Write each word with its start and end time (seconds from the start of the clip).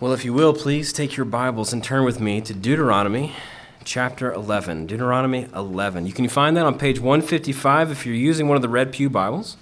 Well, 0.00 0.14
if 0.14 0.24
you 0.24 0.32
will, 0.32 0.54
please 0.54 0.94
take 0.94 1.18
your 1.18 1.26
Bibles 1.26 1.74
and 1.74 1.84
turn 1.84 2.06
with 2.06 2.20
me 2.20 2.40
to 2.40 2.54
Deuteronomy 2.54 3.34
chapter 3.84 4.32
11. 4.32 4.86
Deuteronomy 4.86 5.46
11. 5.54 6.06
You 6.06 6.14
can 6.14 6.26
find 6.26 6.56
that 6.56 6.64
on 6.64 6.78
page 6.78 6.98
155 6.98 7.90
if 7.90 8.06
you're 8.06 8.14
using 8.14 8.48
one 8.48 8.56
of 8.56 8.62
the 8.62 8.68
Red 8.70 8.92
Pew 8.92 9.10
Bibles. 9.10 9.58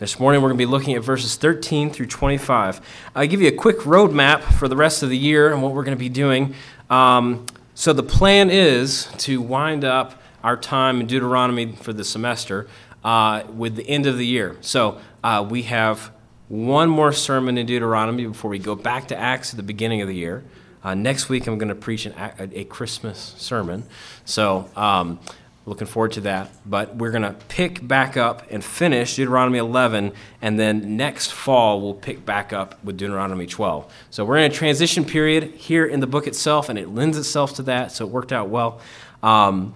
This 0.00 0.18
morning 0.18 0.42
we're 0.42 0.48
going 0.48 0.58
to 0.58 0.66
be 0.66 0.68
looking 0.68 0.96
at 0.96 1.04
verses 1.04 1.36
13 1.36 1.90
through 1.90 2.06
25. 2.06 2.80
I'll 3.14 3.28
give 3.28 3.40
you 3.40 3.46
a 3.46 3.52
quick 3.52 3.78
roadmap 3.82 4.42
for 4.42 4.66
the 4.66 4.74
rest 4.74 5.04
of 5.04 5.08
the 5.08 5.16
year 5.16 5.52
and 5.52 5.62
what 5.62 5.72
we're 5.72 5.84
going 5.84 5.96
to 5.96 6.00
be 6.00 6.08
doing. 6.08 6.56
Um, 6.90 7.46
so, 7.76 7.92
the 7.92 8.02
plan 8.02 8.50
is 8.50 9.04
to 9.18 9.40
wind 9.40 9.84
up 9.84 10.20
our 10.42 10.56
time 10.56 11.00
in 11.00 11.06
Deuteronomy 11.06 11.76
for 11.76 11.92
the 11.92 12.02
semester 12.02 12.66
uh, 13.04 13.44
with 13.54 13.76
the 13.76 13.88
end 13.88 14.06
of 14.06 14.18
the 14.18 14.26
year. 14.26 14.56
So, 14.62 15.00
uh, 15.22 15.46
we 15.48 15.62
have 15.62 16.10
one 16.50 16.90
more 16.90 17.12
sermon 17.12 17.56
in 17.56 17.64
Deuteronomy 17.64 18.26
before 18.26 18.50
we 18.50 18.58
go 18.58 18.74
back 18.74 19.06
to 19.06 19.16
Acts 19.16 19.52
at 19.52 19.56
the 19.56 19.62
beginning 19.62 20.02
of 20.02 20.08
the 20.08 20.16
year. 20.16 20.42
Uh, 20.82 20.94
next 20.94 21.28
week, 21.28 21.46
I'm 21.46 21.58
going 21.58 21.68
to 21.68 21.76
preach 21.76 22.06
an, 22.06 22.12
a, 22.18 22.60
a, 22.60 22.64
Christmas 22.64 23.36
sermon. 23.38 23.84
So, 24.24 24.68
um, 24.74 25.20
looking 25.64 25.86
forward 25.86 26.10
to 26.12 26.22
that. 26.22 26.50
But 26.66 26.96
we're 26.96 27.12
going 27.12 27.22
to 27.22 27.36
pick 27.46 27.86
back 27.86 28.16
up 28.16 28.50
and 28.50 28.64
finish 28.64 29.14
Deuteronomy 29.14 29.58
11, 29.58 30.12
and 30.42 30.58
then 30.58 30.96
next 30.96 31.30
fall, 31.32 31.80
we'll 31.80 31.94
pick 31.94 32.26
back 32.26 32.52
up 32.52 32.82
with 32.82 32.96
Deuteronomy 32.96 33.46
12. 33.46 33.92
So, 34.10 34.24
we're 34.24 34.38
in 34.38 34.50
a 34.50 34.54
transition 34.54 35.04
period 35.04 35.44
here 35.54 35.86
in 35.86 36.00
the 36.00 36.08
book 36.08 36.26
itself, 36.26 36.68
and 36.68 36.80
it 36.80 36.88
lends 36.88 37.16
itself 37.16 37.54
to 37.56 37.62
that, 37.64 37.92
so 37.92 38.06
it 38.06 38.10
worked 38.10 38.32
out 38.32 38.48
well. 38.48 38.80
Um, 39.22 39.72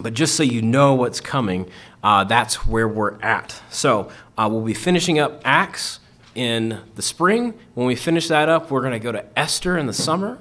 but 0.00 0.14
just 0.14 0.34
so 0.34 0.42
you 0.42 0.62
know 0.62 0.94
what's 0.94 1.20
coming, 1.20 1.70
uh, 2.02 2.24
that's 2.24 2.66
where 2.66 2.88
we're 2.88 3.20
at. 3.22 3.62
So, 3.70 4.10
uh, 4.36 4.48
we'll 4.50 4.62
be 4.62 4.74
finishing 4.74 5.20
up 5.20 5.42
Acts 5.44 6.00
in 6.38 6.80
the 6.94 7.02
spring. 7.02 7.52
When 7.74 7.88
we 7.88 7.96
finish 7.96 8.28
that 8.28 8.48
up, 8.48 8.70
we're 8.70 8.80
going 8.80 8.92
to 8.92 9.00
go 9.00 9.10
to 9.10 9.24
Esther 9.36 9.76
in 9.76 9.86
the 9.86 9.92
summer, 9.92 10.38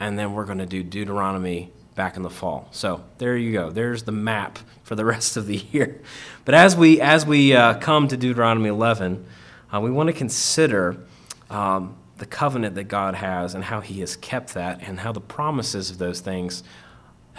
and 0.00 0.18
then 0.18 0.34
we're 0.34 0.44
going 0.44 0.58
to 0.58 0.66
do 0.66 0.82
Deuteronomy 0.82 1.70
back 1.94 2.16
in 2.16 2.24
the 2.24 2.30
fall. 2.30 2.66
So 2.72 3.04
there 3.18 3.36
you 3.36 3.52
go. 3.52 3.70
There's 3.70 4.02
the 4.02 4.10
map 4.10 4.58
for 4.82 4.96
the 4.96 5.04
rest 5.14 5.36
of 5.36 5.46
the 5.46 5.58
year. 5.70 6.02
But 6.44 6.56
as 6.56 6.76
we 6.76 7.00
as 7.00 7.24
we 7.24 7.54
uh, 7.54 7.74
come 7.74 8.08
to 8.08 8.16
Deuteronomy 8.16 8.68
11, 8.68 9.24
uh, 9.72 9.80
we 9.80 9.92
want 9.92 10.08
to 10.08 10.12
consider 10.12 10.98
um, 11.50 11.94
the 12.18 12.26
covenant 12.26 12.74
that 12.74 12.84
God 12.84 13.14
has 13.14 13.54
and 13.54 13.62
how 13.62 13.80
He 13.80 14.00
has 14.00 14.16
kept 14.16 14.54
that, 14.54 14.82
and 14.82 14.98
how 14.98 15.12
the 15.12 15.20
promises 15.20 15.88
of 15.88 15.98
those 15.98 16.18
things 16.18 16.64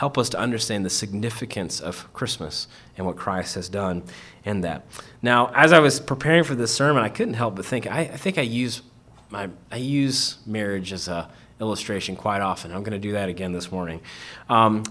help 0.03 0.17
us 0.17 0.27
to 0.27 0.37
understand 0.37 0.85
the 0.85 0.89
significance 0.89 1.79
of 1.79 2.11
Christmas 2.11 2.67
and 2.97 3.07
what 3.07 3.15
Christ 3.15 3.55
has 3.55 3.69
done 3.69 4.03
in 4.43 4.59
that. 4.59 4.85
Now, 5.21 5.49
as 5.55 5.71
I 5.71 5.79
was 5.79 6.01
preparing 6.01 6.43
for 6.43 6.55
this 6.55 6.75
sermon, 6.75 7.01
I 7.01 7.07
couldn't 7.07 7.35
help 7.35 7.55
but 7.55 7.65
think 7.65 7.87
I, 7.87 8.01
I 8.01 8.17
think 8.17 8.37
I 8.37 8.41
use 8.41 8.81
my 9.29 9.49
I 9.71 9.77
use 9.77 10.39
marriage 10.45 10.91
as 10.91 11.07
a 11.07 11.29
illustration 11.61 12.17
quite 12.17 12.41
often. 12.41 12.73
I'm 12.73 12.83
going 12.83 12.99
to 13.01 13.07
do 13.07 13.13
that 13.13 13.29
again 13.29 13.53
this 13.53 13.71
morning. 13.71 14.01
Um, 14.49 14.83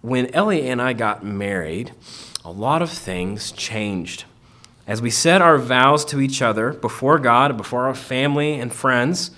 when 0.00 0.34
Ellie 0.34 0.66
and 0.70 0.80
I 0.80 0.94
got 0.94 1.22
married, 1.22 1.92
a 2.42 2.50
lot 2.50 2.80
of 2.80 2.88
things 2.88 3.52
changed. 3.52 4.24
As 4.86 5.02
we 5.02 5.10
said 5.10 5.42
our 5.42 5.58
vows 5.58 6.06
to 6.06 6.22
each 6.22 6.40
other 6.40 6.72
before 6.72 7.18
God, 7.18 7.58
before 7.58 7.84
our 7.84 7.94
family 7.94 8.58
and 8.58 8.72
friends, 8.72 9.30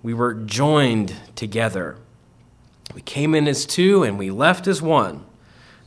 we 0.00 0.14
were 0.14 0.32
joined 0.32 1.12
together. 1.34 1.96
We 2.92 3.00
came 3.00 3.34
in 3.34 3.48
as 3.48 3.64
two 3.64 4.02
and 4.02 4.18
we 4.18 4.30
left 4.30 4.66
as 4.66 4.82
one. 4.82 5.24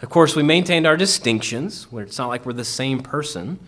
Of 0.02 0.10
course, 0.10 0.36
we 0.36 0.44
maintained 0.44 0.88
our 0.88 0.98
distinctions, 0.98 1.88
it's 1.92 2.18
not 2.18 2.30
like 2.30 2.46
we're 2.46 2.54
the 2.54 2.64
same 2.64 3.02
person. 3.02 3.60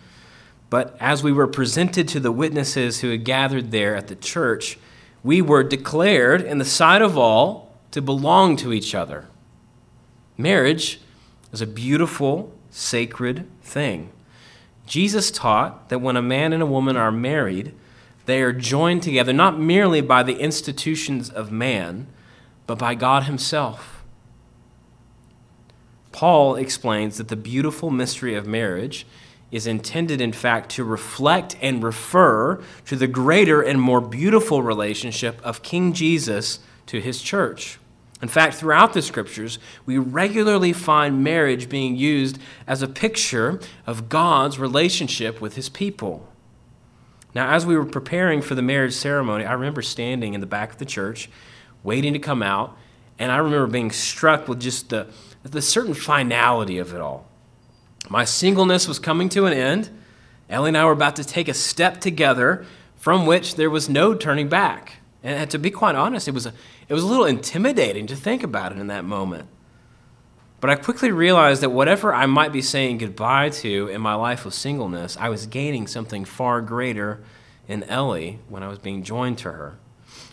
But 0.70 0.96
as 1.00 1.24
we 1.24 1.32
were 1.32 1.48
presented 1.48 2.06
to 2.08 2.20
the 2.20 2.30
witnesses 2.30 3.00
who 3.00 3.10
had 3.10 3.24
gathered 3.24 3.72
there 3.72 3.96
at 3.96 4.06
the 4.06 4.14
church, 4.14 4.78
we 5.24 5.42
were 5.42 5.64
declared 5.64 6.40
in 6.40 6.58
the 6.58 6.64
sight 6.64 7.02
of 7.02 7.18
all 7.18 7.74
to 7.90 8.00
belong 8.00 8.56
to 8.56 8.72
each 8.72 8.94
other. 8.94 9.26
Marriage 10.38 11.00
is 11.52 11.60
a 11.60 11.66
beautiful, 11.66 12.52
sacred 12.70 13.46
thing. 13.62 14.10
Jesus 14.86 15.30
taught 15.30 15.88
that 15.88 15.98
when 15.98 16.16
a 16.16 16.22
man 16.22 16.52
and 16.52 16.62
a 16.62 16.66
woman 16.66 16.96
are 16.96 17.12
married, 17.12 17.74
they 18.26 18.40
are 18.40 18.52
joined 18.52 19.02
together 19.02 19.32
not 19.32 19.58
merely 19.58 20.00
by 20.00 20.22
the 20.22 20.38
institutions 20.38 21.28
of 21.28 21.50
man, 21.50 22.06
but 22.70 22.78
by 22.78 22.94
God 22.94 23.24
Himself. 23.24 24.04
Paul 26.12 26.54
explains 26.54 27.18
that 27.18 27.26
the 27.26 27.34
beautiful 27.34 27.90
mystery 27.90 28.36
of 28.36 28.46
marriage 28.46 29.08
is 29.50 29.66
intended, 29.66 30.20
in 30.20 30.32
fact, 30.32 30.70
to 30.76 30.84
reflect 30.84 31.56
and 31.60 31.82
refer 31.82 32.62
to 32.86 32.94
the 32.94 33.08
greater 33.08 33.60
and 33.60 33.80
more 33.80 34.00
beautiful 34.00 34.62
relationship 34.62 35.40
of 35.42 35.64
King 35.64 35.92
Jesus 35.92 36.60
to 36.86 37.00
his 37.00 37.20
church. 37.20 37.80
In 38.22 38.28
fact, 38.28 38.54
throughout 38.54 38.92
the 38.92 39.02
scriptures, 39.02 39.58
we 39.84 39.98
regularly 39.98 40.72
find 40.72 41.24
marriage 41.24 41.68
being 41.68 41.96
used 41.96 42.38
as 42.68 42.82
a 42.82 42.86
picture 42.86 43.58
of 43.84 44.08
God's 44.08 44.60
relationship 44.60 45.40
with 45.40 45.56
his 45.56 45.68
people. 45.68 46.28
Now, 47.34 47.52
as 47.52 47.66
we 47.66 47.76
were 47.76 47.84
preparing 47.84 48.40
for 48.40 48.54
the 48.54 48.62
marriage 48.62 48.94
ceremony, 48.94 49.44
I 49.44 49.54
remember 49.54 49.82
standing 49.82 50.34
in 50.34 50.40
the 50.40 50.46
back 50.46 50.70
of 50.70 50.78
the 50.78 50.84
church 50.84 51.28
waiting 51.82 52.12
to 52.12 52.18
come 52.18 52.42
out. 52.42 52.76
And 53.18 53.30
I 53.30 53.36
remember 53.36 53.66
being 53.66 53.90
struck 53.90 54.48
with 54.48 54.60
just 54.60 54.88
the, 54.88 55.06
the 55.42 55.62
certain 55.62 55.94
finality 55.94 56.78
of 56.78 56.94
it 56.94 57.00
all. 57.00 57.26
My 58.08 58.24
singleness 58.24 58.88
was 58.88 58.98
coming 58.98 59.28
to 59.30 59.46
an 59.46 59.52
end. 59.52 59.90
Ellie 60.48 60.68
and 60.68 60.76
I 60.76 60.84
were 60.84 60.92
about 60.92 61.16
to 61.16 61.24
take 61.24 61.48
a 61.48 61.54
step 61.54 62.00
together 62.00 62.64
from 62.96 63.26
which 63.26 63.54
there 63.54 63.70
was 63.70 63.88
no 63.88 64.14
turning 64.14 64.48
back. 64.48 64.94
And 65.22 65.50
to 65.50 65.58
be 65.58 65.70
quite 65.70 65.94
honest, 65.94 66.28
it 66.28 66.34
was 66.34 66.46
a, 66.46 66.52
it 66.88 66.94
was 66.94 67.02
a 67.02 67.06
little 67.06 67.26
intimidating 67.26 68.06
to 68.08 68.16
think 68.16 68.42
about 68.42 68.72
it 68.72 68.78
in 68.78 68.86
that 68.88 69.04
moment. 69.04 69.48
But 70.60 70.70
I 70.70 70.74
quickly 70.74 71.10
realized 71.10 71.62
that 71.62 71.70
whatever 71.70 72.12
I 72.14 72.26
might 72.26 72.52
be 72.52 72.60
saying 72.60 72.98
goodbye 72.98 73.48
to 73.50 73.88
in 73.88 74.00
my 74.00 74.14
life 74.14 74.44
of 74.44 74.52
singleness, 74.52 75.16
I 75.18 75.30
was 75.30 75.46
gaining 75.46 75.86
something 75.86 76.24
far 76.24 76.60
greater 76.60 77.22
in 77.66 77.82
Ellie 77.84 78.40
when 78.48 78.62
I 78.62 78.68
was 78.68 78.78
being 78.78 79.02
joined 79.02 79.38
to 79.38 79.52
her. 79.52 79.78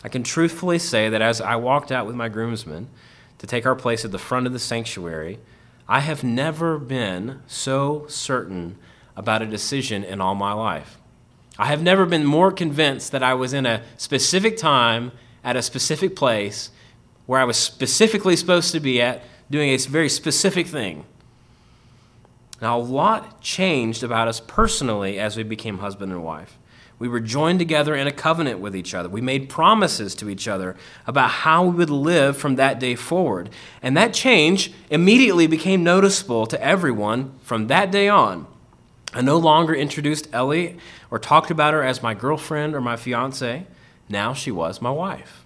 I 0.03 0.09
can 0.09 0.23
truthfully 0.23 0.79
say 0.79 1.09
that 1.09 1.21
as 1.21 1.41
I 1.41 1.55
walked 1.55 1.91
out 1.91 2.05
with 2.05 2.15
my 2.15 2.29
groomsmen 2.29 2.87
to 3.39 3.47
take 3.47 3.65
our 3.65 3.75
place 3.75 4.05
at 4.05 4.11
the 4.11 4.19
front 4.19 4.47
of 4.47 4.53
the 4.53 4.59
sanctuary, 4.59 5.39
I 5.87 6.01
have 6.01 6.23
never 6.23 6.77
been 6.77 7.41
so 7.47 8.05
certain 8.07 8.77
about 9.15 9.41
a 9.41 9.45
decision 9.45 10.03
in 10.03 10.21
all 10.21 10.35
my 10.35 10.53
life. 10.53 10.97
I 11.57 11.67
have 11.67 11.81
never 11.81 12.05
been 12.05 12.25
more 12.25 12.51
convinced 12.51 13.11
that 13.11 13.23
I 13.23 13.33
was 13.33 13.53
in 13.53 13.65
a 13.65 13.81
specific 13.97 14.57
time 14.57 15.11
at 15.43 15.55
a 15.55 15.61
specific 15.61 16.15
place 16.15 16.69
where 17.25 17.39
I 17.39 17.45
was 17.45 17.57
specifically 17.57 18.35
supposed 18.35 18.71
to 18.73 18.79
be 18.79 19.01
at 19.01 19.23
doing 19.49 19.69
a 19.69 19.77
very 19.77 20.09
specific 20.09 20.67
thing. 20.67 21.05
Now, 22.61 22.77
a 22.77 22.81
lot 22.81 23.41
changed 23.41 24.03
about 24.03 24.27
us 24.27 24.39
personally 24.39 25.19
as 25.19 25.37
we 25.37 25.43
became 25.43 25.79
husband 25.79 26.11
and 26.11 26.23
wife. 26.23 26.57
We 26.99 27.07
were 27.07 27.19
joined 27.19 27.59
together 27.59 27.95
in 27.95 28.07
a 28.07 28.11
covenant 28.11 28.59
with 28.59 28.75
each 28.75 28.95
other. 28.95 29.07
We 29.07 29.21
made 29.21 29.49
promises 29.49 30.15
to 30.15 30.29
each 30.29 30.47
other 30.47 30.75
about 31.05 31.29
how 31.29 31.63
we 31.65 31.75
would 31.75 31.91
live 31.91 32.37
from 32.37 32.55
that 32.55 32.79
day 32.79 32.95
forward. 32.95 33.49
And 33.83 33.95
that 33.95 34.13
change 34.13 34.73
immediately 34.89 35.45
became 35.45 35.83
noticeable 35.83 36.47
to 36.47 36.61
everyone 36.63 37.37
from 37.41 37.67
that 37.67 37.91
day 37.91 38.07
on. 38.07 38.47
I 39.13 39.21
no 39.21 39.37
longer 39.37 39.75
introduced 39.75 40.27
Ellie 40.33 40.77
or 41.11 41.19
talked 41.19 41.51
about 41.51 41.73
her 41.73 41.83
as 41.83 42.01
my 42.01 42.13
girlfriend 42.13 42.75
or 42.75 42.81
my 42.81 42.95
fiance. 42.95 43.67
Now 44.09 44.33
she 44.33 44.51
was 44.51 44.81
my 44.81 44.91
wife. 44.91 45.45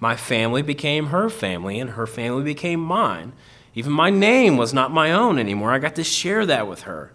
My 0.00 0.16
family 0.16 0.62
became 0.62 1.06
her 1.06 1.30
family, 1.30 1.78
and 1.78 1.90
her 1.90 2.06
family 2.06 2.42
became 2.42 2.80
mine. 2.80 3.32
Even 3.74 3.92
my 3.92 4.10
name 4.10 4.56
was 4.56 4.74
not 4.74 4.90
my 4.90 5.12
own 5.12 5.38
anymore. 5.38 5.72
I 5.72 5.78
got 5.78 5.94
to 5.96 6.04
share 6.04 6.44
that 6.46 6.68
with 6.68 6.82
her. 6.82 7.12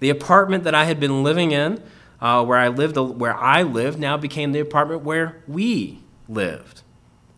The 0.00 0.10
apartment 0.10 0.64
that 0.64 0.74
I 0.74 0.84
had 0.84 0.98
been 0.98 1.22
living 1.22 1.52
in 1.52 1.82
uh, 2.24 2.42
where 2.42 2.58
I 2.58 2.68
lived, 2.68 2.96
where 2.96 3.36
I 3.36 3.62
lived, 3.62 3.98
now 3.98 4.16
became 4.16 4.52
the 4.52 4.60
apartment 4.60 5.02
where 5.02 5.42
we 5.46 5.98
lived. 6.26 6.80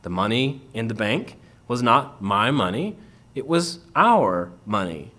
The 0.03 0.11
money 0.11 0.63
in 0.73 0.87
the 0.87 0.95
bank 0.95 1.37
was 1.67 1.83
not 1.83 2.23
my 2.23 2.53
money; 2.53 2.97
it 3.35 3.49
was 3.49 3.81
our 3.97 4.53
money. 4.65 5.11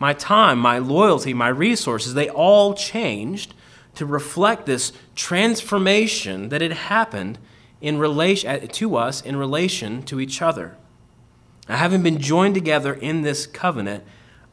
My 0.00 0.12
time, 0.12 0.58
my 0.58 0.78
loyalty, 0.78 1.32
my 1.32 1.46
resources, 1.46 2.14
they 2.14 2.28
all 2.28 2.74
changed 2.74 3.54
to 3.94 4.04
reflect 4.04 4.66
this 4.66 4.92
transformation 5.14 6.48
that 6.48 6.60
had 6.60 6.72
happened 6.72 7.38
in 7.80 7.98
relation 7.98 8.66
to 8.66 8.96
us 8.96 9.20
in 9.22 9.36
relation 9.36 10.02
to 10.02 10.18
each 10.18 10.42
other. 10.42 10.76
Now, 11.68 11.76
having 11.76 12.02
been 12.02 12.18
joined 12.18 12.54
together 12.54 12.92
in 12.92 13.22
this 13.22 13.46
covenant, 13.46 14.02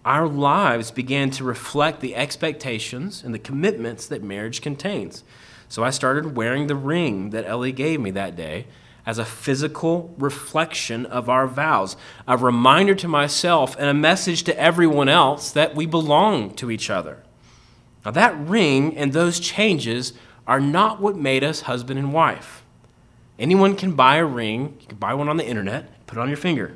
our 0.06 0.28
lives 0.28 0.92
began 0.92 1.30
to 1.32 1.44
reflect 1.44 2.02
the 2.02 2.16
expectations 2.16 3.24
and 3.24 3.34
the 3.34 3.40
commitments 3.40 4.06
that 4.08 4.24
marriage 4.24 4.62
contains. 4.62 5.24
So 5.70 5.84
I 5.84 5.90
started 5.92 6.36
wearing 6.36 6.68
the 6.68 6.76
ring 6.76 7.30
that 7.32 7.46
Ellie 7.46 7.72
gave 7.72 8.00
me 8.00 8.12
that 8.12 8.36
day 8.36 8.68
as 9.06 9.18
a 9.18 9.26
physical 9.26 10.14
reflection 10.18 11.06
of 11.06 11.30
our 11.30 11.48
vows, 11.48 11.96
a 12.28 12.38
reminder 12.38 12.96
to 12.96 13.08
myself 13.08 13.76
and 13.78 13.90
a 13.90 13.94
message 13.94 14.44
to 14.44 14.60
everyone 14.60 15.10
else 15.10 15.52
that 15.52 15.76
we 15.76 15.86
belong 15.86 16.54
to 16.56 16.72
each 16.72 16.90
other. 16.90 17.24
Now, 18.06 18.12
that 18.12 18.38
ring 18.38 18.96
and 18.98 19.14
those 19.14 19.40
changes 19.40 20.14
are 20.46 20.60
not 20.60 21.02
what 21.02 21.16
made 21.16 21.44
us 21.44 21.62
husband 21.62 21.98
and 22.00 22.14
wife. 22.14 22.64
Anyone 23.40 23.76
can 23.76 23.94
buy 23.94 24.18
a 24.18 24.26
ring, 24.26 24.78
you 24.80 24.88
can 24.88 24.98
buy 24.98 25.14
one 25.14 25.30
on 25.30 25.38
the 25.38 25.48
internet, 25.48 26.06
put 26.06 26.18
it 26.18 26.22
on 26.22 26.28
your 26.28 26.38
finger. 26.38 26.76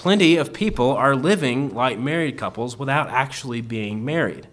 Plenty 0.00 0.36
of 0.36 0.54
people 0.54 0.92
are 0.92 1.14
living 1.14 1.74
like 1.74 1.98
married 1.98 2.38
couples 2.38 2.78
without 2.78 3.10
actually 3.10 3.60
being 3.60 4.02
married. 4.02 4.48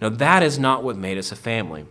Now, 0.00 0.08
that 0.08 0.42
is 0.42 0.58
not 0.58 0.82
what 0.82 0.96
made 0.96 1.18
us 1.18 1.30
a 1.30 1.36
family. 1.36 1.84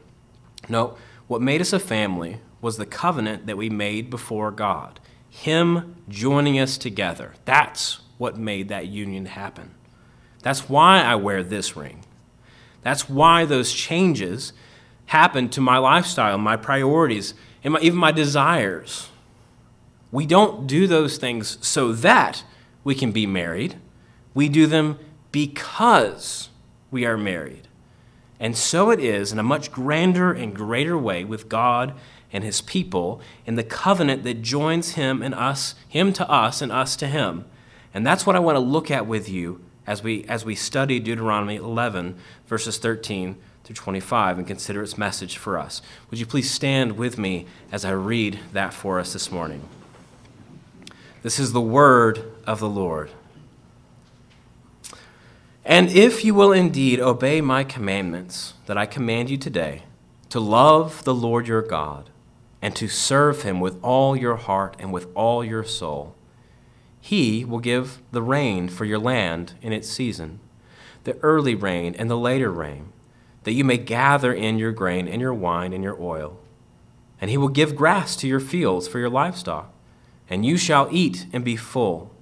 No, 0.67 0.97
what 1.27 1.39
made 1.39 1.61
us 1.61 1.71
a 1.71 1.79
family 1.79 2.41
was 2.59 2.77
the 2.77 2.87
covenant 2.87 3.45
that 3.45 3.55
we 3.55 3.69
made 3.69 4.09
before 4.09 4.49
God. 4.49 4.99
Him 5.29 5.95
joining 6.09 6.57
us 6.57 6.75
together. 6.75 7.35
That's 7.45 7.99
what 8.17 8.35
made 8.35 8.67
that 8.69 8.87
union 8.87 9.27
happen. 9.27 9.75
That's 10.41 10.67
why 10.67 11.03
I 11.03 11.13
wear 11.17 11.43
this 11.43 11.77
ring. 11.77 12.03
That's 12.81 13.07
why 13.07 13.45
those 13.45 13.73
changes 13.73 14.53
happened 15.05 15.51
to 15.51 15.61
my 15.61 15.77
lifestyle, 15.77 16.39
my 16.39 16.57
priorities, 16.57 17.35
and 17.63 17.73
my, 17.73 17.79
even 17.81 17.99
my 17.99 18.11
desires. 18.11 19.09
We 20.11 20.25
don't 20.25 20.65
do 20.65 20.87
those 20.87 21.17
things 21.17 21.59
so 21.61 21.93
that 21.93 22.43
we 22.87 22.95
can 22.95 23.11
be 23.11 23.27
married. 23.27 23.75
We 24.33 24.47
do 24.47 24.65
them 24.65 24.97
because 25.33 26.47
we 26.89 27.05
are 27.05 27.17
married. 27.17 27.67
And 28.39 28.55
so 28.55 28.91
it 28.91 29.01
is 29.01 29.33
in 29.33 29.39
a 29.39 29.43
much 29.43 29.73
grander 29.73 30.31
and 30.31 30.55
greater 30.55 30.97
way 30.97 31.25
with 31.25 31.49
God 31.49 31.93
and 32.31 32.45
his 32.45 32.61
people 32.61 33.19
in 33.45 33.55
the 33.55 33.63
covenant 33.65 34.23
that 34.23 34.41
joins 34.41 34.91
him 34.91 35.21
and 35.21 35.35
us, 35.35 35.75
him 35.85 36.13
to 36.13 36.29
us 36.29 36.61
and 36.61 36.71
us 36.71 36.95
to 36.95 37.07
him. 37.07 37.43
And 37.93 38.07
that's 38.07 38.25
what 38.25 38.37
I 38.37 38.39
want 38.39 38.55
to 38.55 38.61
look 38.61 38.89
at 38.89 39.05
with 39.05 39.27
you 39.27 39.61
as 39.85 40.01
we 40.01 40.23
as 40.29 40.45
we 40.45 40.55
study 40.55 40.97
Deuteronomy 40.97 41.57
11 41.57 42.15
verses 42.45 42.77
13 42.77 43.35
through 43.65 43.75
25 43.75 44.37
and 44.37 44.47
consider 44.47 44.81
its 44.81 44.97
message 44.97 45.35
for 45.35 45.59
us. 45.59 45.81
Would 46.09 46.21
you 46.21 46.25
please 46.25 46.49
stand 46.49 46.93
with 46.93 47.17
me 47.17 47.47
as 47.69 47.83
I 47.83 47.91
read 47.91 48.39
that 48.53 48.73
for 48.73 48.97
us 48.97 49.11
this 49.11 49.29
morning? 49.29 49.67
This 51.21 51.37
is 51.37 51.51
the 51.51 51.59
word 51.59 52.36
of 52.47 52.59
the 52.59 52.69
Lord. 52.69 53.11
And 55.65 55.89
if 55.91 56.23
you 56.23 56.33
will 56.33 56.53
indeed 56.53 57.01
obey 57.01 57.41
my 57.41 57.65
commandments 57.65 58.53
that 58.67 58.77
I 58.77 58.85
command 58.85 59.29
you 59.29 59.37
today, 59.37 59.83
to 60.29 60.39
love 60.39 61.03
the 61.03 61.13
Lord 61.13 61.47
your 61.47 61.61
God, 61.61 62.09
and 62.61 62.73
to 62.77 62.87
serve 62.87 63.43
him 63.43 63.59
with 63.59 63.77
all 63.83 64.15
your 64.15 64.37
heart 64.37 64.77
and 64.79 64.93
with 64.93 65.07
all 65.13 65.43
your 65.43 65.65
soul, 65.65 66.15
he 66.99 67.45
will 67.45 67.59
give 67.59 68.01
the 68.11 68.21
rain 68.21 68.69
for 68.69 68.85
your 68.85 68.97
land 68.97 69.53
in 69.61 69.73
its 69.73 69.89
season, 69.89 70.39
the 71.03 71.17
early 71.19 71.53
rain 71.53 71.95
and 71.99 72.09
the 72.09 72.17
later 72.17 72.51
rain, 72.51 72.91
that 73.43 73.53
you 73.53 73.63
may 73.63 73.77
gather 73.77 74.33
in 74.33 74.57
your 74.57 74.71
grain 74.71 75.07
and 75.07 75.21
your 75.21 75.33
wine 75.33 75.73
and 75.73 75.83
your 75.83 76.01
oil. 76.01 76.39
And 77.19 77.29
he 77.29 77.37
will 77.37 77.47
give 77.49 77.75
grass 77.75 78.15
to 78.17 78.27
your 78.27 78.39
fields 78.39 78.87
for 78.87 78.99
your 78.99 79.09
livestock, 79.09 79.73
and 80.29 80.45
you 80.45 80.57
shall 80.57 80.87
eat 80.91 81.25
and 81.33 81.43
be 81.43 81.55
full. 81.55 82.13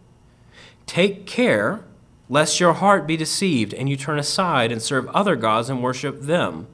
Take 0.85 1.25
care 1.25 1.83
lest 2.29 2.59
your 2.59 2.73
heart 2.73 3.05
be 3.05 3.17
deceived 3.17 3.73
and 3.73 3.87
you 3.87 3.95
turn 3.95 4.19
aside 4.19 4.71
and 4.71 4.81
serve 4.81 5.07
other 5.09 5.35
gods 5.35 5.69
and 5.69 5.83
worship 5.83 6.21
them. 6.21 6.67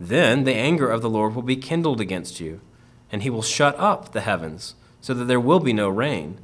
Then 0.00 0.44
the 0.44 0.54
anger 0.54 0.90
of 0.90 1.02
the 1.02 1.10
Lord 1.10 1.34
will 1.34 1.42
be 1.42 1.56
kindled 1.56 2.00
against 2.00 2.40
you, 2.40 2.60
and 3.12 3.22
he 3.22 3.30
will 3.30 3.42
shut 3.42 3.78
up 3.78 4.12
the 4.12 4.22
heavens, 4.22 4.74
so 5.00 5.14
that 5.14 5.26
there 5.26 5.38
will 5.38 5.60
be 5.60 5.72
no 5.72 5.88
rain, 5.88 6.40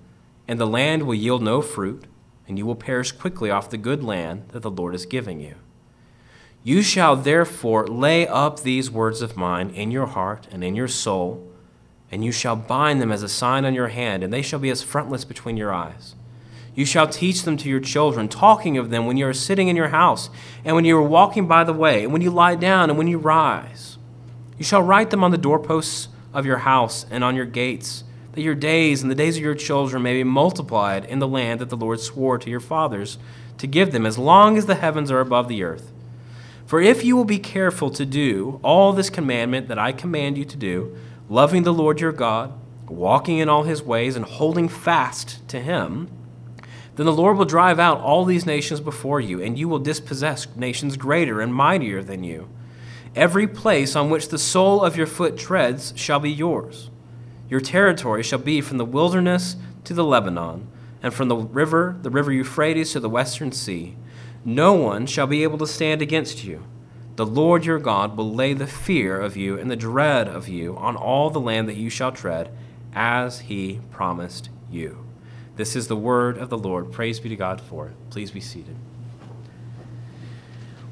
and 0.47 0.61
the 0.61 0.67
land 0.67 1.03
will 1.03 1.15
yield 1.15 1.43
no 1.43 1.61
fruit, 1.61 2.05
and 2.47 2.57
you 2.57 2.65
will 2.65 2.77
perish 2.77 3.11
quickly 3.11 3.51
off 3.51 3.71
the 3.71 3.77
good 3.77 4.05
land 4.05 4.45
that 4.51 4.63
the 4.63 4.71
Lord 4.71 4.95
is 4.95 5.07
giving 5.07 5.41
you. 5.41 5.57
You 6.63 6.83
shall 6.83 7.17
therefore 7.17 7.87
lay 7.87 8.29
up 8.29 8.61
these 8.61 8.91
words 8.91 9.23
of 9.23 9.37
mine 9.37 9.71
in 9.71 9.91
your 9.91 10.07
heart 10.07 10.47
and 10.53 10.63
in 10.63 10.77
your 10.77 10.89
soul, 10.89 11.45
and 12.13 12.25
you 12.25 12.33
shall 12.33 12.57
bind 12.57 13.03
them 13.03 13.13
as 13.13 13.23
a 13.23 13.29
sign 13.29 13.65
on 13.65 13.75
your 13.75 13.89
hand, 13.89 14.23
and 14.23 14.33
they 14.33 14.43
shall 14.43 14.59
be 14.59 14.71
as 14.71 14.83
frontlets 14.83 15.25
between 15.25 15.57
your 15.57 15.73
eyes. 15.73 16.15
You 16.79 16.85
shall 16.85 17.09
teach 17.09 17.43
them 17.43 17.57
to 17.57 17.69
your 17.69 17.81
children, 17.81 18.29
talking 18.29 18.79
of 18.79 18.91
them 18.91 19.05
when 19.05 19.17
you 19.17 19.27
are 19.27 19.33
sitting 19.33 19.67
in 19.67 19.75
your 19.75 19.89
house, 19.89 20.31
and 20.65 20.77
when 20.77 20.85
you 20.85 20.97
are 20.97 21.03
walking 21.03 21.49
by 21.49 21.65
the 21.65 21.73
way, 21.73 22.05
and 22.05 22.13
when 22.13 22.23
you 22.23 22.31
lie 22.31 22.55
down, 22.55 22.89
and 22.89 22.97
when 22.97 23.09
you 23.09 23.19
rise. 23.19 23.99
You 24.59 24.65
shall 24.65 24.85
write 24.85 25.11
them 25.11 25.25
on 25.25 25.33
the 25.33 25.39
doorposts 25.39 26.07
of 26.33 26.47
your 26.47 26.59
house 26.59 27.05
and 27.11 27.25
on 27.25 27.35
your 27.35 27.47
gates, 27.47 28.05
that 28.31 28.43
your 28.43 28.55
days 28.55 29.03
and 29.03 29.11
the 29.11 29.17
days 29.17 29.37
of 29.37 29.43
your 29.43 29.57
children 29.57 30.05
may 30.05 30.13
be 30.13 30.23
multiplied 30.23 31.05
in 31.07 31.19
the 31.19 31.27
land 31.27 31.59
that 31.59 31.69
the 31.69 31.77
Lord 31.77 31.99
swore 31.99 32.39
to 32.39 32.49
your 32.49 32.61
fathers 32.61 33.19
to 33.57 33.67
give 33.67 33.91
them, 33.91 34.07
as 34.07 34.17
long 34.17 34.57
as 34.57 34.67
the 34.67 34.77
heavens 34.77 35.11
are 35.11 35.19
above 35.19 35.49
the 35.49 35.65
earth. 35.65 35.91
For 36.65 36.81
if 36.81 37.03
you 37.03 37.17
will 37.17 37.25
be 37.25 37.41
careful 37.41 37.91
to 37.91 38.07
do 38.07 38.61
all 38.63 38.93
this 38.93 39.11
commandment 39.11 39.67
that 39.67 39.81
I 39.81 39.91
command 39.91 40.39
you 40.39 40.45
to 40.45 40.57
do, 40.57 40.97
loving 41.29 41.65
the 41.65 41.75
Lord 41.75 42.01
your 42.01 42.13
God, 42.13 42.53
walking 42.87 43.39
in 43.39 43.49
all 43.49 43.65
his 43.65 43.83
ways, 43.83 44.15
and 44.15 44.25
holding 44.25 44.69
fast 44.69 45.41
to 45.49 45.59
him, 45.59 46.09
then 46.99 47.07
the 47.07 47.13
Lord 47.13 47.39
will 47.39 47.45
drive 47.45 47.79
out 47.79 48.01
all 48.01 48.25
these 48.25 48.45
nations 48.45 48.81
before 48.81 49.21
you, 49.21 49.41
and 49.41 49.57
you 49.57 49.69
will 49.69 49.79
dispossess 49.79 50.49
nations 50.57 50.97
greater 50.97 51.41
and 51.41 51.55
mightier 51.55 52.03
than 52.03 52.25
you. 52.25 52.49
Every 53.15 53.47
place 53.47 53.95
on 53.95 54.11
which 54.11 54.31
the 54.31 54.37
sole 54.37 54.83
of 54.83 54.97
your 54.97 55.07
foot 55.07 55.39
treads 55.39 55.93
shall 55.95 56.19
be 56.19 56.33
yours. 56.33 56.91
Your 57.49 57.61
territory 57.61 58.25
shall 58.25 58.41
be 58.41 58.61
from 58.61 58.79
the 58.79 58.85
wilderness 58.85 59.55
to 59.85 59.95
the 59.95 60.03
Lebanon, 60.03 60.67
and 61.01 61.15
from 61.15 61.29
the 61.29 61.37
river, 61.37 61.97
the 62.03 62.11
river 62.11 62.33
Euphrates, 62.33 62.91
to 62.95 63.01
the 63.01 63.09
western 63.09 63.53
sea. 63.53 63.95
No 64.45 64.73
one 64.73 65.07
shall 65.07 65.29
be 65.29 65.45
able 65.45 65.59
to 65.59 65.69
stand 65.69 66.03
against 66.03 66.43
you. 66.43 66.65
The 67.15 67.25
Lord 67.25 67.65
your 67.65 67.79
God 67.79 68.17
will 68.17 68.35
lay 68.35 68.55
the 68.55 68.67
fear 68.67 69.21
of 69.21 69.37
you 69.37 69.57
and 69.57 69.71
the 69.71 69.77
dread 69.77 70.27
of 70.27 70.49
you 70.49 70.77
on 70.77 70.97
all 70.97 71.31
the 71.31 71.39
land 71.39 71.69
that 71.69 71.77
you 71.77 71.91
shall 71.91 72.11
tread, 72.11 72.51
as 72.93 73.39
he 73.39 73.79
promised 73.93 74.51
you. 74.69 75.08
This 75.59 75.75
is 75.75 75.89
the 75.89 75.97
word 75.97 76.39
of 76.39 76.51
the 76.51 76.57
Lord. 76.57 76.93
Praise 76.93 77.19
be 77.19 77.29
to 77.31 77.35
God 77.35 77.61
for 77.61 77.89
it. 77.89 77.95
Please 78.11 78.31
be 78.31 78.39
seated. 78.41 78.77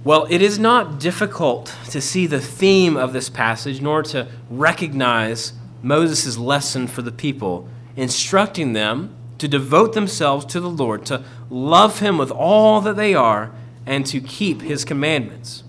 Well, 0.02 0.26
it 0.28 0.42
is 0.42 0.58
not 0.58 0.98
difficult 0.98 1.72
to 1.90 2.00
see 2.00 2.26
the 2.26 2.40
theme 2.40 2.96
of 2.96 3.12
this 3.12 3.30
passage, 3.30 3.80
nor 3.80 4.02
to 4.02 4.26
recognize 4.50 5.52
Moses' 5.84 6.36
lesson 6.36 6.88
for 6.88 7.00
the 7.00 7.12
people, 7.12 7.68
instructing 7.94 8.72
them 8.72 9.14
to 9.38 9.46
devote 9.46 9.92
themselves 9.92 10.44
to 10.46 10.58
the 10.58 10.68
Lord, 10.68 11.06
to 11.06 11.22
love 11.48 12.00
Him 12.00 12.18
with 12.18 12.32
all 12.32 12.80
that 12.80 12.96
they 12.96 13.14
are, 13.14 13.52
and 13.86 14.04
to 14.06 14.20
keep 14.20 14.62
His 14.62 14.84
commandments. 14.84 15.62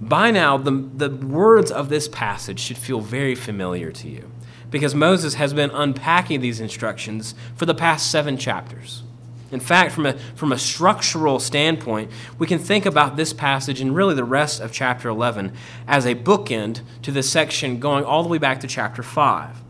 By 0.00 0.30
now, 0.30 0.56
the, 0.56 0.70
the 0.70 1.10
words 1.10 1.72
of 1.72 1.88
this 1.88 2.06
passage 2.06 2.60
should 2.60 2.78
feel 2.78 3.00
very 3.00 3.34
familiar 3.34 3.90
to 3.90 4.08
you 4.08 4.30
because 4.70 4.94
Moses 4.94 5.34
has 5.34 5.52
been 5.52 5.70
unpacking 5.70 6.40
these 6.40 6.60
instructions 6.60 7.34
for 7.56 7.66
the 7.66 7.74
past 7.74 8.10
seven 8.10 8.36
chapters. 8.36 9.02
In 9.50 9.60
fact, 9.60 9.92
from 9.92 10.04
a, 10.04 10.12
from 10.34 10.52
a 10.52 10.58
structural 10.58 11.40
standpoint, 11.40 12.10
we 12.38 12.46
can 12.46 12.58
think 12.58 12.84
about 12.84 13.16
this 13.16 13.32
passage 13.32 13.80
and 13.80 13.94
really 13.94 14.14
the 14.14 14.24
rest 14.24 14.60
of 14.60 14.72
chapter 14.72 15.08
11 15.08 15.52
as 15.86 16.04
a 16.04 16.14
bookend 16.14 16.82
to 17.02 17.10
this 17.10 17.30
section 17.30 17.80
going 17.80 18.04
all 18.04 18.22
the 18.22 18.28
way 18.28 18.38
back 18.38 18.60
to 18.60 18.66
chapter 18.66 19.02
5. 19.02 19.62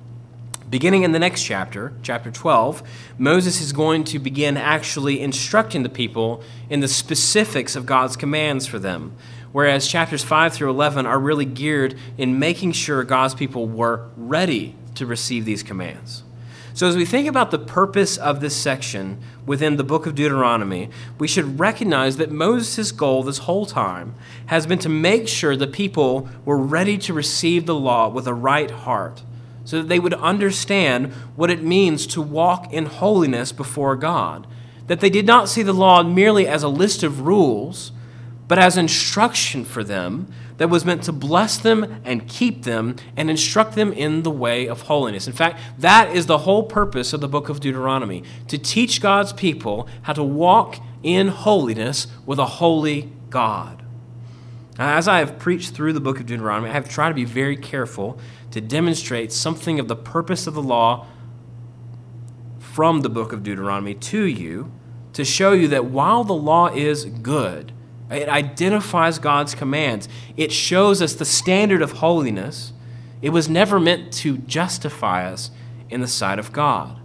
Beginning 0.69 1.05
in 1.05 1.13
the 1.13 1.19
next 1.19 1.45
chapter, 1.45 1.93
chapter 2.03 2.31
12, 2.31 2.83
Moses 3.17 3.61
is 3.61 3.73
going 3.73 4.05
to 4.05 4.19
begin 4.19 4.57
actually 4.57 5.21
instructing 5.21 5.83
the 5.83 5.89
people 5.89 6.43
in 6.69 6.81
the 6.81 6.89
specifics 6.89 7.77
of 7.77 7.87
God's 7.87 8.17
commands 8.17 8.67
for 8.67 8.79
them, 8.81 9.15
whereas 9.53 9.89
chapters 9.89 10.25
5 10.25 10.53
through 10.53 10.71
11 10.71 11.07
are 11.07 11.21
really 11.21 11.47
geared 11.47 11.97
in 12.19 12.39
making 12.39 12.73
sure 12.73 13.05
God's 13.05 13.35
people 13.35 13.67
were 13.67 14.09
ready 14.17 14.75
to 14.99 15.07
receive 15.07 15.45
these 15.45 15.63
commands. 15.63 16.23
So, 16.79 16.87
as 16.87 16.97
we 16.97 17.05
think 17.05 17.27
about 17.27 17.51
the 17.51 17.59
purpose 17.59 18.17
of 18.17 18.41
this 18.41 18.55
section 18.55 19.19
within 19.45 19.77
the 19.77 19.83
book 19.83 20.07
of 20.07 20.15
Deuteronomy, 20.15 20.91
we 21.19 21.27
should 21.27 21.59
recognize 21.59 22.19
that 22.19 22.31
Moses' 22.31 22.93
goal 22.93 23.25
this 23.25 23.39
whole 23.39 23.67
time 23.67 24.15
has 24.47 24.65
been 24.65 24.79
to 24.79 24.89
make 24.89 25.27
sure 25.27 25.57
the 25.57 25.67
people 25.67 26.29
were 26.45 26.57
ready 26.57 26.97
to 26.99 27.13
receive 27.13 27.67
the 27.67 27.75
law 27.75 28.09
with 28.09 28.29
a 28.29 28.33
right 28.33 28.71
heart, 28.71 29.23
so 29.65 29.79
that 29.79 29.89
they 29.89 29.99
would 29.99 30.15
understand 30.15 31.13
what 31.35 31.51
it 31.51 31.65
means 31.65 32.07
to 32.07 32.23
walk 32.23 32.73
in 32.73 32.87
holiness 32.87 33.51
before 33.51 33.97
God. 33.97 34.47
That 34.87 35.01
they 35.01 35.11
did 35.11 35.27
not 35.27 35.49
see 35.49 35.65
the 35.65 35.73
law 35.73 36.05
merely 36.05 36.47
as 36.47 36.63
a 36.63 36.69
list 36.69 37.03
of 37.03 37.27
rules, 37.27 37.91
but 38.47 38.61
as 38.61 38.77
instruction 38.77 39.65
for 39.65 39.83
them 39.83 40.33
that 40.59 40.69
was 40.69 40.85
meant 40.85 41.03
to 41.05 41.13
bless 41.13 41.57
them 41.57 42.01
and 42.05 42.29
keep 42.29 42.65
them 42.65 42.97
and 43.17 43.31
instruct 43.31 43.75
them 43.75 43.93
in 43.93 44.23
the 44.23 44.31
way 44.31 44.69
of 44.69 44.83
holiness. 44.83 45.27
In 45.27 45.33
fact, 45.33 45.61
that 45.79 46.15
is 46.15 46.27
the 46.27 46.39
whole 46.39 46.65
purpose 46.65 47.13
of 47.13 47.21
the 47.21 47.29
book 47.29 47.49
of 47.49 47.61
Deuteronomy 47.61 48.23
to 48.49 48.59
teach 48.59 49.01
God's 49.01 49.33
people 49.33 49.89
how 50.03 50.13
to 50.13 50.23
walk 50.23 50.79
in 51.03 51.29
holiness 51.29 52.09
with 52.27 52.39
a 52.39 52.47
holy 52.47 53.13
God. 53.31 53.85
As 54.79 55.09
I 55.09 55.19
have 55.19 55.39
preached 55.39 55.75
through 55.75 55.93
the 55.93 56.01
book 56.01 56.21
of 56.21 56.27
Deuteronomy, 56.27 56.71
I 56.71 56.75
have 56.75 56.89
tried 56.89 57.09
to 57.09 57.15
be 57.15 57.25
very 57.25 57.57
careful 57.57 58.19
to 58.51 58.61
demonstrate 58.61 59.33
something 59.33 59.81
of 59.81 59.89
the 59.89 59.97
purpose 59.97 60.47
of 60.47 60.55
the 60.55 60.63
law 60.63 61.07
from 62.59 63.01
the 63.01 63.09
book 63.09 63.33
of 63.33 63.43
Deuteronomy 63.43 63.95
to 63.95 64.25
you 64.25 64.71
to 65.13 65.25
show 65.25 65.53
you 65.53 65.67
that 65.69 65.87
while 65.87 66.23
the 66.23 66.35
law 66.35 66.69
is 66.69 67.05
good, 67.05 67.73
it 68.11 68.29
identifies 68.29 69.19
God's 69.19 69.55
commands. 69.55 70.09
It 70.37 70.53
shows 70.53 71.03
us 71.03 71.15
the 71.15 71.25
standard 71.25 71.83
of 71.83 71.93
holiness. 71.93 72.73
It 73.21 73.31
was 73.31 73.49
never 73.49 73.79
meant 73.79 74.13
to 74.15 74.39
justify 74.39 75.31
us, 75.31 75.51
in 75.91 76.01
the 76.01 76.09
sight 76.09 76.39
of 76.39 76.53
God. 76.53 76.97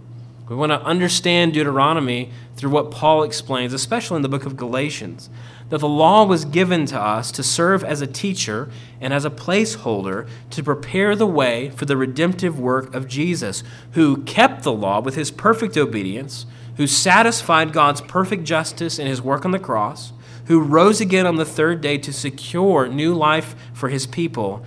We 0.48 0.56
want 0.56 0.72
to 0.72 0.82
understand 0.82 1.54
Deuteronomy 1.54 2.30
through 2.56 2.70
what 2.70 2.90
Paul 2.90 3.22
explains, 3.22 3.72
especially 3.72 4.16
in 4.16 4.22
the 4.22 4.28
book 4.28 4.44
of 4.44 4.56
Galatians, 4.56 5.30
that 5.70 5.78
the 5.78 5.88
law 5.88 6.24
was 6.24 6.44
given 6.44 6.84
to 6.86 7.00
us 7.00 7.32
to 7.32 7.42
serve 7.42 7.82
as 7.82 8.02
a 8.02 8.06
teacher 8.06 8.68
and 9.00 9.14
as 9.14 9.24
a 9.24 9.30
placeholder 9.30 10.28
to 10.50 10.62
prepare 10.62 11.16
the 11.16 11.26
way 11.26 11.70
for 11.70 11.86
the 11.86 11.96
redemptive 11.96 12.60
work 12.60 12.94
of 12.94 13.08
Jesus, 13.08 13.62
who 13.92 14.22
kept 14.24 14.62
the 14.62 14.72
law 14.72 15.00
with 15.00 15.14
his 15.14 15.30
perfect 15.30 15.78
obedience, 15.78 16.44
who 16.76 16.86
satisfied 16.86 17.72
God's 17.72 18.02
perfect 18.02 18.44
justice 18.44 18.98
in 18.98 19.06
his 19.06 19.22
work 19.22 19.46
on 19.46 19.52
the 19.52 19.58
cross, 19.58 20.12
who 20.46 20.60
rose 20.60 21.00
again 21.00 21.26
on 21.26 21.36
the 21.36 21.44
third 21.44 21.80
day 21.80 21.98
to 21.98 22.12
secure 22.12 22.86
new 22.86 23.14
life 23.14 23.54
for 23.72 23.88
his 23.88 24.06
people 24.06 24.64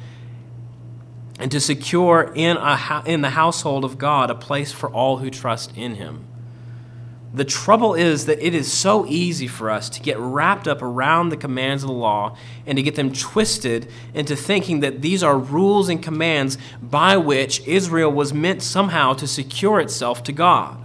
and 1.39 1.51
to 1.51 1.59
secure 1.59 2.31
in, 2.35 2.57
a, 2.57 3.03
in 3.05 3.21
the 3.21 3.31
household 3.31 3.85
of 3.85 3.97
God 3.97 4.31
a 4.31 4.35
place 4.35 4.71
for 4.71 4.89
all 4.89 5.17
who 5.17 5.29
trust 5.29 5.75
in 5.77 5.95
him. 5.95 6.25
The 7.33 7.45
trouble 7.45 7.93
is 7.93 8.25
that 8.25 8.43
it 8.43 8.55
is 8.55 8.71
so 8.71 9.05
easy 9.05 9.47
for 9.47 9.69
us 9.69 9.89
to 9.89 10.01
get 10.01 10.17
wrapped 10.17 10.67
up 10.67 10.81
around 10.81 11.29
the 11.29 11.37
commands 11.37 11.83
of 11.83 11.89
the 11.89 11.93
law 11.93 12.35
and 12.65 12.77
to 12.77 12.81
get 12.81 12.95
them 12.95 13.13
twisted 13.13 13.91
into 14.13 14.35
thinking 14.35 14.79
that 14.79 15.01
these 15.01 15.21
are 15.21 15.37
rules 15.37 15.89
and 15.89 16.01
commands 16.01 16.57
by 16.81 17.17
which 17.17 17.65
Israel 17.67 18.11
was 18.11 18.33
meant 18.33 18.63
somehow 18.63 19.13
to 19.13 19.27
secure 19.27 19.79
itself 19.79 20.23
to 20.23 20.31
God. 20.31 20.83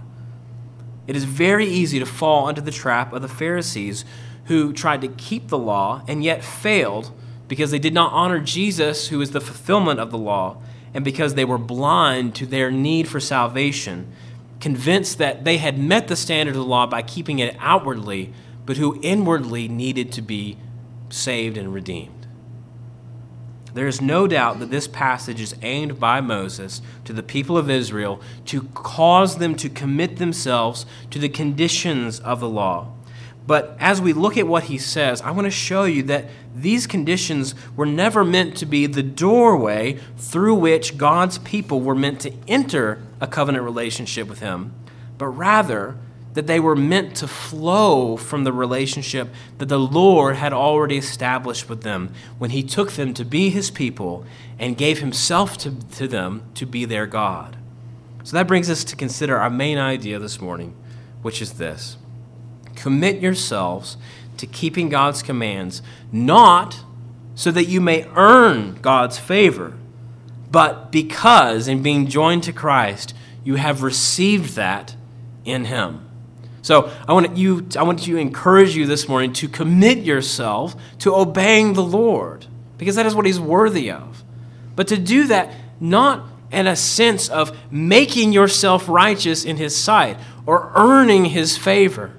It 1.07 1.15
is 1.15 1.23
very 1.23 1.65
easy 1.65 1.97
to 1.99 2.05
fall 2.05 2.49
into 2.49 2.61
the 2.61 2.71
trap 2.71 3.13
of 3.13 3.21
the 3.21 3.27
Pharisees 3.27 4.05
who 4.45 4.73
tried 4.73 5.01
to 5.01 5.07
keep 5.07 5.47
the 5.47 5.57
law 5.57 6.03
and 6.07 6.23
yet 6.23 6.43
failed 6.43 7.11
because 7.47 7.71
they 7.71 7.79
did 7.79 7.93
not 7.93 8.11
honor 8.11 8.39
Jesus, 8.39 9.09
who 9.09 9.21
is 9.21 9.31
the 9.31 9.41
fulfillment 9.41 9.99
of 9.99 10.11
the 10.11 10.17
law, 10.17 10.57
and 10.93 11.03
because 11.03 11.35
they 11.35 11.45
were 11.45 11.57
blind 11.57 12.35
to 12.35 12.45
their 12.45 12.71
need 12.71 13.07
for 13.07 13.19
salvation, 13.19 14.11
convinced 14.59 15.17
that 15.17 15.43
they 15.43 15.57
had 15.57 15.77
met 15.77 16.07
the 16.07 16.15
standard 16.15 16.55
of 16.55 16.61
the 16.61 16.65
law 16.65 16.87
by 16.87 17.01
keeping 17.01 17.39
it 17.39 17.55
outwardly, 17.59 18.33
but 18.65 18.77
who 18.77 18.99
inwardly 19.01 19.67
needed 19.67 20.11
to 20.11 20.21
be 20.21 20.57
saved 21.09 21.57
and 21.57 21.73
redeemed. 21.73 22.27
There 23.73 23.87
is 23.87 24.01
no 24.01 24.27
doubt 24.27 24.59
that 24.59 24.69
this 24.69 24.87
passage 24.87 25.41
is 25.41 25.55
aimed 25.63 25.99
by 25.99 26.21
Moses 26.21 26.81
to 27.05 27.13
the 27.13 27.23
people 27.23 27.57
of 27.57 27.69
Israel 27.69 28.21
to 28.45 28.63
cause 28.75 29.37
them 29.37 29.55
to 29.55 29.69
commit 29.69 30.17
themselves 30.17 30.85
to 31.09 31.17
the 31.17 31.29
conditions 31.29 32.19
of 32.19 32.39
the 32.39 32.49
law 32.49 32.92
but 33.45 33.75
as 33.79 33.99
we 33.99 34.13
look 34.13 34.37
at 34.37 34.47
what 34.47 34.63
he 34.63 34.77
says, 34.77 35.21
I 35.21 35.31
want 35.31 35.45
to 35.45 35.51
show 35.51 35.83
you 35.83 36.03
that 36.03 36.29
these 36.55 36.87
conditions 36.87 37.55
were 37.75 37.85
never 37.85 38.23
meant 38.23 38.55
to 38.57 38.65
be 38.65 38.85
the 38.85 39.03
doorway 39.03 39.99
through 40.17 40.55
which 40.55 40.97
God's 40.97 41.39
people 41.39 41.81
were 41.81 41.95
meant 41.95 42.21
to 42.21 42.33
enter 42.47 43.01
a 43.19 43.27
covenant 43.27 43.65
relationship 43.65 44.29
with 44.29 44.39
him, 44.39 44.73
but 45.17 45.27
rather 45.27 45.97
that 46.33 46.47
they 46.47 46.59
were 46.59 46.75
meant 46.75 47.15
to 47.17 47.27
flow 47.27 48.17
from 48.17 48.43
the 48.43 48.53
relationship 48.53 49.29
that 49.59 49.67
the 49.67 49.79
Lord 49.79 50.35
had 50.35 50.53
already 50.53 50.97
established 50.97 51.69
with 51.69 51.83
them 51.83 52.11
when 52.37 52.49
he 52.49 52.63
took 52.63 52.93
them 52.93 53.13
to 53.13 53.25
be 53.25 53.49
his 53.49 53.69
people 53.69 54.25
and 54.57 54.77
gave 54.77 54.99
himself 54.99 55.57
to, 55.59 55.75
to 55.95 56.07
them 56.07 56.43
to 56.55 56.65
be 56.65 56.85
their 56.85 57.05
God. 57.05 57.57
So 58.23 58.37
that 58.37 58.47
brings 58.47 58.69
us 58.69 58.83
to 58.85 58.95
consider 58.95 59.37
our 59.37 59.49
main 59.49 59.77
idea 59.77 60.17
this 60.17 60.41
morning, 60.41 60.73
which 61.21 61.41
is 61.41 61.53
this. 61.53 61.97
Commit 62.75 63.21
yourselves 63.21 63.97
to 64.37 64.47
keeping 64.47 64.89
God's 64.89 65.21
commands, 65.21 65.81
not 66.11 66.79
so 67.35 67.51
that 67.51 67.65
you 67.65 67.81
may 67.81 68.07
earn 68.15 68.75
God's 68.81 69.17
favor, 69.17 69.73
but 70.51 70.91
because 70.91 71.67
in 71.67 71.81
being 71.81 72.07
joined 72.07 72.43
to 72.43 72.53
Christ, 72.53 73.15
you 73.43 73.55
have 73.55 73.83
received 73.83 74.55
that 74.55 74.95
in 75.45 75.65
Him. 75.65 76.07
So 76.61 76.91
I 77.07 77.13
want 77.13 77.35
you, 77.35 77.67
I 77.77 77.83
want 77.83 78.03
to 78.03 78.17
encourage 78.17 78.75
you 78.75 78.85
this 78.85 79.07
morning 79.09 79.33
to 79.33 79.49
commit 79.49 79.99
yourself 79.99 80.75
to 80.99 81.15
obeying 81.15 81.73
the 81.73 81.83
Lord, 81.83 82.45
because 82.77 82.95
that 82.95 83.05
is 83.05 83.15
what 83.15 83.25
He's 83.25 83.39
worthy 83.39 83.91
of. 83.91 84.23
But 84.75 84.87
to 84.87 84.97
do 84.97 85.27
that 85.27 85.53
not 85.79 86.25
in 86.51 86.67
a 86.67 86.75
sense 86.75 87.29
of 87.29 87.57
making 87.71 88.31
yourself 88.31 88.87
righteous 88.87 89.43
in 89.43 89.57
His 89.57 89.75
sight 89.75 90.17
or 90.45 90.71
earning 90.75 91.25
His 91.25 91.57
favor 91.57 92.13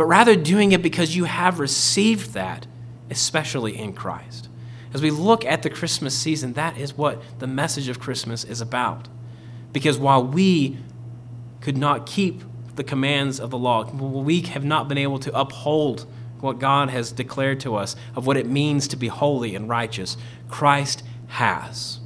but 0.00 0.06
rather 0.06 0.34
doing 0.34 0.72
it 0.72 0.80
because 0.80 1.14
you 1.14 1.24
have 1.24 1.60
received 1.60 2.32
that, 2.32 2.66
especially 3.10 3.76
in 3.76 3.92
Christ. 3.92 4.48
As 4.94 5.02
we 5.02 5.10
look 5.10 5.44
at 5.44 5.62
the 5.62 5.68
Christmas 5.68 6.16
season, 6.16 6.54
that 6.54 6.78
is 6.78 6.96
what 6.96 7.20
the 7.38 7.46
message 7.46 7.86
of 7.86 8.00
Christmas 8.00 8.42
is 8.42 8.62
about. 8.62 9.08
Because 9.74 9.98
while 9.98 10.24
we 10.24 10.78
could 11.60 11.76
not 11.76 12.06
keep 12.06 12.42
the 12.76 12.82
commands 12.82 13.38
of 13.38 13.50
the 13.50 13.58
law, 13.58 13.90
we 13.90 14.40
have 14.40 14.64
not 14.64 14.88
been 14.88 14.96
able 14.96 15.18
to 15.18 15.38
uphold 15.38 16.10
what 16.38 16.58
God 16.58 16.88
has 16.88 17.12
declared 17.12 17.60
to 17.60 17.76
us 17.76 17.94
of 18.16 18.26
what 18.26 18.38
it 18.38 18.46
means 18.46 18.88
to 18.88 18.96
be 18.96 19.08
holy 19.08 19.54
and 19.54 19.68
righteous, 19.68 20.16
Christ 20.48 21.02
has. 21.26 22.00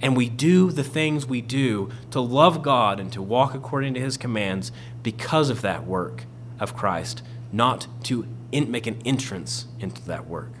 And 0.00 0.16
we 0.16 0.28
do 0.28 0.70
the 0.70 0.84
things 0.84 1.26
we 1.26 1.40
do 1.40 1.90
to 2.12 2.20
love 2.20 2.62
God 2.62 3.00
and 3.00 3.12
to 3.14 3.20
walk 3.20 3.52
according 3.52 3.94
to 3.94 4.00
his 4.00 4.16
commands 4.16 4.70
because 5.02 5.50
of 5.50 5.62
that 5.62 5.84
work 5.84 6.26
of 6.60 6.76
Christ, 6.76 7.22
not 7.52 7.86
to 8.04 8.26
in, 8.52 8.70
make 8.70 8.86
an 8.86 9.00
entrance 9.04 9.66
into 9.78 10.02
that 10.06 10.28
work. 10.28 10.52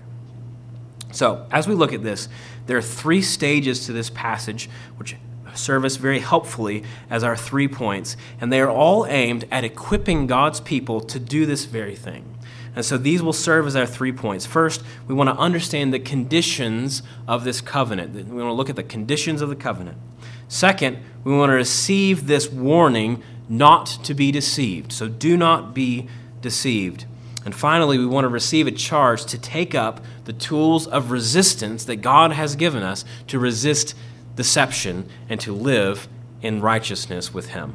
So, 1.12 1.46
as 1.50 1.66
we 1.66 1.74
look 1.74 1.92
at 1.92 2.02
this, 2.02 2.28
there 2.66 2.76
are 2.76 2.82
three 2.82 3.22
stages 3.22 3.86
to 3.86 3.92
this 3.92 4.10
passage 4.10 4.70
which 4.96 5.16
serve 5.54 5.84
us 5.84 5.96
very 5.96 6.20
helpfully 6.20 6.84
as 7.08 7.24
our 7.24 7.36
three 7.36 7.66
points, 7.68 8.16
and 8.40 8.52
they 8.52 8.60
are 8.60 8.70
all 8.70 9.06
aimed 9.06 9.46
at 9.50 9.64
equipping 9.64 10.26
God's 10.26 10.60
people 10.60 11.00
to 11.00 11.18
do 11.18 11.46
this 11.46 11.64
very 11.64 11.96
thing. 11.96 12.36
And 12.76 12.84
so 12.84 12.96
these 12.96 13.20
will 13.22 13.32
serve 13.32 13.66
as 13.66 13.74
our 13.74 13.86
three 13.86 14.12
points. 14.12 14.46
First, 14.46 14.82
we 15.08 15.14
want 15.14 15.28
to 15.28 15.36
understand 15.36 15.92
the 15.92 15.98
conditions 15.98 17.02
of 17.26 17.42
this 17.42 17.60
covenant. 17.60 18.14
We 18.14 18.22
want 18.22 18.48
to 18.48 18.52
look 18.52 18.70
at 18.70 18.76
the 18.76 18.84
conditions 18.84 19.42
of 19.42 19.48
the 19.48 19.56
covenant. 19.56 19.98
Second, 20.46 20.98
we 21.24 21.32
want 21.36 21.50
to 21.50 21.54
receive 21.54 22.28
this 22.28 22.48
warning 22.48 23.22
not 23.50 23.86
to 24.04 24.14
be 24.14 24.30
deceived. 24.32 24.92
So 24.92 25.08
do 25.08 25.36
not 25.36 25.74
be 25.74 26.08
deceived. 26.40 27.04
And 27.44 27.54
finally, 27.54 27.98
we 27.98 28.06
want 28.06 28.24
to 28.24 28.28
receive 28.28 28.66
a 28.66 28.70
charge 28.70 29.24
to 29.26 29.38
take 29.38 29.74
up 29.74 30.02
the 30.24 30.32
tools 30.32 30.86
of 30.86 31.10
resistance 31.10 31.84
that 31.84 31.96
God 31.96 32.32
has 32.32 32.54
given 32.54 32.82
us 32.82 33.04
to 33.26 33.38
resist 33.38 33.94
deception 34.36 35.08
and 35.28 35.40
to 35.40 35.52
live 35.52 36.08
in 36.42 36.60
righteousness 36.60 37.34
with 37.34 37.48
Him. 37.48 37.74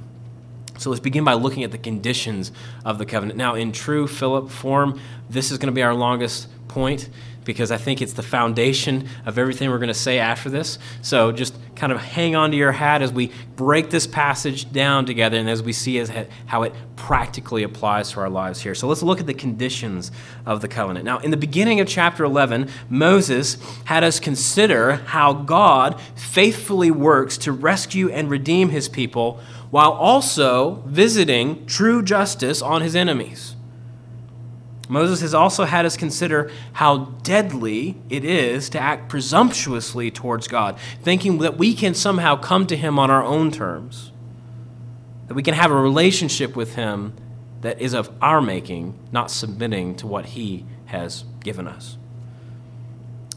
So 0.78 0.90
let's 0.90 1.00
begin 1.00 1.24
by 1.24 1.34
looking 1.34 1.64
at 1.64 1.72
the 1.72 1.78
conditions 1.78 2.52
of 2.84 2.98
the 2.98 3.06
covenant. 3.06 3.38
Now, 3.38 3.56
in 3.56 3.72
true 3.72 4.08
Philip 4.08 4.50
form, 4.50 5.00
this 5.30 5.52
is 5.52 5.58
going 5.58 5.68
to 5.68 5.76
be 5.76 5.84
our 5.84 5.94
longest 5.94 6.48
point 6.68 7.10
because 7.46 7.72
I 7.72 7.78
think 7.78 8.02
it's 8.02 8.14
the 8.14 8.24
foundation 8.24 9.08
of 9.26 9.38
everything 9.38 9.70
we're 9.70 9.78
going 9.78 9.88
to 9.88 9.94
say 9.94 10.20
after 10.20 10.50
this. 10.50 10.78
So 11.02 11.32
just 11.32 11.56
kind 11.76 11.92
of 11.92 12.00
hang 12.00 12.36
on 12.36 12.52
to 12.52 12.58
your 12.58 12.72
hat 12.72 13.02
as 13.02 13.14
we 13.14 13.32
break 13.56 13.90
this 13.90 14.08
passage 14.08 14.72
down 14.72 15.06
together 15.06 15.38
and 15.38 15.50
as 15.50 15.64
we 15.64 15.72
see 15.74 16.00
as 16.00 16.12
how 16.48 16.64
it 16.64 16.74
practically 16.96 17.64
applies 17.64 18.12
to 18.12 18.20
our 18.20 18.30
lives 18.30 18.62
here. 18.62 18.74
So 18.74 18.88
let's 18.88 19.04
look 19.04 19.20
at 19.20 19.28
the 19.28 19.34
conditions 19.34 20.12
of 20.46 20.62
the 20.62 20.68
covenant. 20.68 21.06
Now, 21.06 21.20
in 21.20 21.32
the 21.32 21.38
beginning 21.38 21.80
of 21.80 21.88
chapter 21.88 22.24
11, 22.24 22.70
Moses 22.90 23.58
had 23.86 24.04
us 24.04 24.20
consider 24.20 24.94
how 24.96 25.34
God 25.34 26.00
faithfully 26.16 26.92
works 26.92 27.38
to 27.40 27.52
rescue 27.52 28.10
and 28.10 28.30
redeem 28.30 28.70
his 28.70 28.90
people 28.90 29.40
while 29.70 29.92
also 29.92 30.84
visiting 30.86 31.66
true 31.66 32.02
justice 32.02 32.62
on 32.62 32.82
his 32.82 32.96
enemies. 32.96 33.55
Moses 34.88 35.22
has 35.22 35.34
also 35.34 35.66
had 35.66 35.86
us 35.86 35.98
consider 35.98 36.52
how 36.74 36.98
deadly 37.24 37.98
it 38.10 38.24
is 38.24 38.70
to 38.70 38.80
act 38.80 39.10
presumptuously 39.10 40.12
towards 40.12 40.48
God, 40.48 40.78
thinking 41.02 41.40
that 41.40 41.58
we 41.58 41.74
can 41.74 41.94
somehow 41.94 42.36
come 42.36 42.68
to 42.68 42.76
Him 42.76 43.00
on 43.00 43.10
our 43.10 43.24
own 43.24 43.52
terms, 43.52 44.12
that 45.28 45.34
we 45.34 45.44
can 45.44 45.54
have 45.54 45.72
a 45.72 45.76
relationship 45.76 46.56
with 46.56 46.76
Him 46.76 47.14
that 47.62 47.82
is 47.82 47.94
of 47.94 48.12
our 48.22 48.42
making, 48.42 48.98
not 49.12 49.32
submitting 49.32 49.96
to 49.96 50.08
what 50.08 50.28
He 50.28 50.66
has 50.86 51.24
given 51.44 51.68
us. 51.68 51.98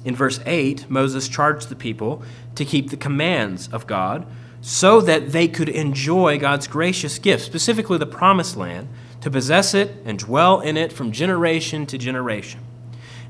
In 0.05 0.15
verse 0.15 0.41
8, 0.45 0.91
Moses 0.91 1.29
charged 1.29 1.69
the 1.69 1.77
people 1.77 2.23
to 2.55 2.65
keep 2.65 2.91
the 2.91 2.97
commands 2.97 3.69
of 3.69 3.87
God 3.87 4.27
so 4.61 5.01
that 5.01 5.33
they 5.33 5.49
could 5.49 5.69
enjoy 5.69 6.39
God's 6.39 6.67
gracious 6.67 7.19
gift, 7.19 7.45
specifically 7.45 7.99
the 7.99 8.07
promised 8.07 8.57
land 8.57 8.89
to 9.21 9.31
possess 9.31 9.75
it 9.75 10.03
and 10.05 10.19
dwell 10.19 10.61
in 10.61 10.77
it 10.77 10.93
from 10.93 11.13
generation 11.13 11.87
to 11.87 11.99
generation. 11.99 12.61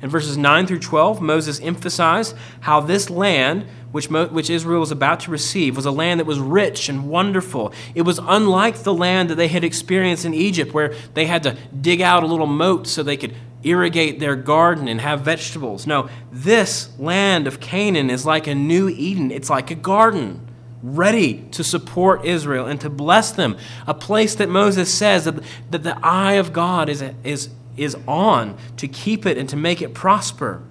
In 0.01 0.11
verses 0.11 0.37
9 0.37 0.67
through 0.67 0.79
12, 0.79 1.21
Moses 1.21 1.61
emphasized 1.61 2.37
how 2.61 2.81
this 2.81 3.11
land, 3.11 3.67
which, 3.91 4.11
Mo- 4.11 4.29
which 4.29 4.49
Israel 4.49 4.81
was 4.81 4.93
about 4.93 5.21
to 5.21 5.31
receive, 5.31 5.75
was 5.75 5.87
a 5.87 5.91
land 5.91 6.21
that 6.21 6.27
was 6.27 6.39
rich 6.39 6.89
and 6.89 7.09
wonderful. 7.09 7.73
It 7.97 8.03
was 8.03 8.21
unlike 8.23 8.85
the 8.85 8.95
land 8.95 9.29
that 9.31 9.35
they 9.35 9.49
had 9.49 9.65
experienced 9.65 10.25
in 10.25 10.35
Egypt, 10.35 10.73
where 10.73 10.95
they 11.15 11.27
had 11.27 11.43
to 11.43 11.57
dig 11.81 12.01
out 12.01 12.23
a 12.23 12.27
little 12.27 12.47
moat 12.47 12.87
so 12.87 13.03
they 13.03 13.17
could 13.17 13.35
irrigate 13.65 14.21
their 14.21 14.37
garden 14.37 14.87
and 14.87 15.01
have 15.01 15.23
vegetables. 15.23 15.85
No, 15.85 16.09
this 16.31 16.91
land 16.99 17.49
of 17.49 17.59
Canaan 17.59 18.09
is 18.09 18.25
like 18.25 18.47
a 18.47 18.55
new 18.55 18.89
Eden, 18.89 19.33
it's 19.33 19.51
like 19.51 19.73
a 19.73 19.75
garden 19.75 20.48
ready 20.83 21.45
to 21.51 21.65
support 21.65 22.25
Israel 22.25 22.67
and 22.67 22.81
to 22.81 22.91
bless 22.91 23.33
them. 23.33 23.57
A 23.87 23.95
place 23.95 24.35
that 24.37 24.49
Moses 24.49 24.93
says 24.93 25.25
that, 25.25 25.43
that 25.71 25.83
the 25.83 25.99
eye 26.03 26.35
of 26.35 26.53
God 26.53 26.89
is, 26.89 27.03
is, 27.25 27.51
is 27.77 27.97
on 28.07 28.57
to 28.77 28.87
keep 28.87 29.27
it 29.27 29.37
and 29.37 29.49
to 29.49 29.57
make 29.57 29.83
it 29.83 29.95
prosper. 29.95 30.63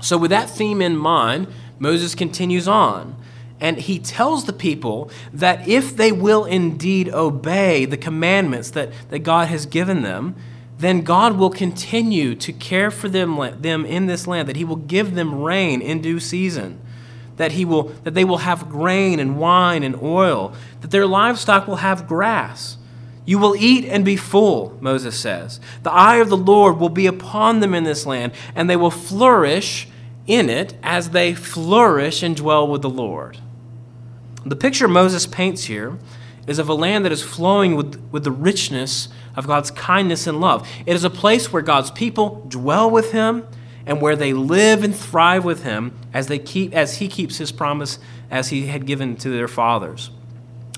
So, 0.00 0.16
with 0.16 0.30
that 0.30 0.50
theme 0.50 0.80
in 0.80 0.96
mind, 0.96 1.48
Moses 1.78 2.14
continues 2.14 2.68
on. 2.68 3.16
And 3.60 3.78
he 3.78 3.98
tells 3.98 4.44
the 4.44 4.52
people 4.52 5.10
that 5.32 5.66
if 5.66 5.96
they 5.96 6.12
will 6.12 6.44
indeed 6.44 7.08
obey 7.08 7.84
the 7.86 7.96
commandments 7.96 8.70
that, 8.70 8.90
that 9.10 9.20
God 9.20 9.48
has 9.48 9.66
given 9.66 10.02
them, 10.02 10.36
then 10.78 11.02
God 11.02 11.36
will 11.36 11.50
continue 11.50 12.36
to 12.36 12.52
care 12.52 12.92
for 12.92 13.08
them, 13.08 13.36
them 13.60 13.84
in 13.84 14.06
this 14.06 14.28
land, 14.28 14.48
that 14.48 14.54
he 14.54 14.64
will 14.64 14.76
give 14.76 15.16
them 15.16 15.42
rain 15.42 15.82
in 15.82 16.00
due 16.00 16.20
season 16.20 16.80
that, 17.38 17.52
he 17.52 17.64
will, 17.64 17.84
that 18.04 18.14
they 18.14 18.24
will 18.24 18.38
have 18.38 18.68
grain 18.68 19.18
and 19.18 19.38
wine 19.38 19.82
and 19.82 20.00
oil, 20.02 20.52
that 20.80 20.90
their 20.90 21.06
livestock 21.06 21.66
will 21.66 21.76
have 21.76 22.06
grass. 22.06 22.76
You 23.24 23.38
will 23.38 23.56
eat 23.56 23.84
and 23.84 24.04
be 24.04 24.16
full, 24.16 24.76
Moses 24.80 25.18
says. 25.18 25.60
The 25.82 25.92
eye 25.92 26.16
of 26.16 26.28
the 26.28 26.36
Lord 26.36 26.78
will 26.78 26.88
be 26.88 27.06
upon 27.06 27.60
them 27.60 27.74
in 27.74 27.84
this 27.84 28.06
land, 28.06 28.32
and 28.54 28.68
they 28.68 28.76
will 28.76 28.90
flourish 28.90 29.88
in 30.26 30.50
it 30.50 30.74
as 30.82 31.10
they 31.10 31.34
flourish 31.34 32.22
and 32.22 32.36
dwell 32.36 32.66
with 32.68 32.82
the 32.82 32.90
Lord. 32.90 33.38
The 34.44 34.56
picture 34.56 34.88
Moses 34.88 35.26
paints 35.26 35.64
here 35.64 35.98
is 36.46 36.58
of 36.58 36.68
a 36.68 36.74
land 36.74 37.04
that 37.04 37.12
is 37.12 37.22
flowing 37.22 37.76
with, 37.76 38.00
with 38.10 38.24
the 38.24 38.30
richness 38.30 39.08
of 39.36 39.46
God's 39.46 39.70
kindness 39.70 40.26
and 40.26 40.40
love. 40.40 40.66
It 40.86 40.94
is 40.94 41.04
a 41.04 41.10
place 41.10 41.52
where 41.52 41.62
God's 41.62 41.90
people 41.90 42.46
dwell 42.48 42.90
with 42.90 43.12
Him 43.12 43.46
and 43.88 44.02
where 44.02 44.14
they 44.14 44.34
live 44.34 44.84
and 44.84 44.94
thrive 44.94 45.46
with 45.46 45.64
him 45.64 45.98
as 46.12 46.26
they 46.26 46.38
keep 46.38 46.74
as 46.74 46.98
he 46.98 47.08
keeps 47.08 47.38
his 47.38 47.50
promise 47.50 47.98
as 48.30 48.50
he 48.50 48.66
had 48.66 48.86
given 48.86 49.16
to 49.16 49.30
their 49.30 49.48
fathers. 49.48 50.10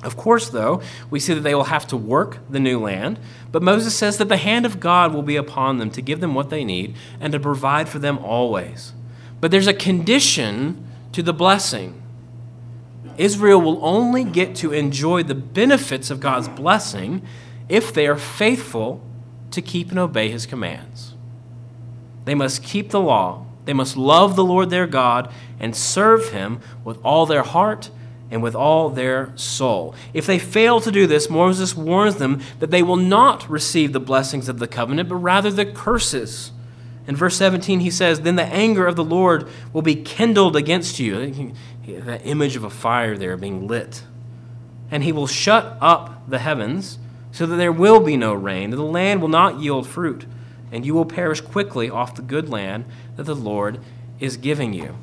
Of 0.04 0.16
course, 0.16 0.48
though, 0.48 0.80
we 1.10 1.20
see 1.20 1.34
that 1.34 1.40
they 1.40 1.54
will 1.54 1.64
have 1.64 1.86
to 1.88 1.96
work 1.96 2.38
the 2.48 2.60
new 2.60 2.78
land, 2.78 3.18
but 3.52 3.62
Moses 3.62 3.94
says 3.94 4.16
that 4.18 4.28
the 4.28 4.36
hand 4.38 4.64
of 4.64 4.80
God 4.80 5.12
will 5.12 5.24
be 5.24 5.36
upon 5.36 5.76
them 5.76 5.90
to 5.90 6.00
give 6.00 6.20
them 6.20 6.34
what 6.34 6.48
they 6.50 6.64
need 6.64 6.94
and 7.20 7.32
to 7.32 7.40
provide 7.40 7.88
for 7.88 7.98
them 7.98 8.16
always. 8.18 8.94
But 9.40 9.50
there's 9.50 9.66
a 9.66 9.74
condition 9.74 10.86
to 11.12 11.22
the 11.22 11.34
blessing. 11.34 12.00
Israel 13.18 13.60
will 13.60 13.84
only 13.84 14.22
get 14.22 14.54
to 14.56 14.72
enjoy 14.72 15.24
the 15.24 15.34
benefits 15.34 16.10
of 16.10 16.20
God's 16.20 16.48
blessing 16.48 17.22
if 17.68 17.92
they 17.92 18.06
are 18.06 18.16
faithful 18.16 19.02
to 19.50 19.60
keep 19.60 19.90
and 19.90 19.98
obey 19.98 20.30
his 20.30 20.46
commands. 20.46 21.09
They 22.24 22.34
must 22.34 22.62
keep 22.62 22.90
the 22.90 23.00
law. 23.00 23.46
They 23.64 23.72
must 23.72 23.96
love 23.96 24.36
the 24.36 24.44
Lord 24.44 24.70
their 24.70 24.86
God 24.86 25.32
and 25.58 25.76
serve 25.76 26.30
him 26.30 26.60
with 26.84 26.98
all 27.04 27.26
their 27.26 27.42
heart 27.42 27.90
and 28.30 28.42
with 28.42 28.54
all 28.54 28.90
their 28.90 29.32
soul. 29.36 29.94
If 30.14 30.26
they 30.26 30.38
fail 30.38 30.80
to 30.80 30.90
do 30.90 31.06
this, 31.06 31.28
Moses 31.28 31.76
warns 31.76 32.16
them 32.16 32.40
that 32.60 32.70
they 32.70 32.82
will 32.82 32.96
not 32.96 33.48
receive 33.50 33.92
the 33.92 34.00
blessings 34.00 34.48
of 34.48 34.58
the 34.58 34.68
covenant, 34.68 35.08
but 35.08 35.16
rather 35.16 35.50
the 35.50 35.66
curses. 35.66 36.52
In 37.06 37.16
verse 37.16 37.36
17, 37.36 37.80
he 37.80 37.90
says, 37.90 38.20
Then 38.20 38.36
the 38.36 38.44
anger 38.44 38.86
of 38.86 38.96
the 38.96 39.04
Lord 39.04 39.48
will 39.72 39.82
be 39.82 39.96
kindled 39.96 40.54
against 40.54 40.98
you. 40.98 41.52
That 41.86 42.24
image 42.24 42.56
of 42.56 42.64
a 42.64 42.70
fire 42.70 43.16
there 43.16 43.36
being 43.36 43.66
lit. 43.66 44.04
And 44.92 45.02
he 45.02 45.12
will 45.12 45.26
shut 45.26 45.76
up 45.80 46.28
the 46.28 46.38
heavens 46.38 46.98
so 47.32 47.46
that 47.46 47.56
there 47.56 47.72
will 47.72 48.00
be 48.00 48.16
no 48.16 48.32
rain, 48.32 48.64
and 48.64 48.74
the 48.74 48.82
land 48.82 49.20
will 49.20 49.28
not 49.28 49.60
yield 49.60 49.86
fruit 49.86 50.26
and 50.72 50.86
you 50.86 50.94
will 50.94 51.04
perish 51.04 51.40
quickly 51.40 51.90
off 51.90 52.14
the 52.14 52.22
good 52.22 52.48
land 52.48 52.84
that 53.16 53.24
the 53.24 53.34
Lord 53.34 53.80
is 54.18 54.36
giving 54.36 54.72
you. 54.72 54.96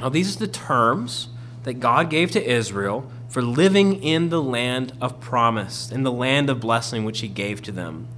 Now, 0.00 0.08
these 0.08 0.36
are 0.36 0.40
the 0.40 0.48
terms 0.48 1.28
that 1.64 1.74
God 1.74 2.10
gave 2.10 2.30
to 2.32 2.44
Israel 2.44 3.10
for 3.28 3.42
living 3.42 4.02
in 4.02 4.30
the 4.30 4.42
land 4.42 4.92
of 5.00 5.20
promise, 5.20 5.90
in 5.90 6.02
the 6.02 6.12
land 6.12 6.48
of 6.48 6.60
blessing 6.60 7.04
which 7.04 7.20
He 7.20 7.28
gave 7.28 7.62
to 7.62 7.72
them. 7.72 8.08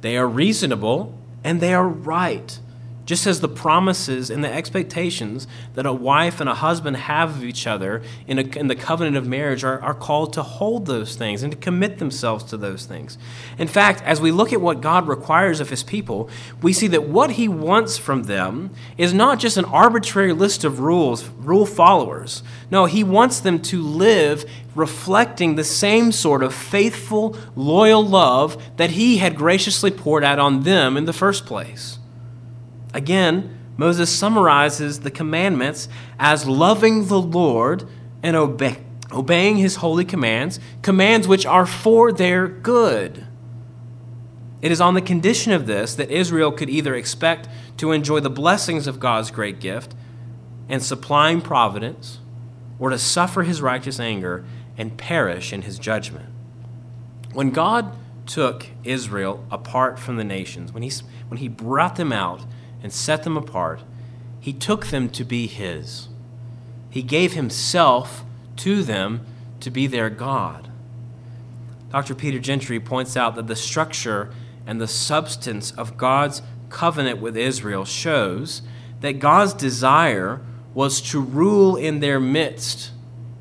They 0.00 0.16
are 0.16 0.26
reasonable 0.26 1.16
and 1.44 1.60
they 1.60 1.74
are 1.74 1.86
right 1.86 2.58
just 3.04 3.26
as 3.26 3.40
the 3.40 3.48
promises 3.48 4.30
and 4.30 4.44
the 4.44 4.52
expectations 4.52 5.46
that 5.74 5.86
a 5.86 5.92
wife 5.92 6.40
and 6.40 6.48
a 6.48 6.54
husband 6.54 6.96
have 6.96 7.36
of 7.36 7.44
each 7.44 7.66
other 7.66 8.02
in, 8.26 8.38
a, 8.38 8.42
in 8.58 8.68
the 8.68 8.76
covenant 8.76 9.16
of 9.16 9.26
marriage 9.26 9.64
are, 9.64 9.80
are 9.80 9.94
called 9.94 10.32
to 10.32 10.42
hold 10.42 10.86
those 10.86 11.16
things 11.16 11.42
and 11.42 11.52
to 11.52 11.58
commit 11.58 11.98
themselves 11.98 12.44
to 12.44 12.56
those 12.56 12.86
things. 12.86 13.18
In 13.58 13.68
fact, 13.68 14.02
as 14.02 14.20
we 14.20 14.30
look 14.30 14.52
at 14.52 14.60
what 14.60 14.80
God 14.80 15.08
requires 15.08 15.60
of 15.60 15.70
his 15.70 15.82
people, 15.82 16.30
we 16.60 16.72
see 16.72 16.86
that 16.88 17.04
what 17.04 17.32
he 17.32 17.48
wants 17.48 17.98
from 17.98 18.24
them 18.24 18.70
is 18.96 19.12
not 19.12 19.38
just 19.38 19.56
an 19.56 19.64
arbitrary 19.64 20.32
list 20.32 20.64
of 20.64 20.80
rules, 20.80 21.28
rule 21.28 21.66
followers. 21.66 22.42
No, 22.70 22.84
he 22.84 23.02
wants 23.02 23.40
them 23.40 23.60
to 23.62 23.82
live 23.82 24.44
reflecting 24.74 25.54
the 25.54 25.64
same 25.64 26.12
sort 26.12 26.42
of 26.42 26.54
faithful, 26.54 27.36
loyal 27.56 28.06
love 28.06 28.62
that 28.76 28.92
he 28.92 29.18
had 29.18 29.36
graciously 29.36 29.90
poured 29.90 30.24
out 30.24 30.38
on 30.38 30.62
them 30.62 30.96
in 30.96 31.04
the 31.04 31.12
first 31.12 31.44
place. 31.44 31.98
Again, 32.94 33.58
Moses 33.76 34.10
summarizes 34.10 35.00
the 35.00 35.10
commandments 35.10 35.88
as 36.18 36.46
loving 36.46 37.08
the 37.08 37.20
Lord 37.20 37.88
and 38.22 38.36
obey, 38.36 38.78
obeying 39.10 39.56
his 39.56 39.76
holy 39.76 40.04
commands, 40.04 40.60
commands 40.82 41.26
which 41.26 41.46
are 41.46 41.66
for 41.66 42.12
their 42.12 42.46
good. 42.46 43.26
It 44.60 44.70
is 44.70 44.80
on 44.80 44.94
the 44.94 45.00
condition 45.00 45.52
of 45.52 45.66
this 45.66 45.94
that 45.96 46.10
Israel 46.10 46.52
could 46.52 46.70
either 46.70 46.94
expect 46.94 47.48
to 47.78 47.92
enjoy 47.92 48.20
the 48.20 48.30
blessings 48.30 48.86
of 48.86 49.00
God's 49.00 49.30
great 49.30 49.58
gift 49.58 49.94
and 50.68 50.82
supplying 50.82 51.40
providence, 51.40 52.20
or 52.78 52.90
to 52.90 52.98
suffer 52.98 53.42
his 53.42 53.60
righteous 53.60 53.98
anger 53.98 54.44
and 54.78 54.96
perish 54.96 55.52
in 55.52 55.62
his 55.62 55.78
judgment. 55.78 56.28
When 57.32 57.50
God 57.50 57.96
took 58.26 58.68
Israel 58.84 59.44
apart 59.50 59.98
from 59.98 60.16
the 60.16 60.24
nations, 60.24 60.72
when 60.72 60.82
he, 60.82 60.92
when 61.28 61.38
he 61.38 61.48
brought 61.48 61.96
them 61.96 62.12
out, 62.12 62.42
and 62.82 62.92
set 62.92 63.22
them 63.22 63.36
apart, 63.36 63.82
he 64.40 64.52
took 64.52 64.86
them 64.86 65.08
to 65.10 65.24
be 65.24 65.46
his. 65.46 66.08
He 66.90 67.02
gave 67.02 67.32
himself 67.32 68.24
to 68.56 68.82
them 68.82 69.24
to 69.60 69.70
be 69.70 69.86
their 69.86 70.10
God. 70.10 70.68
Dr. 71.90 72.14
Peter 72.14 72.38
Gentry 72.38 72.80
points 72.80 73.16
out 73.16 73.34
that 73.36 73.46
the 73.46 73.56
structure 73.56 74.32
and 74.66 74.80
the 74.80 74.88
substance 74.88 75.70
of 75.72 75.96
God's 75.96 76.42
covenant 76.70 77.20
with 77.20 77.36
Israel 77.36 77.84
shows 77.84 78.62
that 79.00 79.18
God's 79.18 79.52
desire 79.52 80.40
was 80.74 81.00
to 81.10 81.20
rule 81.20 81.76
in 81.76 82.00
their 82.00 82.18
midst, 82.18 82.92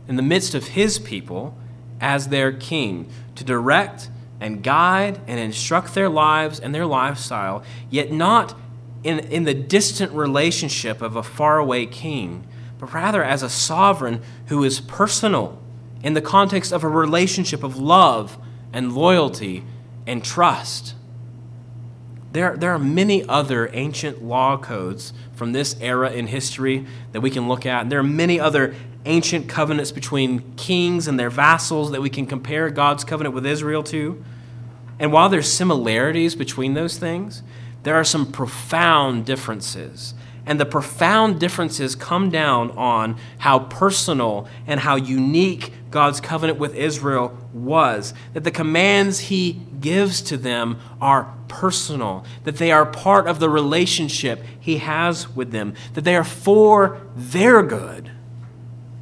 in 0.07 0.17
the 0.17 0.21
midst 0.21 0.53
of 0.53 0.69
his 0.69 0.99
people, 0.99 1.57
as 1.99 2.27
their 2.27 2.51
king, 2.51 3.09
to 3.35 3.43
direct 3.43 4.09
and 4.39 4.63
guide 4.63 5.21
and 5.27 5.39
instruct 5.39 5.93
their 5.93 6.09
lives 6.09 6.59
and 6.59 6.75
their 6.75 6.85
lifestyle, 6.85 7.63
yet 7.89 8.11
not 8.11 8.55
in, 9.03 9.19
in 9.19 9.43
the 9.43 9.53
distant 9.53 10.11
relationship 10.11 11.01
of 11.01 11.15
a 11.15 11.23
faraway 11.23 11.85
king, 11.85 12.47
but 12.79 12.93
rather 12.93 13.23
as 13.23 13.43
a 13.43 13.49
sovereign 13.49 14.21
who 14.47 14.63
is 14.63 14.79
personal 14.79 15.59
in 16.03 16.13
the 16.13 16.21
context 16.21 16.71
of 16.71 16.83
a 16.83 16.89
relationship 16.89 17.63
of 17.63 17.77
love 17.77 18.37
and 18.73 18.93
loyalty 18.93 19.63
and 20.07 20.23
trust. 20.23 20.95
There, 22.31 22.55
there 22.55 22.71
are 22.71 22.79
many 22.79 23.27
other 23.27 23.69
ancient 23.73 24.23
law 24.23 24.57
codes 24.57 25.13
from 25.35 25.51
this 25.51 25.75
era 25.81 26.11
in 26.11 26.27
history 26.27 26.85
that 27.11 27.21
we 27.21 27.29
can 27.29 27.47
look 27.47 27.65
at. 27.65 27.81
And 27.81 27.91
there 27.91 27.99
are 27.99 28.03
many 28.03 28.39
other 28.39 28.73
ancient 29.05 29.49
covenants 29.49 29.91
between 29.91 30.55
kings 30.55 31.07
and 31.07 31.19
their 31.19 31.29
vassals 31.29 31.91
that 31.91 32.01
we 32.01 32.09
can 32.09 32.25
compare 32.25 32.69
God's 32.69 33.03
covenant 33.03 33.35
with 33.35 33.45
Israel 33.45 33.83
to. 33.83 34.23
And 34.99 35.11
while 35.11 35.29
there's 35.29 35.51
similarities 35.51 36.35
between 36.35 36.73
those 36.73 36.97
things, 36.97 37.43
there 37.83 37.95
are 37.95 38.03
some 38.03 38.31
profound 38.31 39.25
differences. 39.25 40.13
And 40.45 40.59
the 40.59 40.65
profound 40.65 41.39
differences 41.39 41.95
come 41.95 42.29
down 42.29 42.71
on 42.71 43.17
how 43.39 43.59
personal 43.59 44.47
and 44.65 44.79
how 44.79 44.95
unique 44.95 45.71
God's 45.91 46.19
covenant 46.19 46.57
with 46.57 46.75
Israel 46.75 47.37
was. 47.53 48.13
That 48.33 48.43
the 48.43 48.51
commands 48.51 49.19
he 49.19 49.61
gives 49.79 50.21
to 50.23 50.37
them 50.37 50.79
are 50.99 51.33
personal, 51.47 52.25
that 52.43 52.57
they 52.57 52.71
are 52.71 52.85
part 52.85 53.27
of 53.27 53.39
the 53.39 53.49
relationship 53.49 54.43
he 54.59 54.77
has 54.77 55.29
with 55.35 55.51
them, 55.51 55.75
that 55.93 56.03
they 56.03 56.15
are 56.15 56.23
for 56.23 57.01
their 57.15 57.61
good. 57.61 58.11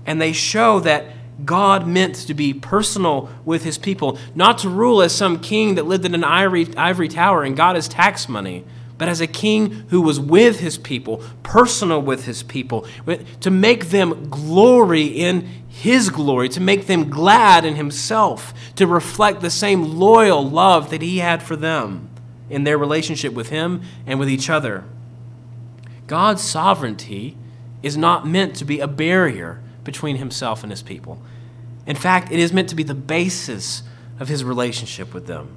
And 0.05 0.21
they 0.21 0.33
show 0.33 0.79
that 0.81 1.05
God 1.45 1.87
meant 1.87 2.15
to 2.15 2.33
be 2.33 2.53
personal 2.53 3.29
with 3.45 3.63
his 3.63 3.77
people, 3.77 4.17
not 4.35 4.59
to 4.59 4.69
rule 4.69 5.01
as 5.01 5.13
some 5.13 5.39
king 5.39 5.75
that 5.75 5.85
lived 5.85 6.05
in 6.05 6.13
an 6.15 6.23
ivory, 6.23 6.67
ivory 6.75 7.07
tower 7.07 7.43
and 7.43 7.55
got 7.55 7.75
his 7.75 7.87
tax 7.87 8.27
money, 8.27 8.65
but 8.97 9.07
as 9.07 9.21
a 9.21 9.27
king 9.27 9.85
who 9.89 10.01
was 10.01 10.19
with 10.19 10.59
his 10.59 10.77
people, 10.77 11.23
personal 11.41 12.01
with 12.01 12.25
his 12.25 12.43
people, 12.43 12.85
to 13.39 13.49
make 13.49 13.85
them 13.85 14.29
glory 14.29 15.05
in 15.05 15.47
his 15.69 16.09
glory, 16.09 16.49
to 16.49 16.59
make 16.59 16.87
them 16.87 17.09
glad 17.09 17.63
in 17.63 17.75
himself, 17.75 18.53
to 18.75 18.85
reflect 18.85 19.39
the 19.39 19.49
same 19.49 19.97
loyal 19.97 20.47
love 20.47 20.89
that 20.89 21.01
he 21.01 21.19
had 21.19 21.41
for 21.41 21.55
them 21.55 22.09
in 22.49 22.65
their 22.65 22.77
relationship 22.77 23.33
with 23.33 23.49
him 23.49 23.81
and 24.05 24.19
with 24.19 24.29
each 24.29 24.49
other. 24.49 24.83
God's 26.07 26.41
sovereignty 26.41 27.37
is 27.81 27.95
not 27.95 28.27
meant 28.27 28.55
to 28.57 28.65
be 28.65 28.79
a 28.79 28.87
barrier 28.87 29.61
between 29.89 30.17
himself 30.17 30.61
and 30.61 30.71
his 30.71 30.83
people. 30.83 31.19
In 31.87 31.95
fact, 31.95 32.31
it 32.31 32.37
is 32.37 32.53
meant 32.53 32.69
to 32.69 32.75
be 32.75 32.83
the 32.83 32.93
basis 32.93 33.81
of 34.19 34.27
his 34.27 34.43
relationship 34.43 35.15
with 35.15 35.25
them. 35.25 35.55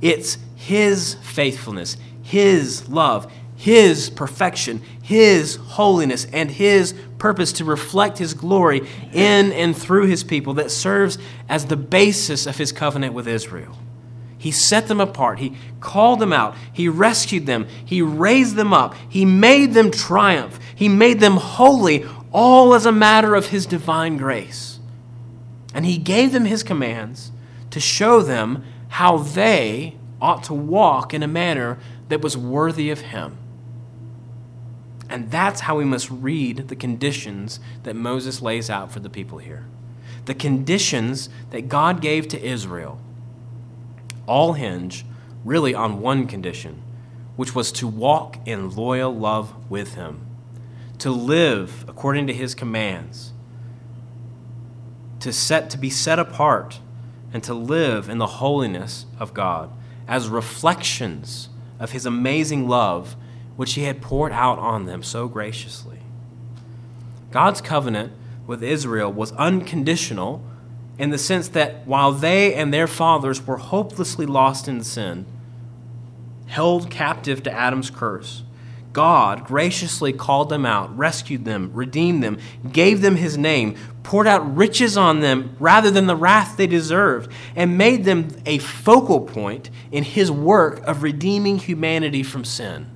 It's 0.00 0.38
his 0.56 1.14
faithfulness, 1.22 1.96
his 2.20 2.88
love, 2.88 3.30
his 3.54 4.10
perfection, 4.10 4.82
his 5.00 5.54
holiness, 5.54 6.26
and 6.32 6.50
his 6.50 6.94
purpose 7.18 7.52
to 7.52 7.64
reflect 7.64 8.18
his 8.18 8.34
glory 8.34 8.88
in 9.12 9.52
and 9.52 9.76
through 9.76 10.06
his 10.06 10.24
people 10.24 10.54
that 10.54 10.72
serves 10.72 11.16
as 11.48 11.66
the 11.66 11.76
basis 11.76 12.46
of 12.46 12.56
his 12.56 12.72
covenant 12.72 13.14
with 13.14 13.28
Israel. 13.28 13.78
He 14.36 14.50
set 14.50 14.88
them 14.88 15.00
apart. 15.00 15.38
He 15.38 15.54
called 15.78 16.18
them 16.18 16.32
out. 16.32 16.56
He 16.72 16.88
rescued 16.88 17.46
them. 17.46 17.68
He 17.84 18.02
raised 18.02 18.56
them 18.56 18.72
up. 18.72 18.96
He 19.08 19.24
made 19.24 19.74
them 19.74 19.92
triumph. 19.92 20.58
He 20.74 20.88
made 20.88 21.20
them 21.20 21.36
holy, 21.36 22.08
all 22.32 22.74
as 22.74 22.86
a 22.86 22.92
matter 22.92 23.34
of 23.34 23.48
His 23.48 23.66
divine 23.66 24.16
grace. 24.16 24.78
And 25.74 25.86
He 25.86 25.98
gave 25.98 26.32
them 26.32 26.44
His 26.44 26.62
commands 26.62 27.32
to 27.70 27.80
show 27.80 28.22
them 28.22 28.64
how 28.88 29.18
they 29.18 29.96
ought 30.20 30.42
to 30.44 30.54
walk 30.54 31.14
in 31.14 31.22
a 31.22 31.28
manner 31.28 31.78
that 32.08 32.20
was 32.20 32.36
worthy 32.36 32.90
of 32.90 33.00
Him. 33.00 33.38
And 35.08 35.30
that's 35.30 35.62
how 35.62 35.76
we 35.76 35.84
must 35.84 36.10
read 36.10 36.68
the 36.68 36.76
conditions 36.76 37.58
that 37.82 37.96
Moses 37.96 38.40
lays 38.40 38.70
out 38.70 38.92
for 38.92 39.00
the 39.00 39.10
people 39.10 39.38
here. 39.38 39.66
The 40.26 40.34
conditions 40.34 41.28
that 41.50 41.68
God 41.68 42.00
gave 42.00 42.28
to 42.28 42.40
Israel 42.40 43.00
all 44.26 44.52
hinge 44.52 45.04
really 45.44 45.74
on 45.74 46.00
one 46.00 46.26
condition, 46.26 46.82
which 47.34 47.54
was 47.54 47.72
to 47.72 47.88
walk 47.88 48.36
in 48.46 48.70
loyal 48.70 49.12
love 49.12 49.52
with 49.68 49.94
Him, 49.94 50.26
to 51.00 51.10
live 51.10 51.84
according 51.88 52.26
to 52.28 52.32
His 52.32 52.54
commands, 52.54 53.32
to, 55.20 55.32
set, 55.32 55.70
to 55.70 55.78
be 55.78 55.90
set 55.90 56.18
apart, 56.18 56.80
and 57.32 57.42
to 57.44 57.54
live 57.54 58.08
in 58.08 58.18
the 58.18 58.26
holiness 58.26 59.06
of 59.18 59.34
God 59.34 59.70
as 60.08 60.28
reflections 60.28 61.48
of 61.78 61.92
His 61.92 62.06
amazing 62.06 62.68
love, 62.68 63.16
which 63.56 63.74
He 63.74 63.84
had 63.84 64.02
poured 64.02 64.32
out 64.32 64.58
on 64.58 64.86
them 64.86 65.02
so 65.02 65.28
graciously. 65.28 65.98
God's 67.30 67.60
covenant 67.60 68.12
with 68.46 68.62
Israel 68.62 69.12
was 69.12 69.32
unconditional 69.32 70.42
in 70.98 71.10
the 71.10 71.18
sense 71.18 71.48
that 71.48 71.86
while 71.86 72.12
they 72.12 72.54
and 72.54 72.74
their 72.74 72.86
fathers 72.86 73.46
were 73.46 73.56
hopelessly 73.56 74.26
lost 74.26 74.68
in 74.68 74.82
sin, 74.82 75.24
held 76.46 76.90
captive 76.90 77.42
to 77.44 77.52
Adam's 77.52 77.88
curse, 77.88 78.42
God 78.92 79.44
graciously 79.44 80.12
called 80.12 80.48
them 80.48 80.66
out, 80.66 80.96
rescued 80.96 81.44
them, 81.44 81.70
redeemed 81.72 82.22
them, 82.22 82.38
gave 82.72 83.00
them 83.00 83.16
his 83.16 83.38
name, 83.38 83.76
poured 84.02 84.26
out 84.26 84.56
riches 84.56 84.96
on 84.96 85.20
them 85.20 85.56
rather 85.60 85.90
than 85.90 86.06
the 86.06 86.16
wrath 86.16 86.56
they 86.56 86.66
deserved, 86.66 87.30
and 87.54 87.78
made 87.78 88.04
them 88.04 88.28
a 88.46 88.58
focal 88.58 89.20
point 89.20 89.70
in 89.92 90.02
his 90.02 90.30
work 90.30 90.80
of 90.86 91.02
redeeming 91.02 91.58
humanity 91.58 92.22
from 92.22 92.44
sin. 92.44 92.90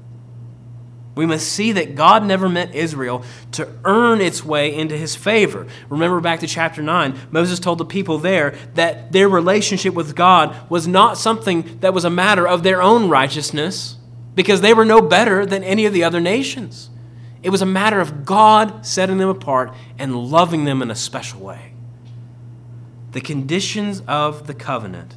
We 1.15 1.27
must 1.27 1.47
see 1.47 1.71
that 1.73 1.95
God 1.95 2.25
never 2.25 2.49
meant 2.49 2.75
Israel 2.75 3.25
to 3.53 3.69
earn 3.85 4.21
its 4.21 4.45
way 4.45 4.75
into 4.75 4.97
his 4.97 5.15
favor. 5.15 5.69
Remember 5.89 6.21
back 6.21 6.41
to 6.41 6.49
chapter 6.49 6.83
9, 6.83 7.29
Moses 7.31 7.61
told 7.61 7.79
the 7.79 7.85
people 7.85 8.19
there 8.19 8.57
that 8.75 9.13
their 9.13 9.29
relationship 9.29 9.95
with 9.95 10.17
God 10.17 10.69
was 10.69 10.89
not 10.89 11.17
something 11.17 11.79
that 11.81 11.95
was 11.95 12.05
a 12.05 12.11
matter 12.11 12.49
of 12.49 12.65
their 12.65 12.83
own 12.83 13.09
righteousness 13.09 13.97
because 14.35 14.61
they 14.61 14.75
were 14.75 14.85
no 14.85 15.01
better 15.01 15.47
than 15.47 15.63
any 15.63 15.87
of 15.87 15.93
the 15.93 16.05
other 16.05 16.21
nations. 16.21 16.91
It 17.43 17.51
was 17.51 17.63
a 17.63 17.67
matter 17.67 18.01
of 18.01 18.25
God 18.25 18.87
setting 18.87 19.19
them 19.19 19.29
apart 19.29 19.75
and 19.99 20.17
loving 20.17 20.65
them 20.65 20.83
in 20.83 20.91
a 20.91 20.95
special 20.95 21.41
way. 21.41 21.73
The 23.13 23.21
conditions 23.21 24.03
of 24.09 24.47
the 24.47 24.55
covenant 24.55 25.17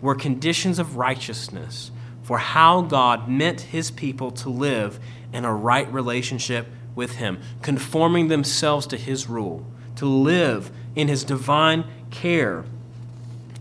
were 0.00 0.14
conditions 0.14 0.78
of 0.78 0.96
righteousness 0.96 1.90
for 2.22 2.38
how 2.38 2.82
God 2.82 3.28
meant 3.28 3.60
his 3.60 3.90
people 3.90 4.30
to 4.32 4.48
live 4.48 4.98
in 5.32 5.44
a 5.44 5.54
right 5.54 5.90
relationship 5.92 6.66
with 6.96 7.16
Him, 7.16 7.38
conforming 7.62 8.28
themselves 8.28 8.86
to 8.88 8.96
His 8.96 9.28
rule, 9.28 9.64
to 9.96 10.06
live 10.06 10.72
in 10.96 11.06
His 11.06 11.22
divine 11.22 11.84
care. 12.10 12.64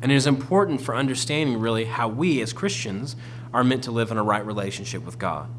And 0.01 0.11
it 0.11 0.15
is 0.15 0.25
important 0.25 0.81
for 0.81 0.95
understanding, 0.95 1.59
really, 1.59 1.85
how 1.85 2.07
we 2.07 2.41
as 2.41 2.53
Christians 2.53 3.15
are 3.55 3.63
meant 3.63 3.85
to 3.85 3.91
live 3.91 4.11
in 4.11 4.17
a 4.17 4.23
right 4.23 4.45
relationship 4.45 5.05
with 5.05 5.17
God. 5.17 5.49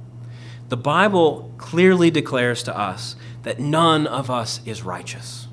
The 0.69 0.77
Bible 0.77 1.55
clearly 1.57 2.11
declares 2.11 2.63
to 2.65 2.79
us 2.79 3.17
that 3.43 3.59
none 3.59 4.07
of 4.07 4.31
us 4.31 4.61
is 4.67 4.83
righteous. 4.83 5.49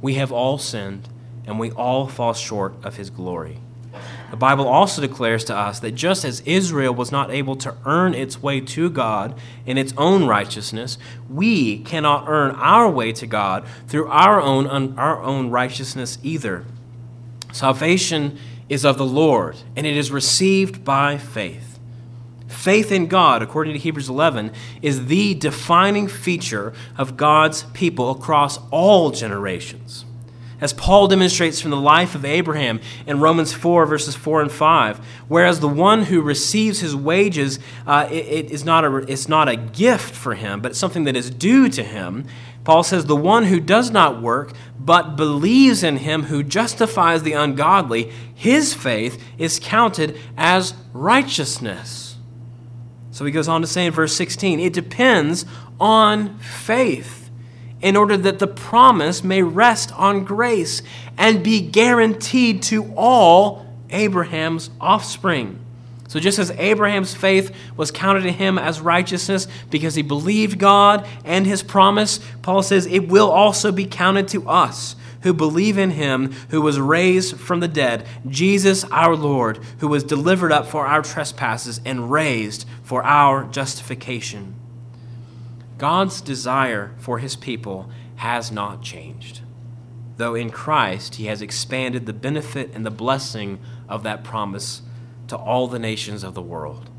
We 0.00 0.14
have 0.14 0.32
all 0.32 0.56
sinned, 0.56 1.08
and 1.44 1.60
we 1.60 1.70
all 1.72 2.08
fall 2.08 2.32
short 2.32 2.74
of 2.82 2.96
His 2.96 3.10
glory. 3.10 3.58
The 4.30 4.38
Bible 4.38 4.66
also 4.66 5.02
declares 5.02 5.44
to 5.44 5.54
us 5.54 5.80
that 5.80 5.92
just 5.92 6.24
as 6.24 6.40
Israel 6.46 6.94
was 6.94 7.12
not 7.12 7.30
able 7.30 7.56
to 7.56 7.74
earn 7.84 8.14
its 8.14 8.42
way 8.42 8.60
to 8.60 8.88
God 8.88 9.38
in 9.66 9.76
its 9.76 9.92
own 9.98 10.24
righteousness, 10.24 10.96
we 11.28 11.80
cannot 11.80 12.24
earn 12.26 12.54
our 12.54 12.88
way 12.88 13.12
to 13.12 13.26
God 13.26 13.66
through 13.86 14.08
our 14.08 14.40
own, 14.40 14.98
our 14.98 15.22
own 15.22 15.50
righteousness 15.50 16.18
either. 16.22 16.64
Salvation 17.52 18.38
is 18.68 18.84
of 18.84 18.98
the 18.98 19.06
Lord, 19.06 19.56
and 19.74 19.86
it 19.86 19.96
is 19.96 20.10
received 20.10 20.84
by 20.84 21.18
faith. 21.18 21.78
Faith 22.48 22.90
in 22.90 23.06
God, 23.06 23.42
according 23.42 23.74
to 23.74 23.78
Hebrews 23.78 24.08
11, 24.08 24.52
is 24.82 25.06
the 25.06 25.34
defining 25.34 26.08
feature 26.08 26.72
of 26.96 27.16
God's 27.16 27.64
people 27.74 28.10
across 28.10 28.58
all 28.70 29.10
generations 29.10 30.04
as 30.60 30.72
Paul 30.72 31.08
demonstrates 31.08 31.60
from 31.60 31.70
the 31.70 31.76
life 31.76 32.14
of 32.14 32.24
Abraham 32.24 32.80
in 33.06 33.20
Romans 33.20 33.52
4, 33.52 33.84
verses 33.86 34.16
4 34.16 34.42
and 34.42 34.52
5. 34.52 34.98
Whereas 35.28 35.60
the 35.60 35.68
one 35.68 36.04
who 36.04 36.22
receives 36.22 36.80
his 36.80 36.96
wages, 36.96 37.58
uh, 37.86 38.08
it, 38.10 38.26
it 38.26 38.50
is 38.50 38.64
not 38.64 38.84
a, 38.84 38.96
it's 38.96 39.28
not 39.28 39.48
a 39.48 39.56
gift 39.56 40.14
for 40.14 40.34
him, 40.34 40.60
but 40.60 40.70
it's 40.70 40.80
something 40.80 41.04
that 41.04 41.16
is 41.16 41.30
due 41.30 41.68
to 41.68 41.82
him. 41.82 42.26
Paul 42.66 42.82
says, 42.82 43.06
The 43.06 43.14
one 43.14 43.44
who 43.44 43.60
does 43.60 43.92
not 43.92 44.20
work, 44.20 44.52
but 44.76 45.14
believes 45.14 45.84
in 45.84 45.98
him 45.98 46.24
who 46.24 46.42
justifies 46.42 47.22
the 47.22 47.32
ungodly, 47.32 48.10
his 48.34 48.74
faith 48.74 49.22
is 49.38 49.60
counted 49.62 50.18
as 50.36 50.74
righteousness. 50.92 52.16
So 53.12 53.24
he 53.24 53.30
goes 53.30 53.46
on 53.46 53.60
to 53.60 53.68
say 53.68 53.86
in 53.86 53.92
verse 53.92 54.16
16, 54.16 54.58
it 54.58 54.72
depends 54.72 55.46
on 55.78 56.40
faith 56.40 57.30
in 57.80 57.94
order 57.94 58.16
that 58.16 58.40
the 58.40 58.48
promise 58.48 59.22
may 59.22 59.44
rest 59.44 59.96
on 59.96 60.24
grace 60.24 60.82
and 61.16 61.44
be 61.44 61.60
guaranteed 61.60 62.64
to 62.64 62.92
all 62.96 63.64
Abraham's 63.90 64.70
offspring. 64.80 65.64
So, 66.08 66.20
just 66.20 66.38
as 66.38 66.50
Abraham's 66.52 67.14
faith 67.14 67.54
was 67.76 67.90
counted 67.90 68.22
to 68.22 68.32
him 68.32 68.58
as 68.58 68.80
righteousness 68.80 69.48
because 69.70 69.96
he 69.96 70.02
believed 70.02 70.58
God 70.58 71.06
and 71.24 71.46
his 71.46 71.62
promise, 71.62 72.20
Paul 72.42 72.62
says 72.62 72.86
it 72.86 73.08
will 73.08 73.30
also 73.30 73.72
be 73.72 73.86
counted 73.86 74.28
to 74.28 74.48
us 74.48 74.94
who 75.22 75.34
believe 75.34 75.76
in 75.76 75.90
him 75.90 76.30
who 76.50 76.62
was 76.62 76.78
raised 76.78 77.36
from 77.40 77.58
the 77.58 77.66
dead, 77.66 78.06
Jesus 78.28 78.84
our 78.92 79.16
Lord, 79.16 79.58
who 79.78 79.88
was 79.88 80.04
delivered 80.04 80.52
up 80.52 80.66
for 80.66 80.86
our 80.86 81.02
trespasses 81.02 81.80
and 81.84 82.12
raised 82.12 82.64
for 82.84 83.02
our 83.02 83.44
justification. 83.44 84.54
God's 85.78 86.20
desire 86.20 86.94
for 86.98 87.18
his 87.18 87.34
people 87.34 87.90
has 88.16 88.52
not 88.52 88.82
changed, 88.82 89.40
though 90.16 90.36
in 90.36 90.50
Christ 90.50 91.16
he 91.16 91.26
has 91.26 91.42
expanded 91.42 92.06
the 92.06 92.12
benefit 92.12 92.70
and 92.72 92.86
the 92.86 92.90
blessing 92.90 93.58
of 93.88 94.04
that 94.04 94.22
promise 94.22 94.82
to 95.28 95.36
all 95.36 95.68
the 95.68 95.78
nations 95.78 96.22
of 96.24 96.34
the 96.34 96.42
world. 96.42 96.90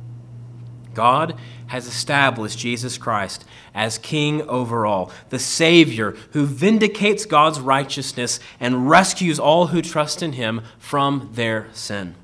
God 0.94 1.36
has 1.68 1.86
established 1.86 2.58
Jesus 2.58 2.98
Christ 2.98 3.46
as 3.76 3.98
King 3.98 4.42
over 4.44 4.86
all, 4.86 5.12
the 5.30 5.38
Savior 5.38 6.16
who 6.32 6.46
vindicates 6.46 7.26
God's 7.26 7.60
righteousness 7.60 8.40
and 8.60 8.90
rescues 8.90 9.40
all 9.40 9.68
who 9.68 9.82
trust 9.82 10.24
in 10.24 10.34
him 10.34 10.62
from 10.80 11.30
their 11.34 11.68
sin. 11.74 12.16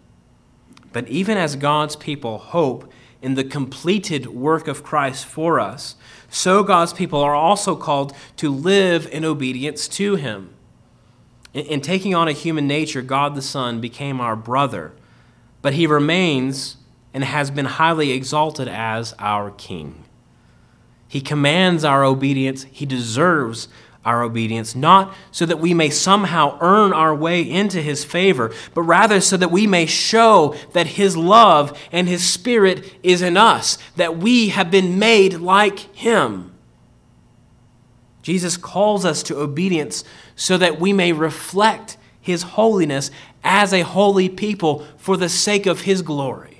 But 0.91 1.07
even 1.07 1.37
as 1.37 1.55
God's 1.55 1.95
people 1.95 2.37
hope 2.37 2.91
in 3.21 3.35
the 3.35 3.43
completed 3.43 4.27
work 4.27 4.67
of 4.67 4.83
Christ 4.83 5.25
for 5.25 5.59
us, 5.59 5.95
so 6.29 6.63
God's 6.63 6.93
people 6.93 7.19
are 7.19 7.35
also 7.35 7.75
called 7.75 8.13
to 8.37 8.49
live 8.49 9.07
in 9.11 9.23
obedience 9.23 9.87
to 9.89 10.15
Him. 10.15 10.49
In, 11.53 11.65
in, 11.65 11.81
taking 11.81 12.15
on 12.15 12.27
a 12.27 12.31
human 12.31 12.67
nature, 12.67 13.03
God 13.03 13.35
the 13.35 13.41
Son 13.41 13.79
became 13.79 14.19
our 14.19 14.35
brother, 14.35 14.93
but 15.63 15.73
He 15.73 15.87
remains 15.87 16.77
and 17.15 17.23
has 17.23 17.49
been 17.49 17.65
highly 17.65 18.11
exalted 18.11 18.67
as 18.67 19.15
our 19.17 19.49
King. 19.49 20.03
He 21.07 21.21
commands 21.21 21.83
our 21.83 22.03
obedience, 22.03 22.67
He 22.71 22.85
deserves 22.85 23.67
our 24.05 24.21
obedience, 24.21 24.75
not 24.75 25.15
so 25.31 25.45
that 25.45 25.59
we 25.59 25.73
may 25.73 25.89
somehow 25.89 26.57
earn 26.59 26.91
our 26.91 27.15
way 27.15 27.41
into 27.41 27.81
His 27.81 28.03
favor, 28.03 28.53
but 28.75 28.81
rather 28.81 29.21
so 29.21 29.37
that 29.37 29.49
we 29.51 29.65
may 29.65 29.87
show 29.87 30.55
that 30.73 30.85
His 30.85 31.17
love 31.17 31.79
and 31.91 32.07
His 32.07 32.31
Spirit 32.31 32.93
is 33.01 33.21
in 33.23 33.37
us, 33.37 33.79
that 33.95 34.17
we 34.17 34.49
have 34.49 34.69
been 34.69 34.99
made 34.99 35.35
like 35.35 35.79
Him. 35.95 36.53
Jesus 38.21 38.57
calls 38.57 39.05
us 39.05 39.23
to 39.23 39.39
obedience 39.39 40.03
so 40.35 40.57
that 40.57 40.79
we 40.79 40.93
may 40.93 41.11
reflect 41.11 41.97
his 42.23 42.43
holiness 42.43 43.11
as 43.43 43.73
a 43.73 43.81
holy 43.81 44.29
people 44.29 44.85
for 44.97 45.17
the 45.17 45.29
sake 45.29 45.65
of 45.65 45.81
his 45.81 46.01
glory. 46.01 46.53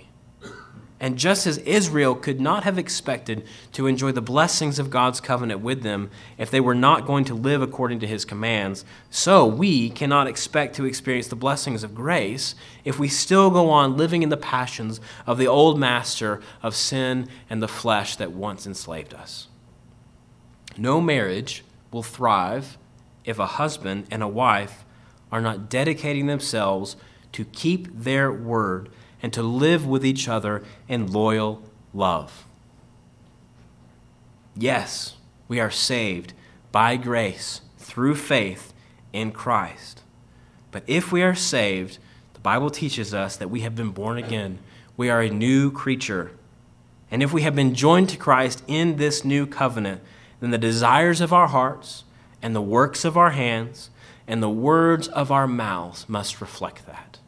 And 1.04 1.18
just 1.18 1.46
as 1.46 1.58
Israel 1.58 2.16
could 2.16 2.40
not 2.40 2.64
have 2.64 2.78
expected 2.78 3.46
to 3.74 3.88
enjoy 3.88 4.14
the 4.14 4.22
blessings 4.22 4.80
of 4.80 4.90
God's 4.90 5.20
covenant 5.20 5.60
with 5.60 5.84
them 5.84 6.10
if 6.38 6.50
they 6.50 6.62
were 6.62 6.74
not 6.74 7.06
going 7.06 7.26
to 7.26 7.34
live 7.34 7.62
according 7.62 8.00
to 8.00 8.08
his 8.08 8.24
commands, 8.24 8.86
so 9.10 9.46
we 9.46 9.90
cannot 9.90 10.28
expect 10.28 10.78
to 10.78 10.86
experience 10.86 11.28
the 11.28 11.36
blessings 11.36 11.84
of 11.84 11.94
grace 11.94 12.56
if 12.86 13.00
we 13.00 13.10
still 13.10 13.50
go 13.50 13.70
on 13.70 13.98
living 13.98 14.24
in 14.24 14.30
the 14.30 14.38
passions 14.38 15.02
of 15.28 15.38
the 15.38 15.46
old 15.46 15.78
master 15.78 16.42
of 16.62 16.74
sin 16.74 17.28
and 17.50 17.62
the 17.62 17.68
flesh 17.68 18.16
that 18.16 18.32
once 18.32 18.66
enslaved 18.66 19.14
us. 19.14 19.50
No 20.78 21.02
marriage 21.02 21.66
will 21.92 22.04
thrive 22.04 22.78
if 23.26 23.40
a 23.40 23.46
husband 23.46 24.08
and 24.10 24.24
a 24.24 24.28
wife 24.30 24.86
are 25.34 25.42
not 25.42 25.68
dedicating 25.68 26.28
themselves 26.28 26.96
to 27.32 27.44
keep 27.44 27.88
their 27.92 28.32
word 28.32 28.88
and 29.20 29.34
to 29.34 29.42
live 29.42 29.84
with 29.84 30.06
each 30.06 30.30
other 30.30 30.64
in 30.88 31.12
loyal 31.12 31.64
love. 31.92 32.46
Yes, 34.56 35.16
we 35.48 35.60
are 35.60 35.72
saved 35.72 36.34
by 36.72 36.98
grace 36.98 37.62
through 37.80 38.14
faith 38.14 38.74
in 39.12 39.32
Christ. 39.32 40.04
But 40.70 40.84
if 40.86 41.12
we 41.12 41.24
are 41.24 41.34
saved, 41.34 41.98
the 42.36 42.40
Bible 42.40 42.70
teaches 42.70 43.12
us 43.12 43.36
that 43.38 43.50
we 43.50 43.62
have 43.62 43.76
been 43.76 43.90
born 43.90 44.20
again. 44.20 44.60
We 44.96 45.10
are 45.10 45.22
a 45.22 45.32
new 45.32 45.72
creature. 45.72 46.32
And 47.10 47.24
if 47.24 47.34
we 47.34 47.42
have 47.42 47.56
been 47.56 47.74
joined 47.74 48.10
to 48.10 48.18
Christ 48.18 48.62
in 48.68 48.98
this 48.98 49.26
new 49.26 49.48
covenant, 49.48 50.02
then 50.42 50.52
the 50.52 50.60
desires 50.60 51.22
of 51.22 51.34
our 51.34 51.48
hearts 51.48 52.04
and 52.40 52.56
the 52.56 52.62
works 52.62 53.04
of 53.04 53.18
our 53.18 53.32
hands 53.32 53.90
and 54.28 54.42
the 54.42 54.50
words 54.50 55.08
of 55.10 55.32
our 55.32 55.48
mouths 55.48 56.08
must 56.08 56.42
reflect 56.42 56.86
that. 56.86 57.20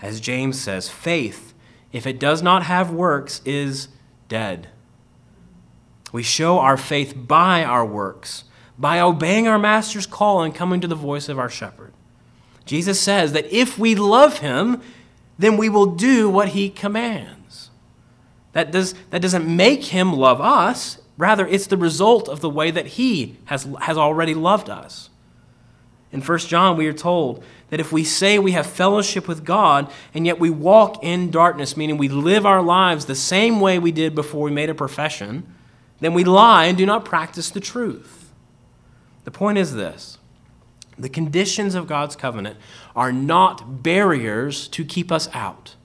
As 0.00 0.20
James 0.20 0.60
says, 0.60 0.88
faith, 0.88 1.54
if 1.92 2.06
it 2.06 2.18
does 2.18 2.42
not 2.42 2.64
have 2.64 2.90
works, 2.90 3.40
is 3.44 3.88
dead. 4.28 4.68
We 6.12 6.22
show 6.22 6.58
our 6.58 6.76
faith 6.76 7.14
by 7.16 7.64
our 7.64 7.86
works, 7.86 8.44
by 8.78 9.00
obeying 9.00 9.46
our 9.46 9.58
master's 9.58 10.06
call 10.06 10.42
and 10.42 10.54
coming 10.54 10.80
to 10.80 10.88
the 10.88 10.94
voice 10.94 11.28
of 11.28 11.38
our 11.38 11.48
shepherd. 11.48 11.92
Jesus 12.64 13.00
says 13.00 13.32
that 13.32 13.52
if 13.52 13.78
we 13.78 13.94
love 13.94 14.38
him, 14.38 14.80
then 15.38 15.56
we 15.56 15.68
will 15.68 15.86
do 15.86 16.28
what 16.28 16.48
he 16.48 16.68
commands. 16.68 17.70
That, 18.52 18.70
does, 18.70 18.94
that 19.10 19.22
doesn't 19.22 19.44
make 19.44 19.84
him 19.84 20.12
love 20.12 20.40
us, 20.40 20.98
rather, 21.16 21.46
it's 21.46 21.66
the 21.66 21.76
result 21.76 22.28
of 22.28 22.40
the 22.40 22.50
way 22.50 22.70
that 22.70 22.86
he 22.86 23.38
has, 23.46 23.66
has 23.80 23.96
already 23.96 24.34
loved 24.34 24.68
us. 24.68 25.08
In 26.12 26.20
1 26.20 26.38
John, 26.40 26.76
we 26.76 26.86
are 26.86 26.92
told 26.92 27.42
that 27.70 27.80
if 27.80 27.90
we 27.90 28.04
say 28.04 28.38
we 28.38 28.52
have 28.52 28.66
fellowship 28.66 29.26
with 29.26 29.44
God 29.44 29.90
and 30.12 30.26
yet 30.26 30.38
we 30.38 30.50
walk 30.50 31.02
in 31.02 31.30
darkness, 31.30 31.74
meaning 31.74 31.96
we 31.96 32.08
live 32.08 32.44
our 32.44 32.62
lives 32.62 33.06
the 33.06 33.14
same 33.14 33.60
way 33.60 33.78
we 33.78 33.92
did 33.92 34.14
before 34.14 34.42
we 34.42 34.50
made 34.50 34.68
a 34.68 34.74
profession, 34.74 35.46
then 36.00 36.12
we 36.12 36.22
lie 36.22 36.66
and 36.66 36.76
do 36.76 36.84
not 36.84 37.06
practice 37.06 37.50
the 37.50 37.60
truth. 37.60 38.30
The 39.24 39.30
point 39.30 39.56
is 39.56 39.74
this 39.74 40.18
the 40.98 41.08
conditions 41.08 41.74
of 41.74 41.86
God's 41.86 42.14
covenant 42.14 42.58
are 42.94 43.12
not 43.12 43.82
barriers 43.82 44.68
to 44.68 44.84
keep 44.84 45.10
us 45.10 45.28
out, 45.32 45.76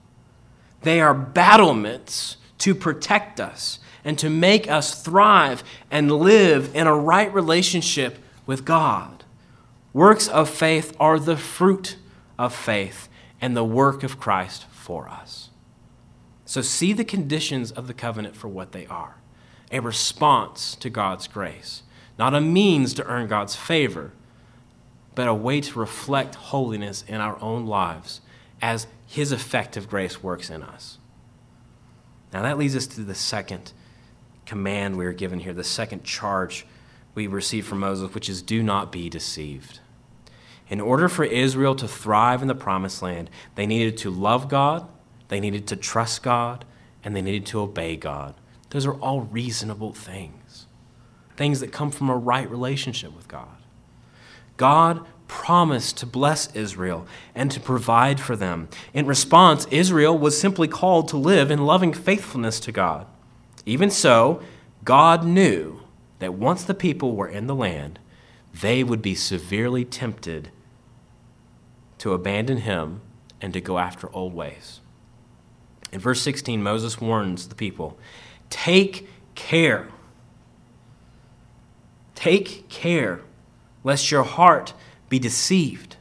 they 0.82 1.00
are 1.00 1.14
battlements 1.14 2.36
to 2.58 2.76
protect 2.76 3.40
us 3.40 3.80
and 4.04 4.18
to 4.20 4.30
make 4.30 4.70
us 4.70 5.02
thrive 5.02 5.64
and 5.92 6.12
live 6.12 6.76
in 6.76 6.88
a 6.88 6.96
right 6.96 7.34
relationship 7.34 8.18
with 8.46 8.66
God. 8.66 9.17
Works 9.98 10.28
of 10.28 10.48
faith 10.48 10.96
are 11.00 11.18
the 11.18 11.36
fruit 11.36 11.98
of 12.38 12.54
faith 12.54 13.10
and 13.42 13.58
the 13.58 13.64
work 13.64 14.04
of 14.04 14.20
Christ 14.20 14.68
for 14.70 15.10
us. 15.10 15.50
So 16.46 16.62
see 16.62 16.94
the 16.94 17.04
conditions 17.04 17.72
of 17.72 17.88
the 17.88 17.96
covenant 17.96 18.36
for 18.36 18.48
what 18.48 18.74
they 18.74 18.86
are 18.86 19.16
a 19.72 19.80
response 19.80 20.76
to 20.76 20.92
God's 20.92 21.28
grace, 21.28 21.82
not 22.20 22.36
a 22.36 22.40
means 22.40 22.94
to 22.94 23.06
earn 23.08 23.28
God's 23.28 23.56
favor, 23.56 24.12
but 25.16 25.28
a 25.28 25.34
way 25.34 25.62
to 25.62 25.80
reflect 25.80 26.36
holiness 26.36 27.04
in 27.08 27.20
our 27.20 27.42
own 27.42 27.66
lives 27.66 28.22
as 28.62 28.86
His 29.08 29.32
effective 29.32 29.90
grace 29.90 30.22
works 30.22 30.52
in 30.52 30.62
us. 30.62 31.00
Now, 32.32 32.44
that 32.44 32.60
leads 32.60 32.76
us 32.76 32.86
to 32.86 33.02
the 33.02 33.16
second 33.16 33.72
command 34.46 34.96
we 34.96 35.08
are 35.08 35.12
given 35.12 35.40
here, 35.40 35.54
the 35.54 35.64
second 35.64 36.04
charge 36.04 36.68
we 37.16 37.26
receive 37.26 37.66
from 37.66 37.80
Moses, 37.80 38.14
which 38.14 38.30
is 38.30 38.44
do 38.44 38.62
not 38.62 38.92
be 38.92 39.10
deceived. 39.10 39.80
In 40.70 40.82
order 40.82 41.08
for 41.08 41.24
Israel 41.24 41.76
to 41.76 41.88
thrive 41.88 42.42
in 42.42 42.48
the 42.48 42.56
promised 42.56 43.02
land, 43.02 43.30
they 43.56 43.66
needed 43.66 43.98
to 43.98 44.10
love 44.10 44.50
God, 44.50 44.88
they 45.30 45.40
needed 45.40 45.68
to 45.68 45.76
trust 45.76 46.24
God, 46.24 46.66
and 47.04 47.16
they 47.16 47.22
needed 47.22 47.46
to 47.48 47.62
obey 47.62 47.96
God. 47.96 48.36
Those 48.70 48.86
are 48.86 48.96
all 48.96 49.22
reasonable 49.22 49.94
things, 49.94 50.66
things 51.38 51.62
that 51.62 51.72
come 51.72 51.92
from 51.92 52.10
a 52.10 52.18
right 52.18 52.50
relationship 52.50 53.16
with 53.16 53.28
God. 53.28 53.58
God 54.58 55.06
promised 55.28 55.98
to 55.98 56.06
bless 56.06 56.54
Israel 56.56 57.06
and 57.36 57.52
to 57.52 57.60
provide 57.60 58.20
for 58.20 58.36
them. 58.36 58.68
In 58.94 59.06
response, 59.06 59.68
Israel 59.72 60.18
was 60.18 60.40
simply 60.40 60.68
called 60.68 61.08
to 61.10 61.18
live 61.18 61.52
in 61.52 61.66
loving 61.66 61.94
faithfulness 61.94 62.60
to 62.62 62.72
God. 62.72 63.06
Even 63.66 63.90
so, 63.90 64.42
God 64.84 65.26
knew 65.26 65.82
that 66.20 66.34
once 66.34 66.64
the 66.64 66.74
people 66.74 67.16
were 67.16 67.28
in 67.28 67.48
the 67.48 67.56
land, 67.56 68.00
they 68.54 68.84
would 68.84 69.02
be 69.02 69.16
severely 69.16 69.86
tempted 69.86 70.50
to 72.00 72.14
abandon 72.14 72.58
him 72.58 73.02
and 73.42 73.54
to 73.54 73.62
go 73.62 73.78
after 73.78 74.14
old 74.14 74.34
ways. 74.34 74.82
In 75.92 76.00
verse 76.00 76.22
16, 76.22 76.62
Moses 76.62 77.00
warns 77.00 77.48
the 77.48 77.56
people 77.56 77.98
take 78.50 79.08
care. 79.36 79.88
Take 82.16 82.68
care 82.70 83.22
lest 83.84 84.12
your 84.12 84.24
heart 84.24 84.74
be 85.08 85.20
deceived 85.20 85.98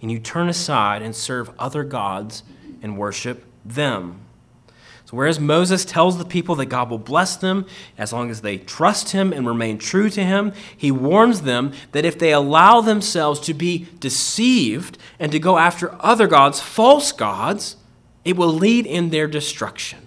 and 0.00 0.10
you 0.10 0.18
turn 0.18 0.48
aside 0.48 1.02
and 1.02 1.16
serve 1.16 1.50
other 1.58 1.82
gods 1.82 2.42
and 2.82 2.98
worship 2.98 3.44
them. 3.64 4.20
So, 5.06 5.16
whereas 5.16 5.38
Moses 5.38 5.84
tells 5.84 6.18
the 6.18 6.24
people 6.24 6.56
that 6.56 6.66
God 6.66 6.90
will 6.90 6.98
bless 6.98 7.36
them 7.36 7.64
as 7.96 8.12
long 8.12 8.28
as 8.28 8.40
they 8.40 8.58
trust 8.58 9.12
him 9.12 9.32
and 9.32 9.46
remain 9.46 9.78
true 9.78 10.10
to 10.10 10.24
him, 10.24 10.52
he 10.76 10.90
warns 10.90 11.42
them 11.42 11.72
that 11.92 12.04
if 12.04 12.18
they 12.18 12.32
allow 12.32 12.80
themselves 12.80 13.38
to 13.40 13.54
be 13.54 13.86
deceived 14.00 14.98
and 15.20 15.30
to 15.30 15.38
go 15.38 15.58
after 15.58 15.94
other 16.00 16.26
gods, 16.26 16.60
false 16.60 17.12
gods, 17.12 17.76
it 18.24 18.36
will 18.36 18.52
lead 18.52 18.84
in 18.84 19.10
their 19.10 19.28
destruction. 19.28 20.00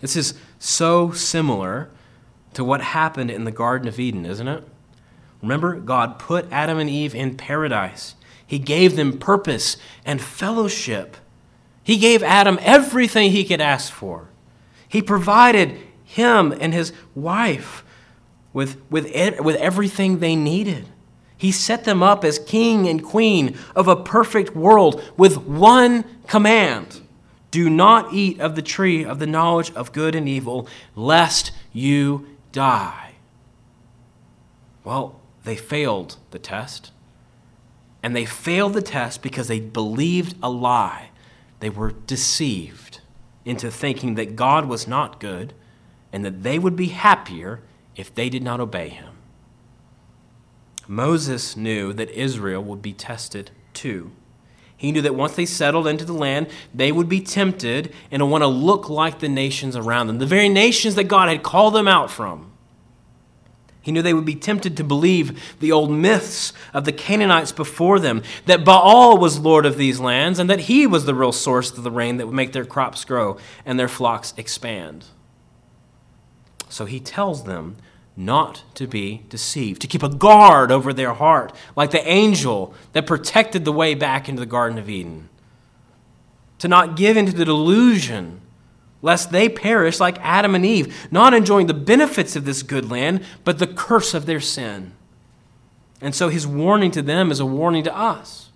This 0.00 0.16
is 0.16 0.32
so 0.58 1.12
similar 1.12 1.90
to 2.54 2.64
what 2.64 2.80
happened 2.80 3.30
in 3.30 3.44
the 3.44 3.52
Garden 3.52 3.86
of 3.86 4.00
Eden, 4.00 4.24
isn't 4.24 4.48
it? 4.48 4.64
Remember, 5.42 5.78
God 5.78 6.18
put 6.18 6.50
Adam 6.50 6.78
and 6.78 6.88
Eve 6.88 7.14
in 7.14 7.36
paradise. 7.36 8.14
He 8.46 8.58
gave 8.58 8.96
them 8.96 9.18
purpose 9.18 9.76
and 10.06 10.22
fellowship. 10.22 11.18
He 11.84 11.98
gave 11.98 12.22
Adam 12.22 12.58
everything 12.62 13.30
he 13.30 13.44
could 13.44 13.60
ask 13.60 13.92
for. 13.92 14.30
He 14.88 15.02
provided 15.02 15.78
him 16.02 16.52
and 16.58 16.72
his 16.72 16.92
wife 17.14 17.84
with, 18.52 18.80
with, 18.90 19.04
with 19.40 19.56
everything 19.56 20.18
they 20.18 20.34
needed. 20.34 20.88
He 21.36 21.52
set 21.52 21.84
them 21.84 22.02
up 22.02 22.24
as 22.24 22.38
king 22.38 22.88
and 22.88 23.04
queen 23.04 23.58
of 23.76 23.86
a 23.86 23.96
perfect 23.96 24.56
world 24.56 25.02
with 25.16 25.36
one 25.36 26.04
command 26.26 27.02
Do 27.50 27.68
not 27.68 28.14
eat 28.14 28.40
of 28.40 28.56
the 28.56 28.62
tree 28.62 29.04
of 29.04 29.18
the 29.18 29.26
knowledge 29.26 29.70
of 29.74 29.92
good 29.92 30.14
and 30.14 30.28
evil, 30.28 30.66
lest 30.96 31.52
you 31.72 32.26
die. 32.50 33.12
Well, 34.84 35.20
they 35.44 35.56
failed 35.56 36.16
the 36.30 36.38
test. 36.38 36.92
And 38.02 38.16
they 38.16 38.24
failed 38.24 38.72
the 38.74 38.82
test 38.82 39.22
because 39.22 39.48
they 39.48 39.60
believed 39.60 40.36
a 40.42 40.50
lie 40.50 41.10
they 41.60 41.70
were 41.70 41.92
deceived 41.92 43.00
into 43.44 43.70
thinking 43.70 44.14
that 44.14 44.36
God 44.36 44.66
was 44.66 44.88
not 44.88 45.20
good 45.20 45.54
and 46.12 46.24
that 46.24 46.42
they 46.42 46.58
would 46.58 46.76
be 46.76 46.88
happier 46.88 47.60
if 47.96 48.14
they 48.14 48.28
did 48.28 48.42
not 48.42 48.60
obey 48.60 48.88
him. 48.88 49.14
Moses 50.86 51.56
knew 51.56 51.92
that 51.92 52.10
Israel 52.10 52.62
would 52.62 52.82
be 52.82 52.92
tested 52.92 53.50
too. 53.72 54.12
He 54.76 54.92
knew 54.92 55.02
that 55.02 55.14
once 55.14 55.34
they 55.34 55.46
settled 55.46 55.86
into 55.86 56.04
the 56.04 56.12
land, 56.12 56.48
they 56.74 56.92
would 56.92 57.08
be 57.08 57.20
tempted 57.20 57.92
and 58.10 58.30
want 58.30 58.42
to 58.42 58.48
look 58.48 58.88
like 58.88 59.20
the 59.20 59.28
nations 59.28 59.76
around 59.76 60.08
them, 60.08 60.18
the 60.18 60.26
very 60.26 60.48
nations 60.48 60.94
that 60.96 61.04
God 61.04 61.28
had 61.28 61.42
called 61.42 61.74
them 61.74 61.88
out 61.88 62.10
from. 62.10 62.52
He 63.84 63.92
knew 63.92 64.00
they 64.00 64.14
would 64.14 64.24
be 64.24 64.34
tempted 64.34 64.78
to 64.78 64.82
believe 64.82 65.58
the 65.60 65.70
old 65.70 65.90
myths 65.90 66.54
of 66.72 66.86
the 66.86 66.92
Canaanites 66.92 67.52
before 67.52 68.00
them, 68.00 68.22
that 68.46 68.64
Baal 68.64 69.18
was 69.18 69.38
Lord 69.38 69.66
of 69.66 69.76
these 69.76 70.00
lands, 70.00 70.38
and 70.38 70.48
that 70.48 70.60
he 70.60 70.86
was 70.86 71.04
the 71.04 71.14
real 71.14 71.32
source 71.32 71.70
of 71.70 71.84
the 71.84 71.90
rain 71.90 72.16
that 72.16 72.26
would 72.26 72.34
make 72.34 72.54
their 72.54 72.64
crops 72.64 73.04
grow 73.04 73.36
and 73.66 73.78
their 73.78 73.86
flocks 73.86 74.32
expand. 74.38 75.04
So 76.70 76.86
he 76.86 76.98
tells 76.98 77.44
them 77.44 77.76
not 78.16 78.62
to 78.76 78.86
be 78.86 79.24
deceived, 79.28 79.82
to 79.82 79.86
keep 79.86 80.02
a 80.02 80.08
guard 80.08 80.72
over 80.72 80.94
their 80.94 81.12
heart, 81.12 81.54
like 81.76 81.90
the 81.90 82.08
angel 82.08 82.72
that 82.94 83.06
protected 83.06 83.66
the 83.66 83.72
way 83.72 83.94
back 83.94 84.30
into 84.30 84.40
the 84.40 84.46
Garden 84.46 84.78
of 84.78 84.88
Eden, 84.88 85.28
to 86.56 86.68
not 86.68 86.96
give 86.96 87.18
into 87.18 87.32
the 87.32 87.44
delusion 87.44 88.40
lest 89.04 89.30
they 89.30 89.48
perish 89.48 90.00
like 90.00 90.18
Adam 90.20 90.54
and 90.54 90.66
Eve, 90.66 91.08
not 91.12 91.34
enjoying 91.34 91.68
the 91.68 91.74
benefits 91.74 92.34
of 92.34 92.44
this 92.44 92.62
good 92.62 92.90
land, 92.90 93.24
but 93.44 93.58
the 93.58 93.66
curse 93.66 94.14
of 94.14 94.26
their 94.26 94.40
sin. 94.40 94.92
And 96.00 96.14
so 96.14 96.28
his 96.28 96.46
warning 96.46 96.90
to 96.92 97.02
them 97.02 97.30
is 97.30 97.38
a 97.38 97.46
warning 97.46 97.84
to 97.84 97.96
us. 97.96 98.50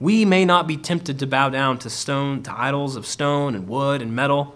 We 0.00 0.24
may 0.24 0.44
not 0.44 0.66
be 0.66 0.76
tempted 0.76 1.18
to 1.18 1.26
bow 1.26 1.50
down 1.50 1.78
to 1.80 1.90
stone, 1.90 2.42
to 2.44 2.58
idols 2.58 2.96
of 2.96 3.04
stone 3.04 3.54
and 3.54 3.68
wood 3.68 4.00
and 4.00 4.14
metal 4.14 4.54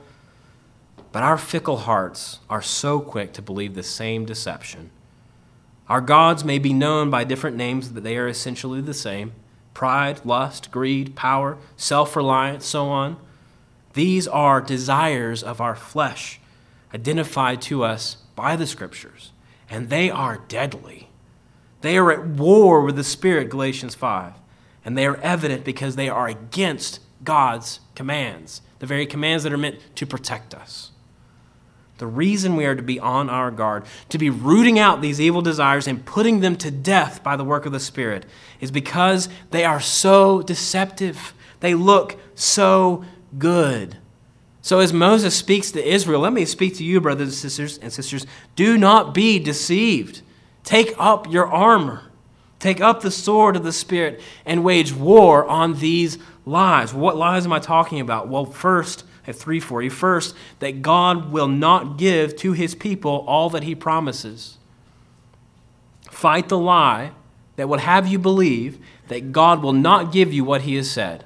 but 1.12 1.22
our 1.22 1.36
fickle 1.36 1.76
hearts 1.76 2.40
are 2.48 2.62
so 2.62 2.98
quick 2.98 3.34
to 3.34 3.42
believe 3.42 3.74
the 3.74 3.82
same 3.82 4.24
deception. 4.24 4.90
Our 5.88 6.00
gods 6.00 6.42
may 6.42 6.58
be 6.58 6.72
known 6.72 7.10
by 7.10 7.24
different 7.24 7.56
names, 7.56 7.90
but 7.90 8.02
they 8.02 8.16
are 8.16 8.28
essentially 8.28 8.80
the 8.80 8.94
same 8.94 9.32
pride, 9.74 10.20
lust, 10.24 10.70
greed, 10.70 11.14
power, 11.14 11.58
self 11.76 12.16
reliance, 12.16 12.64
so 12.66 12.88
on. 12.88 13.18
These 13.94 14.26
are 14.28 14.60
desires 14.60 15.42
of 15.42 15.60
our 15.60 15.74
flesh, 15.74 16.40
identified 16.94 17.60
to 17.62 17.84
us 17.84 18.16
by 18.34 18.56
the 18.56 18.66
Scriptures, 18.66 19.32
and 19.68 19.88
they 19.88 20.10
are 20.10 20.42
deadly. 20.48 21.08
They 21.82 21.96
are 21.96 22.12
at 22.12 22.26
war 22.26 22.80
with 22.80 22.96
the 22.96 23.04
Spirit, 23.04 23.50
Galatians 23.50 23.94
5, 23.94 24.34
and 24.84 24.96
they 24.96 25.06
are 25.06 25.16
evident 25.16 25.64
because 25.64 25.96
they 25.96 26.08
are 26.08 26.28
against 26.28 27.00
God's 27.24 27.80
commands, 27.94 28.62
the 28.78 28.86
very 28.86 29.06
commands 29.06 29.44
that 29.44 29.52
are 29.52 29.58
meant 29.58 29.78
to 29.96 30.06
protect 30.06 30.54
us. 30.54 30.90
The 31.98 32.06
reason 32.06 32.56
we 32.56 32.64
are 32.64 32.74
to 32.74 32.82
be 32.82 32.98
on 32.98 33.30
our 33.30 33.50
guard, 33.50 33.84
to 34.08 34.18
be 34.18 34.30
rooting 34.30 34.78
out 34.78 35.00
these 35.00 35.20
evil 35.20 35.42
desires 35.42 35.86
and 35.86 36.04
putting 36.04 36.40
them 36.40 36.56
to 36.56 36.70
death 36.70 37.22
by 37.22 37.36
the 37.36 37.44
work 37.44 37.64
of 37.64 37.72
the 37.72 37.78
Spirit, 37.78 38.26
is 38.60 38.72
because 38.72 39.28
they 39.50 39.64
are 39.64 39.80
so 39.80 40.42
deceptive. 40.42 41.32
They 41.60 41.74
look 41.74 42.18
so 42.34 43.04
good. 43.38 43.96
So, 44.60 44.78
as 44.78 44.92
Moses 44.92 45.36
speaks 45.36 45.72
to 45.72 45.84
Israel, 45.84 46.20
let 46.20 46.32
me 46.32 46.44
speak 46.44 46.76
to 46.76 46.84
you, 46.84 47.00
brothers 47.00 47.28
and 47.28 47.34
sisters 47.34 47.78
and 47.78 47.92
sisters. 47.92 48.26
Do 48.54 48.78
not 48.78 49.12
be 49.12 49.38
deceived. 49.38 50.22
Take 50.62 50.94
up 50.98 51.30
your 51.30 51.46
armor, 51.46 52.04
take 52.60 52.80
up 52.80 53.00
the 53.00 53.10
sword 53.10 53.56
of 53.56 53.64
the 53.64 53.72
Spirit, 53.72 54.20
and 54.46 54.62
wage 54.62 54.92
war 54.92 55.44
on 55.46 55.80
these 55.80 56.18
lies. 56.46 56.94
What 56.94 57.16
lies 57.16 57.44
am 57.44 57.52
I 57.52 57.58
talking 57.58 58.00
about? 58.00 58.28
Well, 58.28 58.44
first, 58.44 59.04
at 59.26 59.36
3 59.36 59.60
for 59.60 59.82
you. 59.82 59.90
First, 59.90 60.34
that 60.58 60.82
God 60.82 61.30
will 61.32 61.48
not 61.48 61.96
give 61.96 62.36
to 62.36 62.52
his 62.52 62.74
people 62.74 63.24
all 63.26 63.50
that 63.50 63.62
he 63.62 63.74
promises. 63.74 64.58
Fight 66.10 66.48
the 66.48 66.58
lie 66.58 67.12
that 67.56 67.68
would 67.68 67.80
have 67.80 68.06
you 68.06 68.18
believe 68.18 68.78
that 69.08 69.32
God 69.32 69.62
will 69.62 69.72
not 69.72 70.12
give 70.12 70.32
you 70.32 70.44
what 70.44 70.62
he 70.62 70.76
has 70.76 70.90
said. 70.90 71.24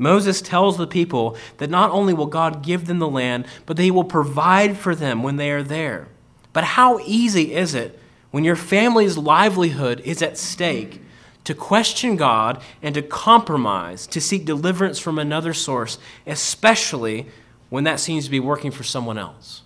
Moses 0.00 0.40
tells 0.40 0.78
the 0.78 0.86
people 0.86 1.36
that 1.58 1.68
not 1.68 1.90
only 1.90 2.14
will 2.14 2.24
God 2.24 2.62
give 2.62 2.86
them 2.86 3.00
the 3.00 3.08
land, 3.08 3.44
but 3.66 3.76
that 3.76 3.82
he 3.82 3.90
will 3.90 4.02
provide 4.02 4.78
for 4.78 4.94
them 4.94 5.22
when 5.22 5.36
they 5.36 5.50
are 5.50 5.62
there. 5.62 6.08
But 6.54 6.64
how 6.64 7.00
easy 7.04 7.52
is 7.52 7.74
it 7.74 8.00
when 8.30 8.42
your 8.42 8.56
family's 8.56 9.18
livelihood 9.18 10.00
is 10.00 10.22
at 10.22 10.38
stake 10.38 11.02
to 11.44 11.54
question 11.54 12.16
God 12.16 12.62
and 12.80 12.94
to 12.94 13.02
compromise, 13.02 14.06
to 14.06 14.22
seek 14.22 14.46
deliverance 14.46 14.98
from 14.98 15.18
another 15.18 15.52
source, 15.52 15.98
especially 16.26 17.26
when 17.68 17.84
that 17.84 18.00
seems 18.00 18.24
to 18.24 18.30
be 18.30 18.40
working 18.40 18.70
for 18.70 18.84
someone 18.84 19.18
else. 19.18 19.60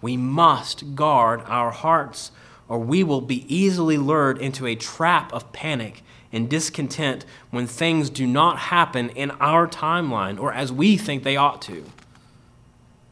We 0.00 0.16
must 0.16 0.94
guard 0.94 1.42
our 1.44 1.72
hearts, 1.72 2.30
or 2.68 2.78
we 2.78 3.04
will 3.04 3.20
be 3.20 3.44
easily 3.54 3.98
lured 3.98 4.38
into 4.38 4.66
a 4.66 4.74
trap 4.74 5.30
of 5.34 5.52
panic 5.52 6.02
and 6.34 6.50
discontent 6.50 7.24
when 7.50 7.66
things 7.66 8.10
do 8.10 8.26
not 8.26 8.58
happen 8.58 9.08
in 9.10 9.30
our 9.40 9.68
timeline 9.68 10.38
or 10.38 10.52
as 10.52 10.72
we 10.72 10.96
think 10.96 11.22
they 11.22 11.36
ought 11.36 11.62
to. 11.62 11.84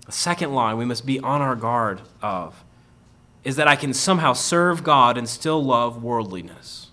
A 0.09 0.13
second 0.13 0.53
lie 0.53 0.75
we 0.75 0.85
must 0.85 1.07
be 1.07 1.21
on 1.21 1.41
our 1.41 1.55
guard 1.55 2.03
of 2.21 2.65
is 3.45 3.57
that 3.57 3.69
I 3.69 3.77
can 3.77 3.95
somehow 3.95 4.33
serve 4.33 4.85
God 4.85 5.17
and 5.17 5.29
still 5.29 5.63
love 5.65 6.03
worldliness. 6.03 6.89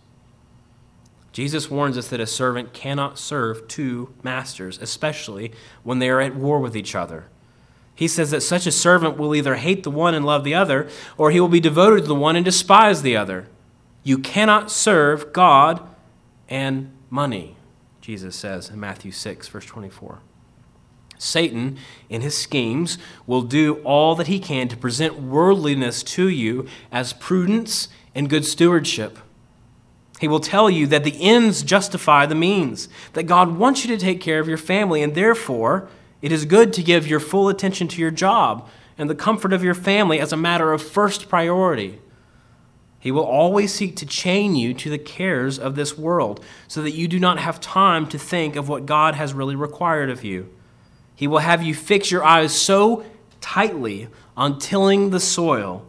Jesus 1.32 1.70
warns 1.70 1.98
us 1.98 2.08
that 2.10 2.20
a 2.20 2.28
servant 2.28 2.74
cannot 2.74 3.18
serve 3.18 3.68
two 3.68 4.14
masters, 4.24 4.80
especially 4.82 5.52
when 5.84 6.00
they 6.00 6.10
are 6.10 6.22
at 6.22 6.36
war 6.36 6.60
with 6.60 6.76
each 6.76 6.96
other. 6.96 7.26
He 7.94 8.08
says 8.08 8.32
that 8.32 8.42
such 8.42 8.66
a 8.66 8.72
servant 8.72 9.18
will 9.18 9.36
either 9.36 9.56
hate 9.56 9.84
the 9.84 9.92
one 9.92 10.14
and 10.14 10.26
love 10.26 10.44
the 10.44 10.56
other, 10.56 10.90
or 11.18 11.32
he 11.32 11.40
will 11.40 11.50
be 11.50 11.60
devoted 11.60 12.02
to 12.02 12.08
the 12.08 12.16
one 12.16 12.36
and 12.36 12.46
despise 12.46 13.02
the 13.02 13.18
other. 13.18 13.48
You 14.04 14.18
cannot 14.20 14.72
serve 14.72 15.34
God 15.34 15.88
and 16.50 16.92
money, 17.10 17.56
Jesus 18.02 18.36
says 18.36 18.70
in 18.70 18.80
Matthew 18.80 19.12
6, 19.12 19.48
verse 19.48 19.66
24. 19.66 20.20
Satan, 21.18 21.78
in 22.10 22.22
his 22.22 22.38
schemes, 22.38 22.98
will 23.28 23.42
do 23.42 23.76
all 23.84 24.16
that 24.16 24.28
he 24.28 24.40
can 24.40 24.68
to 24.70 24.78
present 24.78 25.22
worldliness 25.22 26.02
to 26.02 26.28
you 26.28 26.66
as 26.92 27.14
prudence 27.14 27.90
and 28.16 28.30
good 28.30 28.46
stewardship. 28.46 29.20
He 30.20 30.28
will 30.28 30.40
tell 30.40 30.70
you 30.70 30.88
that 30.88 31.04
the 31.04 31.22
ends 31.22 31.62
justify 31.62 32.26
the 32.26 32.36
means, 32.36 32.90
that 33.14 33.24
God 33.24 33.58
wants 33.58 33.86
you 33.86 33.96
to 33.96 34.04
take 34.04 34.20
care 34.20 34.40
of 34.40 34.48
your 34.48 34.58
family, 34.58 35.04
and 35.04 35.14
therefore 35.14 35.90
it 36.22 36.32
is 36.32 36.46
good 36.46 36.74
to 36.74 36.84
give 36.84 37.08
your 37.08 37.20
full 37.20 37.48
attention 37.48 37.88
to 37.90 38.02
your 38.02 38.12
job 38.12 38.68
and 38.98 39.10
the 39.10 39.16
comfort 39.16 39.54
of 39.54 39.64
your 39.64 39.74
family 39.74 40.20
as 40.20 40.34
a 40.34 40.38
matter 40.38 40.74
of 40.74 40.82
first 40.82 41.30
priority. 41.30 42.00
He 43.00 43.12
will 43.12 43.24
always 43.24 43.74
seek 43.74 43.96
to 43.98 44.06
chain 44.06 44.56
you 44.56 44.74
to 44.74 44.90
the 44.90 44.98
cares 44.98 45.58
of 45.58 45.76
this 45.76 45.98
world 45.98 46.44
so 46.68 46.82
that 46.82 46.92
you 46.92 47.08
do 47.08 47.20
not 47.20 47.40
have 47.40 47.62
time 47.62 48.08
to 48.10 48.20
think 48.20 48.56
of 48.56 48.68
what 48.68 48.86
God 48.86 49.16
has 49.16 49.34
really 49.34 49.56
required 49.56 50.10
of 50.10 50.24
you. 50.24 50.50
He 51.16 51.28
will 51.28 51.40
have 51.40 51.64
you 51.64 51.74
fix 51.74 52.12
your 52.12 52.26
eyes 52.26 52.54
so 52.54 53.06
tightly 53.40 54.10
on 54.36 54.60
tilling 54.60 55.10
the 55.10 55.20
soil 55.20 55.86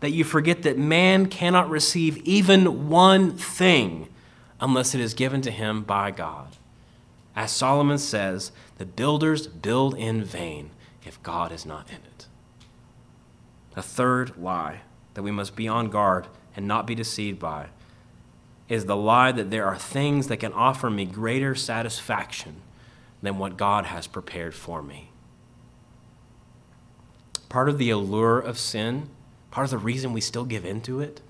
that 0.00 0.10
you 0.10 0.24
forget 0.24 0.62
that 0.62 0.78
man 0.78 1.26
cannot 1.26 1.70
receive 1.70 2.18
even 2.18 2.88
one 2.88 3.36
thing 3.36 4.08
unless 4.60 4.94
it 4.94 5.00
is 5.00 5.14
given 5.14 5.40
to 5.42 5.50
him 5.50 5.82
by 5.82 6.10
God. 6.10 6.56
As 7.34 7.50
Solomon 7.50 7.98
says, 7.98 8.52
the 8.76 8.84
builders 8.84 9.46
build 9.46 9.94
in 9.94 10.24
vain 10.24 10.70
if 11.06 11.22
God 11.22 11.52
is 11.52 11.64
not 11.64 11.88
in 11.88 11.96
it. 11.96 12.26
A 13.76 13.82
third 13.82 14.36
lie 14.36 14.80
that 15.14 15.22
we 15.22 15.30
must 15.30 15.56
be 15.56 15.68
on 15.68 15.88
guard 15.88 16.26
and 16.56 16.66
not 16.66 16.86
be 16.86 16.94
deceived 16.94 17.38
by 17.38 17.66
is 18.68 18.86
the 18.86 18.96
lie 18.96 19.32
that 19.32 19.50
there 19.50 19.66
are 19.66 19.76
things 19.76 20.28
that 20.28 20.36
can 20.36 20.52
offer 20.52 20.88
me 20.88 21.04
greater 21.04 21.54
satisfaction 21.54 22.56
than 23.20 23.36
what 23.38 23.56
God 23.56 23.86
has 23.86 24.06
prepared 24.06 24.54
for 24.54 24.80
me. 24.82 25.10
Part 27.48 27.68
of 27.68 27.78
the 27.78 27.90
allure 27.90 28.38
of 28.38 28.58
sin 28.58 29.08
part 29.50 29.64
of 29.64 29.70
the 29.70 29.78
reason 29.78 30.12
we 30.12 30.20
still 30.20 30.44
give 30.44 30.64
into 30.64 31.00
it 31.00 31.20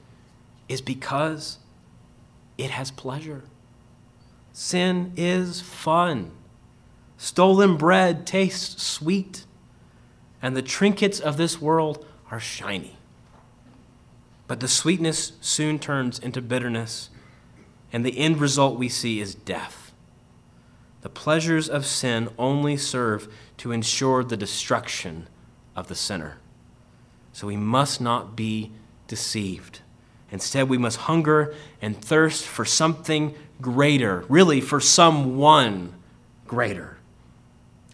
is 0.69 0.81
because 0.81 1.59
it 2.59 2.71
has 2.71 2.91
pleasure. 2.91 3.43
Sin 4.53 5.13
is 5.17 5.61
fun. 5.61 6.33
Stolen 7.17 7.77
bread 7.77 8.27
tastes 8.27 8.83
sweet, 8.83 9.45
and 10.43 10.57
the 10.57 10.63
trinkets 10.63 11.21
of 11.21 11.37
this 11.37 11.61
world 11.61 12.05
are 12.31 12.41
shiny. 12.41 12.97
But 14.51 14.59
the 14.59 14.67
sweetness 14.67 15.35
soon 15.41 15.79
turns 15.79 16.19
into 16.19 16.43
bitterness, 16.43 17.11
and 17.93 18.05
the 18.05 18.19
end 18.19 18.41
result 18.41 18.81
we 18.81 18.89
see 18.89 19.21
is 19.21 19.33
death. 19.33 19.93
The 21.03 21.09
pleasures 21.09 21.69
of 21.69 21.87
sin 21.87 22.31
only 22.37 22.77
serve 22.77 23.33
to 23.59 23.71
ensure 23.71 24.25
the 24.25 24.37
destruction 24.37 25.29
of 25.77 25.87
the 25.87 25.95
sinner. 25.95 26.39
So 27.33 27.47
we 27.47 27.57
must 27.57 28.01
not 28.01 28.35
be 28.35 28.73
deceived. 29.07 29.83
Instead, 30.33 30.69
we 30.69 30.79
must 30.79 30.97
hunger 30.97 31.55
and 31.81 31.97
thirst 31.97 32.45
for 32.45 32.65
something 32.65 33.37
greater, 33.61 34.25
really, 34.29 34.61
for 34.61 34.81
someone 34.81 35.95
greater. 36.49 36.99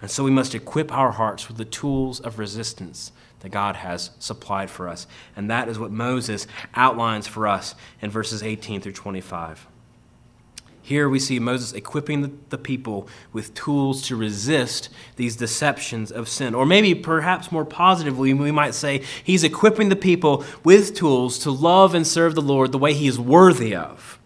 And 0.01 0.11
so 0.11 0.25
we 0.25 0.31
must 0.31 0.55
equip 0.55 0.91
our 0.91 1.13
hearts 1.13 1.49
with 1.49 1.59
the 1.59 1.67
tools 1.67 2.19
of 2.19 2.39
resistance 2.39 3.13
that 3.41 3.51
God 3.51 3.77
has 3.77 4.11
supplied 4.19 4.71
for 4.71 4.89
us. 4.89 5.07
And 5.37 5.51
that 5.51 5.69
is 5.69 5.79
what 5.79 5.91
Moses 5.91 6.47
outlines 6.75 7.27
for 7.27 7.47
us 7.47 7.75
in 8.01 8.11
verses 8.11 8.43
18 8.43 8.81
through 8.81 8.93
25. 8.93 9.67
Here 10.87 11.09
we 11.09 11.19
see 11.19 11.41
Moses 11.41 11.73
equipping 11.73 12.39
the, 12.49 12.59
people 12.59 13.09
with 13.33 13.55
tools 13.55 14.03
to 14.03 14.15
resist 14.15 14.89
these 15.17 15.35
deceptions 15.35 16.13
of 16.13 16.29
sin. 16.29 16.55
Or 16.55 16.65
maybe, 16.65 16.95
perhaps 16.95 17.51
more 17.51 17.65
positively, 17.65 18.33
we 18.33 18.53
might 18.53 18.73
say 18.73 19.03
he's 19.25 19.43
equipping 19.43 19.89
the 19.89 19.97
people 19.97 20.45
with 20.63 20.95
tools 20.95 21.41
to 21.41 21.51
love 21.51 21.93
and 21.93 22.07
serve 22.07 22.37
the 22.37 22.41
Lord 22.41 22.71
the 22.71 22.79
way 22.79 22.95
he 22.95 23.09
is 23.09 23.19
worthy 23.19 23.75
of. 23.75 24.21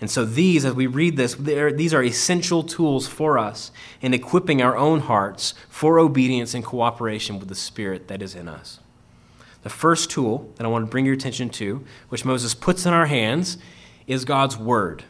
And 0.00 0.10
so, 0.10 0.24
these, 0.24 0.64
as 0.64 0.74
we 0.74 0.86
read 0.86 1.16
this, 1.16 1.34
these 1.34 1.94
are 1.94 2.02
essential 2.02 2.62
tools 2.62 3.06
for 3.06 3.38
us 3.38 3.70
in 4.00 4.12
equipping 4.12 4.60
our 4.60 4.76
own 4.76 5.00
hearts 5.00 5.54
for 5.68 5.98
obedience 5.98 6.52
and 6.52 6.64
cooperation 6.64 7.38
with 7.38 7.48
the 7.48 7.54
Spirit 7.54 8.08
that 8.08 8.20
is 8.20 8.34
in 8.34 8.48
us. 8.48 8.80
The 9.62 9.70
first 9.70 10.10
tool 10.10 10.52
that 10.56 10.64
I 10.64 10.68
want 10.68 10.84
to 10.84 10.90
bring 10.90 11.06
your 11.06 11.14
attention 11.14 11.48
to, 11.50 11.84
which 12.10 12.24
Moses 12.24 12.54
puts 12.54 12.84
in 12.84 12.92
our 12.92 13.06
hands, 13.06 13.56
is 14.06 14.24
God's 14.24 14.58
word. 14.58 15.04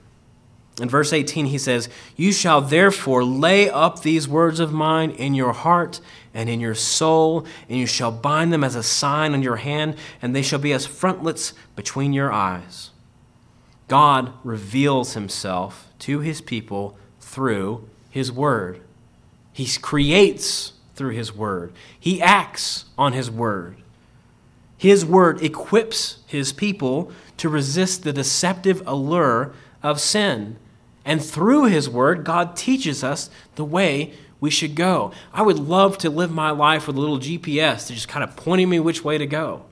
In 0.81 0.89
verse 0.89 1.13
18, 1.13 1.47
he 1.47 1.59
says, 1.59 1.89
You 2.17 2.33
shall 2.33 2.61
therefore 2.61 3.25
lay 3.25 3.71
up 3.71 4.03
these 4.03 4.27
words 4.27 4.59
of 4.59 4.73
mine 4.73 5.11
in 5.11 5.35
your 5.35 5.53
heart 5.53 6.01
and 6.33 6.49
in 6.49 6.61
your 6.61 6.75
soul, 6.75 7.47
and 7.69 7.79
you 7.79 7.87
shall 7.87 8.11
bind 8.11 8.53
them 8.53 8.65
as 8.65 8.75
a 8.75 8.83
sign 8.83 9.35
on 9.35 9.43
your 9.43 9.57
hand, 9.57 9.97
and 10.21 10.35
they 10.35 10.43
shall 10.43 10.59
be 10.59 10.73
as 10.73 10.85
frontlets 10.85 11.53
between 11.77 12.13
your 12.13 12.33
eyes. 12.33 12.91
God 13.89 14.33
reveals 14.43 15.15
himself 15.15 15.89
to 16.01 16.21
his 16.21 16.41
people 16.41 16.97
through 17.21 17.89
his 18.11 18.33
word. 18.33 18.81
He 19.53 19.67
creates 19.81 20.73
through 20.95 21.11
his 21.11 21.35
word, 21.35 21.73
he 21.99 22.23
acts 22.23 22.85
on 22.97 23.13
his 23.13 23.31
word. 23.31 23.77
His 24.77 25.05
word 25.05 25.43
equips 25.43 26.19
his 26.27 26.53
people 26.53 27.11
to 27.39 27.49
resist 27.49 28.03
the 28.03 28.13
deceptive 28.13 28.83
allure 28.87 29.55
of 29.83 30.01
sin. 30.01 30.57
And 31.05 31.25
through 31.25 31.65
his 31.65 31.89
word, 31.89 32.25
God 32.25 32.55
teaches 32.55 33.03
us 33.03 33.31
the 33.55 33.65
way 33.65 34.13
we 34.41 34.51
should 34.51 34.75
go. 34.75 35.13
I 35.33 35.43
would 35.43 35.59
love 35.59 35.97
to 35.99 36.11
live 36.11 36.31
my 36.31 36.51
life 36.51 36.87
with 36.87 36.97
a 36.97 37.01
little 37.01 37.19
GPS 37.19 37.87
to 37.87 37.95
just 37.95 38.09
kind 38.09 38.23
of 38.23 38.37
pointing 38.37 38.69
me 38.69 38.79
which 38.79 39.03
way 39.03 39.17
to 39.17 39.27
go. 39.27 39.65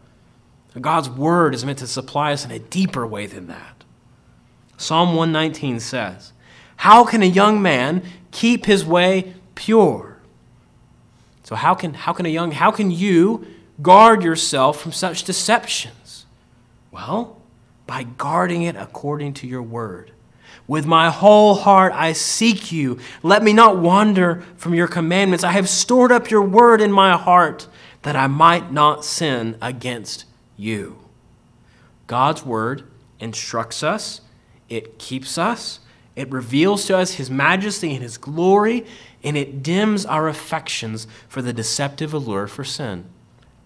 God's 0.80 1.10
word 1.10 1.54
is 1.54 1.64
meant 1.64 1.80
to 1.80 1.86
supply 1.86 2.32
us 2.32 2.46
in 2.46 2.50
a 2.50 2.58
deeper 2.58 3.06
way 3.06 3.26
than 3.26 3.48
that. 3.48 3.81
Psalm 4.82 5.14
119 5.14 5.78
says, 5.78 6.32
How 6.76 7.04
can 7.04 7.22
a 7.22 7.26
young 7.26 7.62
man 7.62 8.02
keep 8.32 8.66
his 8.66 8.84
way 8.84 9.34
pure? 9.54 10.18
So 11.44 11.54
how 11.54 11.74
can, 11.74 11.94
how 11.94 12.12
can 12.12 12.26
a 12.26 12.28
young, 12.28 12.50
how 12.50 12.72
can 12.72 12.90
you 12.90 13.46
guard 13.80 14.24
yourself 14.24 14.80
from 14.80 14.90
such 14.90 15.22
deceptions? 15.22 16.26
Well, 16.90 17.40
by 17.86 18.02
guarding 18.02 18.62
it 18.62 18.74
according 18.74 19.34
to 19.34 19.46
your 19.46 19.62
word. 19.62 20.10
With 20.66 20.84
my 20.84 21.10
whole 21.10 21.54
heart 21.54 21.92
I 21.92 22.12
seek 22.12 22.72
you. 22.72 22.98
Let 23.22 23.44
me 23.44 23.52
not 23.52 23.78
wander 23.78 24.42
from 24.56 24.74
your 24.74 24.88
commandments. 24.88 25.44
I 25.44 25.52
have 25.52 25.68
stored 25.68 26.10
up 26.10 26.28
your 26.28 26.42
word 26.42 26.80
in 26.80 26.90
my 26.90 27.16
heart 27.16 27.68
that 28.02 28.16
I 28.16 28.26
might 28.26 28.72
not 28.72 29.04
sin 29.04 29.56
against 29.62 30.24
you. 30.56 30.98
God's 32.08 32.44
word 32.44 32.82
instructs 33.20 33.84
us, 33.84 34.22
it 34.76 34.98
keeps 34.98 35.38
us, 35.38 35.80
it 36.14 36.30
reveals 36.30 36.86
to 36.86 36.96
us 36.96 37.14
his 37.14 37.30
majesty 37.30 37.94
and 37.94 38.02
his 38.02 38.18
glory, 38.18 38.84
and 39.22 39.36
it 39.36 39.62
dims 39.62 40.04
our 40.04 40.28
affections 40.28 41.06
for 41.28 41.40
the 41.40 41.52
deceptive 41.52 42.12
allure 42.12 42.46
for 42.46 42.64
sin. 42.64 43.04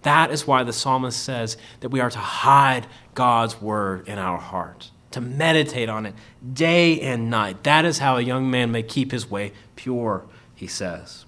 That 0.02 0.30
is 0.30 0.46
why 0.46 0.62
the 0.62 0.72
psalmist 0.72 1.22
says 1.22 1.56
that 1.80 1.88
we 1.88 2.00
are 2.00 2.10
to 2.10 2.18
hide 2.18 2.86
God's 3.14 3.60
word 3.60 4.06
in 4.06 4.18
our 4.18 4.38
heart 4.38 4.90
to 5.16 5.20
meditate 5.22 5.88
on 5.88 6.04
it 6.04 6.14
day 6.52 7.00
and 7.00 7.30
night. 7.30 7.64
That 7.64 7.86
is 7.86 8.00
how 8.00 8.18
a 8.18 8.20
young 8.20 8.50
man 8.50 8.70
may 8.70 8.82
keep 8.82 9.12
his 9.12 9.30
way 9.30 9.52
pure, 9.74 10.26
he 10.54 10.66
says. 10.66 11.24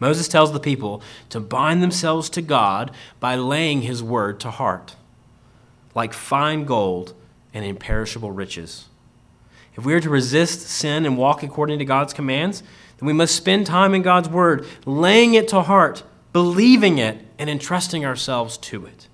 Moses 0.00 0.26
tells 0.26 0.52
the 0.52 0.58
people 0.58 1.00
to 1.28 1.38
bind 1.38 1.80
themselves 1.80 2.28
to 2.30 2.42
God 2.42 2.90
by 3.20 3.36
laying 3.36 3.82
his 3.82 4.02
word 4.02 4.40
to 4.40 4.50
heart, 4.50 4.96
like 5.94 6.12
fine 6.12 6.64
gold 6.64 7.14
and 7.56 7.64
imperishable 7.64 8.30
riches. 8.30 8.84
If 9.76 9.86
we 9.86 9.94
are 9.94 10.00
to 10.00 10.10
resist 10.10 10.60
sin 10.60 11.06
and 11.06 11.16
walk 11.16 11.42
according 11.42 11.78
to 11.78 11.86
God's 11.86 12.12
commands, 12.12 12.62
then 12.98 13.06
we 13.06 13.14
must 13.14 13.34
spend 13.34 13.66
time 13.66 13.94
in 13.94 14.02
God's 14.02 14.28
word, 14.28 14.66
laying 14.84 15.32
it 15.32 15.48
to 15.48 15.62
heart, 15.62 16.02
believing 16.34 16.98
it, 16.98 17.24
and 17.38 17.48
entrusting 17.48 18.04
ourselves 18.04 18.58
to 18.58 18.84
it. 18.84 19.08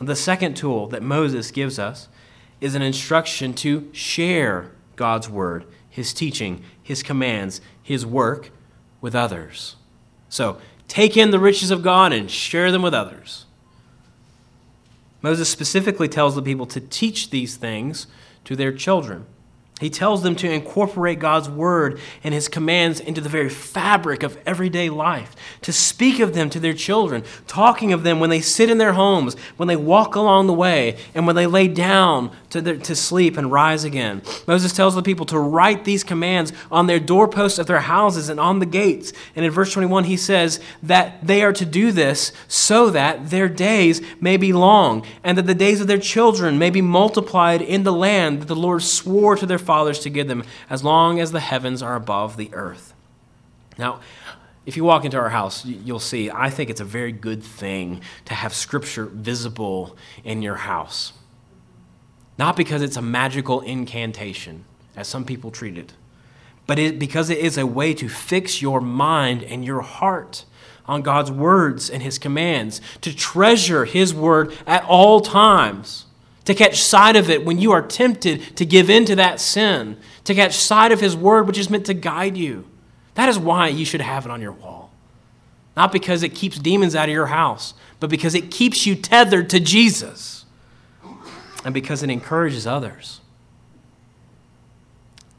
The 0.00 0.14
second 0.14 0.56
tool 0.56 0.86
that 0.88 1.02
Moses 1.02 1.50
gives 1.50 1.76
us 1.76 2.08
is 2.60 2.76
an 2.76 2.82
instruction 2.82 3.52
to 3.54 3.90
share 3.92 4.70
God's 4.94 5.28
word, 5.28 5.64
his 5.90 6.14
teaching, 6.14 6.62
his 6.80 7.02
commands, 7.02 7.60
his 7.82 8.06
work 8.06 8.50
with 9.00 9.16
others. 9.16 9.74
So, 10.28 10.58
take 10.86 11.16
in 11.16 11.32
the 11.32 11.40
riches 11.40 11.72
of 11.72 11.82
God 11.82 12.12
and 12.12 12.30
share 12.30 12.70
them 12.70 12.82
with 12.82 12.94
others. 12.94 13.43
Moses 15.24 15.48
specifically 15.48 16.06
tells 16.06 16.34
the 16.34 16.42
people 16.42 16.66
to 16.66 16.82
teach 16.82 17.30
these 17.30 17.56
things 17.56 18.06
to 18.44 18.54
their 18.54 18.70
children. 18.70 19.24
He 19.84 19.90
tells 19.90 20.22
them 20.22 20.34
to 20.36 20.50
incorporate 20.50 21.18
God's 21.18 21.46
word 21.46 22.00
and 22.22 22.32
his 22.32 22.48
commands 22.48 23.00
into 23.00 23.20
the 23.20 23.28
very 23.28 23.50
fabric 23.50 24.22
of 24.22 24.38
everyday 24.46 24.88
life, 24.88 25.36
to 25.60 25.74
speak 25.74 26.20
of 26.20 26.32
them 26.32 26.48
to 26.48 26.58
their 26.58 26.72
children, 26.72 27.22
talking 27.46 27.92
of 27.92 28.02
them 28.02 28.18
when 28.18 28.30
they 28.30 28.40
sit 28.40 28.70
in 28.70 28.78
their 28.78 28.94
homes, 28.94 29.36
when 29.58 29.68
they 29.68 29.76
walk 29.76 30.14
along 30.14 30.46
the 30.46 30.54
way, 30.54 30.96
and 31.14 31.26
when 31.26 31.36
they 31.36 31.46
lay 31.46 31.68
down 31.68 32.34
to, 32.48 32.62
their, 32.62 32.78
to 32.78 32.96
sleep 32.96 33.36
and 33.36 33.52
rise 33.52 33.84
again. 33.84 34.22
Moses 34.46 34.72
tells 34.72 34.94
the 34.94 35.02
people 35.02 35.26
to 35.26 35.38
write 35.38 35.84
these 35.84 36.02
commands 36.02 36.54
on 36.72 36.86
their 36.86 37.00
doorposts 37.00 37.58
of 37.58 37.66
their 37.66 37.80
houses 37.80 38.30
and 38.30 38.40
on 38.40 38.60
the 38.60 38.66
gates. 38.66 39.12
And 39.36 39.44
in 39.44 39.50
verse 39.50 39.70
21, 39.74 40.04
he 40.04 40.16
says 40.16 40.60
that 40.82 41.18
they 41.26 41.42
are 41.42 41.52
to 41.52 41.66
do 41.66 41.92
this 41.92 42.32
so 42.48 42.88
that 42.88 43.28
their 43.28 43.50
days 43.50 44.00
may 44.18 44.38
be 44.38 44.54
long, 44.54 45.04
and 45.22 45.36
that 45.36 45.46
the 45.46 45.54
days 45.54 45.82
of 45.82 45.88
their 45.88 45.98
children 45.98 46.58
may 46.58 46.70
be 46.70 46.80
multiplied 46.80 47.60
in 47.60 47.82
the 47.82 47.92
land 47.92 48.40
that 48.40 48.48
the 48.48 48.56
Lord 48.56 48.82
swore 48.82 49.36
to 49.36 49.44
their 49.44 49.58
fathers 49.58 49.73
to 49.82 50.10
give 50.10 50.28
them, 50.28 50.44
as 50.70 50.84
long 50.84 51.20
as 51.20 51.32
the 51.32 51.40
heavens 51.40 51.82
are 51.82 51.96
above 51.96 52.36
the 52.36 52.50
earth. 52.52 52.94
Now, 53.78 54.00
if 54.66 54.76
you 54.76 54.84
walk 54.84 55.04
into 55.04 55.18
our 55.18 55.30
house, 55.30 55.64
you'll 55.64 55.98
see, 56.00 56.30
I 56.30 56.48
think 56.50 56.70
it's 56.70 56.80
a 56.80 56.84
very 56.84 57.12
good 57.12 57.42
thing 57.42 58.00
to 58.24 58.34
have 58.34 58.54
Scripture 58.54 59.06
visible 59.06 59.96
in 60.22 60.42
your 60.42 60.54
house. 60.54 61.12
Not 62.38 62.56
because 62.56 62.82
it's 62.82 62.96
a 62.96 63.02
magical 63.02 63.60
incantation, 63.60 64.64
as 64.96 65.06
some 65.06 65.24
people 65.24 65.50
treat 65.50 65.76
it, 65.76 65.92
but 66.66 66.78
it, 66.78 66.98
because 66.98 67.28
it 67.28 67.38
is 67.38 67.58
a 67.58 67.66
way 67.66 67.92
to 67.94 68.08
fix 68.08 68.62
your 68.62 68.80
mind 68.80 69.42
and 69.42 69.64
your 69.64 69.82
heart 69.82 70.44
on 70.86 71.02
God's 71.02 71.30
words 71.30 71.90
and 71.90 72.02
His 72.02 72.18
commands, 72.18 72.80
to 73.02 73.14
treasure 73.14 73.84
His 73.84 74.14
word 74.14 74.54
at 74.66 74.84
all 74.84 75.20
times 75.20 76.06
to 76.44 76.54
catch 76.54 76.82
sight 76.82 77.16
of 77.16 77.30
it 77.30 77.44
when 77.44 77.58
you 77.58 77.72
are 77.72 77.82
tempted 77.82 78.56
to 78.56 78.66
give 78.66 78.90
in 78.90 79.04
to 79.06 79.16
that 79.16 79.40
sin, 79.40 79.96
to 80.24 80.34
catch 80.34 80.54
sight 80.54 80.92
of 80.92 81.00
His 81.00 81.16
Word, 81.16 81.46
which 81.46 81.58
is 81.58 81.70
meant 81.70 81.86
to 81.86 81.94
guide 81.94 82.36
you. 82.36 82.66
That 83.14 83.28
is 83.28 83.38
why 83.38 83.68
you 83.68 83.84
should 83.84 84.00
have 84.00 84.26
it 84.26 84.30
on 84.30 84.42
your 84.42 84.52
wall. 84.52 84.90
Not 85.76 85.92
because 85.92 86.22
it 86.22 86.34
keeps 86.34 86.58
demons 86.58 86.94
out 86.94 87.08
of 87.08 87.12
your 87.12 87.26
house, 87.26 87.74
but 87.98 88.10
because 88.10 88.34
it 88.34 88.50
keeps 88.50 88.86
you 88.86 88.94
tethered 88.94 89.48
to 89.50 89.60
Jesus 89.60 90.44
and 91.64 91.72
because 91.72 92.02
it 92.02 92.10
encourages 92.10 92.66
others. 92.66 93.20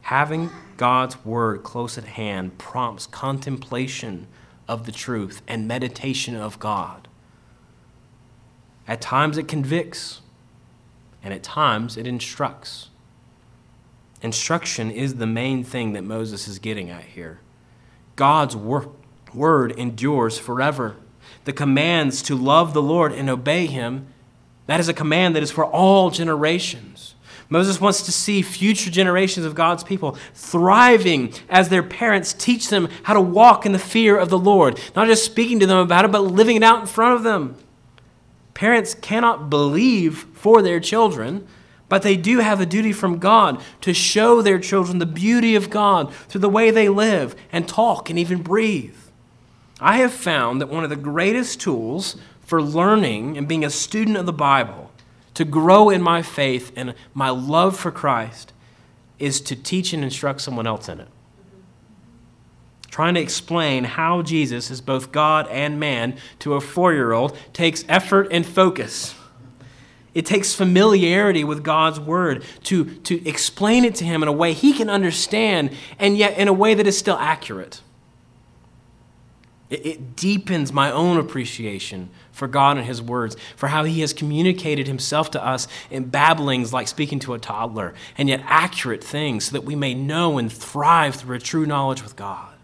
Having 0.02 0.50
God's 0.78 1.24
Word 1.24 1.64
close 1.64 1.98
at 1.98 2.06
hand 2.06 2.58
prompts 2.58 3.08
contemplation 3.08 4.28
of 4.68 4.86
the 4.86 4.92
truth 4.92 5.42
and 5.48 5.68
meditation 5.68 6.36
of 6.36 6.60
God. 6.60 7.08
At 8.88 9.02
times 9.02 9.38
it 9.38 9.48
convicts 9.48 10.22
and 11.26 11.34
at 11.34 11.42
times 11.42 11.98
it 11.98 12.06
instructs. 12.06 12.90
Instruction 14.22 14.92
is 14.92 15.16
the 15.16 15.28
main 15.28 15.64
thing 15.64 15.94
that 15.94 16.04
Moses 16.04 16.48
is 16.48 16.60
getting 16.60 16.92
at 16.92 17.04
here. 17.04 17.40
God's 18.16 18.56
wor- 18.56 18.92
word 19.34 19.72
endures 19.72 20.38
forever. 20.38 20.96
The 21.46 21.52
commands 21.52 22.22
to 22.24 22.36
love 22.36 22.74
the 22.74 22.82
Lord 22.82 23.12
and 23.12 23.28
obey 23.28 23.66
him, 23.66 24.08
that 24.68 24.80
is 24.80 24.88
a 24.88 24.94
command 24.94 25.36
that 25.36 25.44
is 25.44 25.52
for 25.52 25.66
all 25.66 26.12
generations. 26.12 27.16
Moses 27.50 27.82
wants 27.82 28.04
to 28.04 28.12
see 28.12 28.42
future 28.42 28.92
generations 28.92 29.46
of 29.46 29.56
God's 29.56 29.84
people 29.84 30.18
thriving 30.34 31.34
as 31.50 31.70
their 31.70 31.84
parents 31.84 32.34
teach 32.34 32.70
them 32.70 32.88
how 33.04 33.14
to 33.14 33.22
walk 33.22 33.66
in 33.66 33.72
the 33.72 33.80
fear 33.80 34.18
of 34.18 34.30
the 34.30 34.40
Lord, 34.40 34.80
not 34.96 35.08
just 35.08 35.26
speaking 35.26 35.60
to 35.60 35.66
them 35.68 35.80
about 35.80 36.06
it, 36.06 36.12
but 36.12 36.22
living 36.22 36.56
it 36.56 36.64
out 36.64 36.82
in 36.82 36.88
front 36.88 37.16
of 37.16 37.24
them. 37.24 37.58
Parents 38.56 38.94
cannot 38.96 39.50
believe 39.50 40.26
for 40.34 40.62
their 40.62 40.80
children, 40.80 41.46
but 41.90 42.02
they 42.02 42.18
do 42.18 42.40
have 42.40 42.60
a 42.60 42.66
duty 42.66 42.94
from 42.94 43.20
God 43.20 43.62
to 43.82 43.94
show 43.94 44.42
their 44.42 44.58
children 44.58 44.98
the 44.98 45.06
beauty 45.06 45.56
of 45.56 45.70
God 45.70 46.12
through 46.14 46.42
the 46.42 46.50
way 46.50 46.72
they 46.72 46.90
live 46.90 47.36
and 47.52 47.68
talk 47.68 48.10
and 48.10 48.18
even 48.18 48.42
breathe. 48.42 48.96
I 49.80 49.98
have 49.98 50.14
found 50.14 50.62
that 50.62 50.70
one 50.70 50.86
of 50.86 50.90
the 50.90 50.96
greatest 50.96 51.60
tools 51.60 52.16
for 52.40 52.62
learning 52.62 53.38
and 53.38 53.48
being 53.48 53.66
a 53.66 53.70
student 53.70 54.18
of 54.18 54.26
the 54.26 54.34
Bible, 54.34 54.90
to 55.34 55.44
grow 55.44 55.90
in 55.90 56.02
my 56.02 56.22
faith 56.22 56.72
and 56.78 56.96
my 57.14 57.30
love 57.30 57.78
for 57.78 57.92
Christ, 57.92 58.54
is 59.20 59.42
to 59.42 59.56
teach 59.56 59.92
and 59.92 60.02
instruct 60.02 60.40
someone 60.40 60.66
else 60.66 60.88
in 60.88 61.02
it 61.02 61.10
trying 62.96 63.16
to 63.16 63.20
explain 63.20 63.84
how 63.84 64.22
Jesus 64.22 64.72
is 64.72 64.80
both 64.80 65.12
God 65.12 65.50
and 65.50 65.78
man 65.78 66.16
to 66.40 66.54
a 66.54 66.62
four 66.62 66.94
year 66.94 67.12
old 67.12 67.38
takes 67.52 67.84
effort 67.90 68.30
and 68.32 68.46
focus. 68.46 69.14
It 70.14 70.26
takes 70.26 70.54
familiarity 70.54 71.44
with 71.44 71.62
God's 71.62 72.00
word 72.00 72.46
to, 72.64 72.86
to 72.86 73.28
explain 73.28 73.84
it 73.84 73.96
to 73.96 74.06
him 74.06 74.24
in 74.24 74.30
a 74.30 74.32
way 74.32 74.54
he 74.54 74.72
can 74.72 74.90
understand 74.90 75.76
and 76.00 76.18
yet 76.18 76.38
in 76.38 76.48
a 76.48 76.54
way 76.54 76.74
that 76.74 76.88
is 76.88 76.98
still 76.98 77.18
accurate. 77.18 77.82
It, 79.70 79.86
it 79.86 80.16
deepens 80.16 80.72
my 80.72 80.90
own 80.90 81.18
appreciation 81.18 82.12
for 82.32 82.48
God 82.48 82.78
and 82.78 82.86
His 82.86 83.02
words, 83.02 83.36
for 83.58 83.68
how 83.68 83.84
He 83.84 84.00
has 84.00 84.14
communicated 84.14 84.88
Himself 84.88 85.32
to 85.32 85.46
us 85.46 85.68
in 85.92 86.06
babblings 86.06 86.72
like 86.72 86.88
speaking 86.88 87.20
to 87.20 87.34
a 87.34 87.40
toddler, 87.40 87.94
and 88.18 88.30
yet 88.30 88.42
accurate 88.46 89.04
things 89.04 89.48
so 89.48 89.52
that 89.52 89.66
we 89.66 89.76
may 89.76 89.94
know 89.94 90.38
and 90.38 90.50
thrive 90.50 91.16
through 91.16 91.36
a 91.36 91.40
true 91.40 91.66
knowledge 91.66 92.02
with 92.02 92.16
God. 92.16 92.55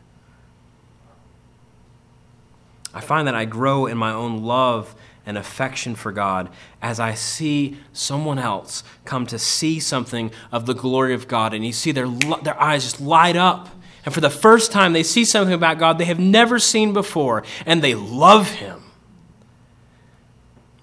I 2.94 3.02
find 3.02 3.28
that 3.28 3.36
I 3.36 3.46
grow 3.46 3.86
in 3.86 3.98
my 3.98 4.12
own 4.12 4.44
love 4.44 4.96
and 5.26 5.38
affection 5.38 5.96
for 5.96 6.12
God 6.12 6.50
as 6.82 7.00
I 7.00 7.14
see 7.14 7.78
someone 7.94 8.40
else 8.40 8.84
come 9.06 9.26
to 9.28 9.40
see 9.40 9.80
something 9.80 10.32
of 10.52 10.66
the 10.66 10.74
glory 10.74 11.14
of 11.14 11.28
God, 11.28 11.54
and 11.54 11.66
you 11.66 11.74
see 11.74 11.92
their, 11.92 12.08
their 12.08 12.60
eyes 12.60 12.84
just 12.84 13.00
light 13.00 13.36
up. 13.36 13.70
And 14.04 14.14
for 14.14 14.22
the 14.22 14.32
first 14.32 14.72
time, 14.72 14.94
they 14.94 15.04
see 15.04 15.26
something 15.26 15.54
about 15.54 15.78
God 15.78 16.00
they 16.00 16.06
have 16.06 16.20
never 16.20 16.58
seen 16.58 16.92
before, 16.92 17.44
and 17.66 17.82
they 17.82 17.94
love 17.94 18.50
Him. 18.50 18.82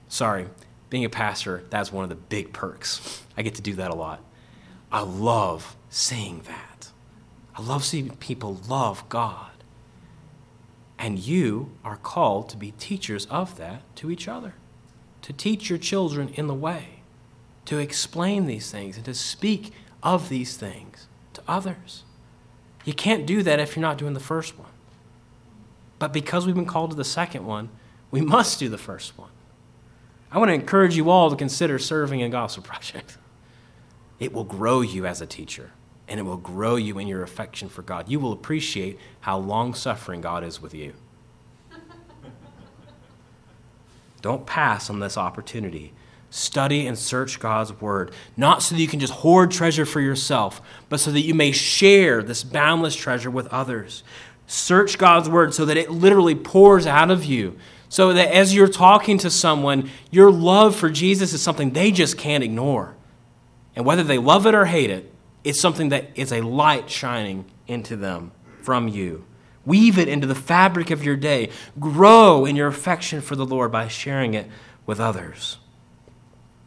Sorry, 0.09 0.47
being 0.89 1.05
a 1.05 1.11
pastor, 1.11 1.65
that's 1.69 1.93
one 1.93 2.05
of 2.05 2.09
the 2.09 2.17
big 2.17 2.53
perks. 2.53 3.23
I 3.37 3.43
get 3.43 3.57
to 3.57 3.63
do 3.63 3.75
that 3.75 3.91
a 3.91 3.95
lot. 3.95 4.21
I 4.91 5.01
love 5.03 5.77
seeing 5.91 6.41
that. 6.43 6.91
I 7.55 7.63
love 7.63 7.85
seeing 7.85 8.09
people 8.17 8.61
love 8.69 9.07
God. 9.09 9.51
And 10.99 11.19
you 11.19 11.73
are 11.85 11.97
called 11.97 12.49
to 12.51 12.57
be 12.57 12.73
teachers 12.73 13.27
of 13.27 13.57
that 13.57 13.83
to 13.97 14.11
each 14.11 14.27
other, 14.27 14.55
to 15.23 15.33
teach 15.33 15.69
your 15.69 15.79
children 15.79 16.31
in 16.35 16.47
the 16.47 16.55
way, 16.55 17.01
to 17.67 17.79
explain 17.79 18.47
these 18.47 18.71
things, 18.71 18.97
and 18.97 19.05
to 19.05 19.15
speak 19.15 19.73
of 20.03 20.29
these 20.29 20.57
things 20.57 21.07
to 21.35 21.43
others. 21.47 22.05
You 22.85 22.95
can't 22.95 23.27
do 23.27 23.43
that 23.43 23.61
if 23.61 23.77
you're 23.77 23.83
not 23.83 23.99
doing 23.99 24.15
the 24.15 24.21
first 24.21 24.59
one. 24.59 24.71
But 25.99 26.13
because 26.13 26.47
we've 26.47 26.55
been 26.55 26.65
called 26.65 26.91
to 26.91 26.97
the 26.97 27.05
second 27.05 27.45
one, 27.45 27.69
we 28.11 28.21
must 28.21 28.59
do 28.59 28.69
the 28.69 28.79
first 28.79 29.19
one. 29.19 29.31
I 30.31 30.39
want 30.39 30.51
to 30.51 30.55
encourage 30.55 30.97
you 30.97 31.11
all 31.11 31.31
to 31.31 31.37
consider 31.37 31.79
serving 31.79 32.21
in 32.21 32.31
Gospel 32.31 32.63
Project. 32.65 33.19
It 34.19 34.33
will 34.33 34.45
grow 34.45 34.81
you 34.81 35.07
as 35.07 35.21
a 35.21 35.27
teacher, 35.27 35.71
and 36.09 36.19
it 36.19 36.25
will 36.25 36.37
grow 36.37 36.77
you 36.77 36.99
in 36.99 37.07
your 37.07 37.23
affection 37.23 37.69
for 37.69 37.83
God. 37.83 38.09
You 38.09 38.21
will 38.21 38.33
appreciate 38.33 38.99
how 39.21 39.39
long 39.39 39.75
suffering 39.75 40.21
God 40.21 40.45
is 40.45 40.61
with 40.61 40.75
you. 40.75 40.95
Don't 44.23 44.47
pass 44.47 44.91
on 44.91 45.01
this 45.01 45.17
opportunity. 45.17 45.93
Study 46.31 46.87
and 46.87 46.99
search 46.99 47.41
God's 47.41 47.73
word, 47.81 48.13
not 48.37 48.63
so 48.63 48.75
that 48.75 48.81
you 48.81 48.89
can 48.89 49.01
just 49.01 49.15
hoard 49.15 49.51
treasure 49.51 49.87
for 49.87 50.01
yourself, 50.01 50.61
but 50.91 51.01
so 51.01 51.11
that 51.11 51.23
you 51.23 51.33
may 51.33 51.53
share 51.53 52.23
this 52.23 52.45
boundless 52.45 52.95
treasure 52.95 53.31
with 53.31 53.47
others. 53.47 54.03
Search 54.47 54.99
God's 54.99 55.29
word 55.29 55.55
so 55.55 55.65
that 55.65 55.79
it 55.79 55.91
literally 55.91 56.35
pours 56.35 56.87
out 56.87 57.11
of 57.11 57.25
you 57.25 57.57
so 57.89 58.13
that 58.13 58.35
as 58.35 58.55
you're 58.55 58.69
talking 58.69 59.19
to 59.19 59.31
someone, 59.31 59.91
your 60.11 60.31
love 60.31 60.77
for 60.77 60.91
Jesus 60.91 61.33
is 61.33 61.43
something 61.43 61.71
they 61.71 61.91
just 61.91 62.19
can't 62.19 62.45
ignore. 62.45 62.95
And 63.75 63.87
whether 63.87 64.03
they 64.03 64.19
love 64.19 64.47
it 64.47 64.55
or 64.55 64.67
hate 64.67 64.91
it, 64.91 65.13
it's 65.45 65.61
something 65.61 65.89
that 65.91 66.11
is 66.15 66.33
a 66.33 66.41
light 66.41 66.91
shining 66.91 67.45
into 67.67 67.97
them 67.97 68.33
from 68.63 68.89
you. 68.89 69.25
Weave 69.65 69.99
it 69.99 70.09
into 70.09 70.27
the 70.27 70.35
fabric 70.35 70.91
of 70.91 71.05
your 71.05 71.17
day. 71.17 71.51
Grow 71.79 72.45
in 72.45 72.57
your 72.57 72.69
affection 72.69 73.21
for 73.21 73.37
the 73.37 73.47
Lord 73.47 73.71
by 73.71 73.89
sharing 73.89 74.35
it 74.35 74.49
with 74.87 74.99
others. 74.99 75.59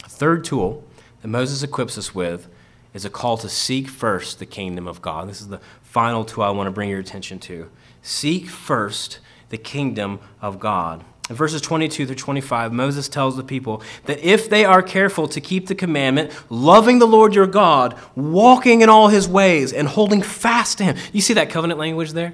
A 0.03 0.09
third 0.09 0.43
tool 0.43 0.83
that 1.21 1.27
Moses 1.27 1.63
equips 1.63 1.97
us 1.97 2.13
with 2.13 2.47
is 2.93 3.05
a 3.05 3.09
call 3.09 3.37
to 3.37 3.49
seek 3.49 3.87
first 3.87 4.39
the 4.39 4.45
kingdom 4.45 4.87
of 4.87 5.01
God. 5.01 5.29
This 5.29 5.41
is 5.41 5.47
the 5.47 5.61
final 5.81 6.25
tool 6.25 6.43
I 6.43 6.49
want 6.49 6.67
to 6.67 6.71
bring 6.71 6.89
your 6.89 6.99
attention 6.99 7.39
to. 7.39 7.69
Seek 8.01 8.47
first 8.47 9.19
the 9.49 9.57
kingdom 9.57 10.19
of 10.41 10.59
God. 10.59 11.03
In 11.31 11.37
verses 11.37 11.61
22 11.61 12.07
through 12.07 12.15
25, 12.15 12.73
Moses 12.73 13.07
tells 13.07 13.37
the 13.37 13.43
people 13.45 13.81
that 14.03 14.19
if 14.19 14.49
they 14.49 14.65
are 14.65 14.81
careful 14.83 15.29
to 15.29 15.39
keep 15.39 15.67
the 15.67 15.75
commandment, 15.75 16.33
loving 16.49 16.99
the 16.99 17.07
Lord 17.07 17.33
your 17.33 17.47
God, 17.47 17.97
walking 18.17 18.81
in 18.81 18.89
all 18.89 19.07
his 19.07 19.29
ways, 19.29 19.71
and 19.71 19.87
holding 19.87 20.21
fast 20.21 20.79
to 20.79 20.83
him. 20.83 20.97
You 21.13 21.21
see 21.21 21.33
that 21.35 21.49
covenant 21.49 21.79
language 21.79 22.11
there? 22.11 22.33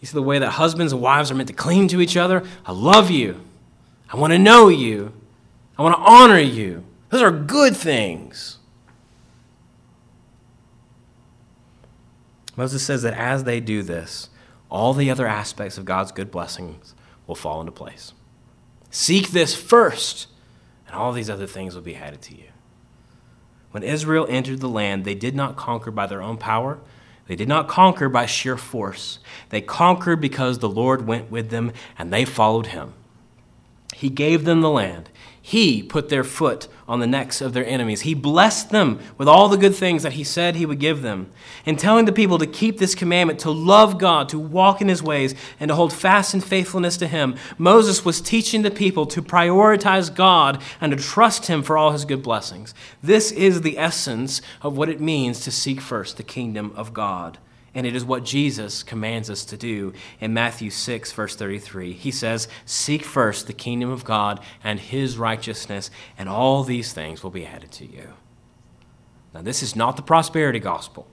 You 0.00 0.08
see 0.08 0.14
the 0.14 0.22
way 0.22 0.40
that 0.40 0.50
husbands 0.50 0.92
and 0.92 1.00
wives 1.00 1.30
are 1.30 1.36
meant 1.36 1.50
to 1.50 1.54
cling 1.54 1.86
to 1.86 2.00
each 2.00 2.16
other? 2.16 2.42
I 2.66 2.72
love 2.72 3.12
you. 3.12 3.40
I 4.12 4.16
want 4.16 4.32
to 4.32 4.40
know 4.40 4.66
you. 4.66 5.12
I 5.78 5.82
want 5.82 5.94
to 5.94 6.02
honor 6.02 6.40
you. 6.40 6.82
Those 7.10 7.22
are 7.22 7.30
good 7.30 7.76
things. 7.76 8.58
Moses 12.56 12.84
says 12.84 13.02
that 13.02 13.14
as 13.14 13.44
they 13.44 13.60
do 13.60 13.84
this, 13.84 14.30
all 14.68 14.94
the 14.94 15.12
other 15.12 15.28
aspects 15.28 15.78
of 15.78 15.84
God's 15.84 16.10
good 16.10 16.32
blessings 16.32 16.96
will 17.28 17.36
fall 17.36 17.60
into 17.60 17.70
place. 17.70 18.14
Seek 18.92 19.30
this 19.30 19.56
first, 19.56 20.28
and 20.86 20.94
all 20.94 21.12
these 21.12 21.30
other 21.30 21.46
things 21.46 21.74
will 21.74 21.82
be 21.82 21.96
added 21.96 22.20
to 22.22 22.36
you. 22.36 22.44
When 23.70 23.82
Israel 23.82 24.26
entered 24.28 24.60
the 24.60 24.68
land, 24.68 25.06
they 25.06 25.14
did 25.14 25.34
not 25.34 25.56
conquer 25.56 25.90
by 25.90 26.06
their 26.06 26.20
own 26.20 26.36
power. 26.36 26.78
They 27.26 27.34
did 27.34 27.48
not 27.48 27.68
conquer 27.68 28.10
by 28.10 28.26
sheer 28.26 28.58
force. 28.58 29.18
They 29.48 29.62
conquered 29.62 30.20
because 30.20 30.58
the 30.58 30.68
Lord 30.68 31.06
went 31.06 31.30
with 31.30 31.48
them 31.48 31.72
and 31.98 32.12
they 32.12 32.26
followed 32.26 32.66
him. 32.66 32.92
He 33.94 34.10
gave 34.10 34.44
them 34.44 34.60
the 34.60 34.68
land. 34.68 35.08
He 35.44 35.82
put 35.82 36.08
their 36.08 36.22
foot 36.22 36.68
on 36.86 37.00
the 37.00 37.06
necks 37.06 37.40
of 37.40 37.52
their 37.52 37.66
enemies. 37.66 38.02
He 38.02 38.14
blessed 38.14 38.70
them 38.70 39.00
with 39.18 39.26
all 39.26 39.48
the 39.48 39.56
good 39.56 39.74
things 39.74 40.04
that 40.04 40.12
He 40.12 40.22
said 40.22 40.54
He 40.54 40.64
would 40.64 40.78
give 40.78 41.02
them. 41.02 41.32
In 41.66 41.74
telling 41.74 42.04
the 42.04 42.12
people 42.12 42.38
to 42.38 42.46
keep 42.46 42.78
this 42.78 42.94
commandment, 42.94 43.40
to 43.40 43.50
love 43.50 43.98
God, 43.98 44.28
to 44.28 44.38
walk 44.38 44.80
in 44.80 44.86
His 44.86 45.02
ways, 45.02 45.34
and 45.58 45.68
to 45.68 45.74
hold 45.74 45.92
fast 45.92 46.32
in 46.32 46.40
faithfulness 46.40 46.96
to 46.98 47.08
Him, 47.08 47.34
Moses 47.58 48.04
was 48.04 48.20
teaching 48.20 48.62
the 48.62 48.70
people 48.70 49.04
to 49.06 49.20
prioritize 49.20 50.14
God 50.14 50.62
and 50.80 50.92
to 50.92 51.02
trust 51.02 51.48
Him 51.48 51.64
for 51.64 51.76
all 51.76 51.90
His 51.90 52.04
good 52.04 52.22
blessings. 52.22 52.72
This 53.02 53.32
is 53.32 53.62
the 53.62 53.78
essence 53.78 54.42
of 54.62 54.76
what 54.76 54.88
it 54.88 55.00
means 55.00 55.40
to 55.40 55.50
seek 55.50 55.80
first 55.80 56.18
the 56.18 56.22
kingdom 56.22 56.72
of 56.76 56.94
God. 56.94 57.38
And 57.74 57.86
it 57.86 57.96
is 57.96 58.04
what 58.04 58.24
Jesus 58.24 58.82
commands 58.82 59.30
us 59.30 59.44
to 59.46 59.56
do 59.56 59.94
in 60.20 60.34
Matthew 60.34 60.68
6, 60.70 61.12
verse 61.12 61.34
33. 61.34 61.92
He 61.92 62.10
says, 62.10 62.48
Seek 62.66 63.02
first 63.02 63.46
the 63.46 63.54
kingdom 63.54 63.90
of 63.90 64.04
God 64.04 64.40
and 64.62 64.78
his 64.78 65.16
righteousness, 65.16 65.90
and 66.18 66.28
all 66.28 66.64
these 66.64 66.92
things 66.92 67.22
will 67.22 67.30
be 67.30 67.46
added 67.46 67.72
to 67.72 67.86
you. 67.86 68.12
Now, 69.32 69.40
this 69.40 69.62
is 69.62 69.74
not 69.74 69.96
the 69.96 70.02
prosperity 70.02 70.58
gospel. 70.58 71.06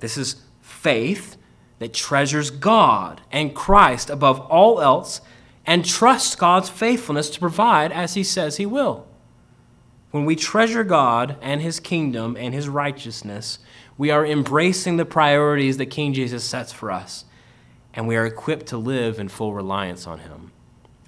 This 0.00 0.18
is 0.18 0.42
faith 0.60 1.36
that 1.78 1.94
treasures 1.94 2.50
God 2.50 3.22
and 3.32 3.54
Christ 3.54 4.10
above 4.10 4.40
all 4.40 4.80
else 4.80 5.22
and 5.66 5.84
trusts 5.84 6.34
God's 6.34 6.68
faithfulness 6.68 7.30
to 7.30 7.40
provide 7.40 7.92
as 7.92 8.14
he 8.14 8.22
says 8.22 8.56
he 8.56 8.66
will. 8.66 9.06
When 10.10 10.24
we 10.24 10.36
treasure 10.36 10.84
God 10.84 11.36
and 11.42 11.60
his 11.60 11.80
kingdom 11.80 12.36
and 12.38 12.54
his 12.54 12.68
righteousness, 12.68 13.58
we 13.98 14.10
are 14.10 14.26
embracing 14.26 14.96
the 14.96 15.04
priorities 15.04 15.76
that 15.78 15.86
King 15.86 16.12
Jesus 16.12 16.44
sets 16.44 16.72
for 16.72 16.90
us, 16.90 17.24
and 17.94 18.06
we 18.06 18.16
are 18.16 18.26
equipped 18.26 18.66
to 18.66 18.76
live 18.76 19.18
in 19.18 19.28
full 19.28 19.54
reliance 19.54 20.06
on 20.06 20.20
Him. 20.20 20.52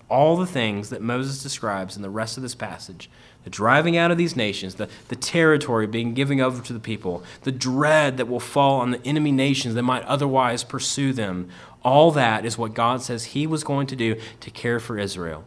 All 0.09 0.37
the 0.37 0.47
things 0.47 0.89
that 0.91 1.03
Moses 1.03 1.43
describes 1.43 1.97
in 1.97 2.03
the 2.03 2.11
rest 2.11 2.37
of 2.37 2.43
this 2.43 2.55
passage 2.55 3.11
the 3.45 3.51
driving 3.51 3.97
out 3.97 4.11
of 4.11 4.19
these 4.19 4.37
nations, 4.37 4.75
the, 4.75 4.89
the 5.09 5.17
territory 5.17 5.87
being 5.87 6.13
given 6.13 6.41
over 6.41 6.61
to 6.61 6.73
the 6.73 6.81
people, 6.81 7.23
the 7.45 7.53
dread 7.53 8.17
that 8.17 8.27
will 8.27 8.41
fall 8.41 8.81
on 8.81 8.91
the 8.91 9.07
enemy 9.07 9.31
nations 9.31 9.75
that 9.75 9.85
might 9.85 10.03
otherwise 10.03 10.65
pursue 10.65 11.13
them 11.13 11.49
all 11.83 12.11
that 12.13 12.45
is 12.45 12.59
what 12.59 12.75
God 12.75 13.03
says 13.03 13.27
He 13.27 13.47
was 13.47 13.65
going 13.65 13.87
to 13.89 13.97
do 13.97 14.17
to 14.41 14.51
care 14.51 14.81
for 14.81 14.99
Israel. 14.99 15.45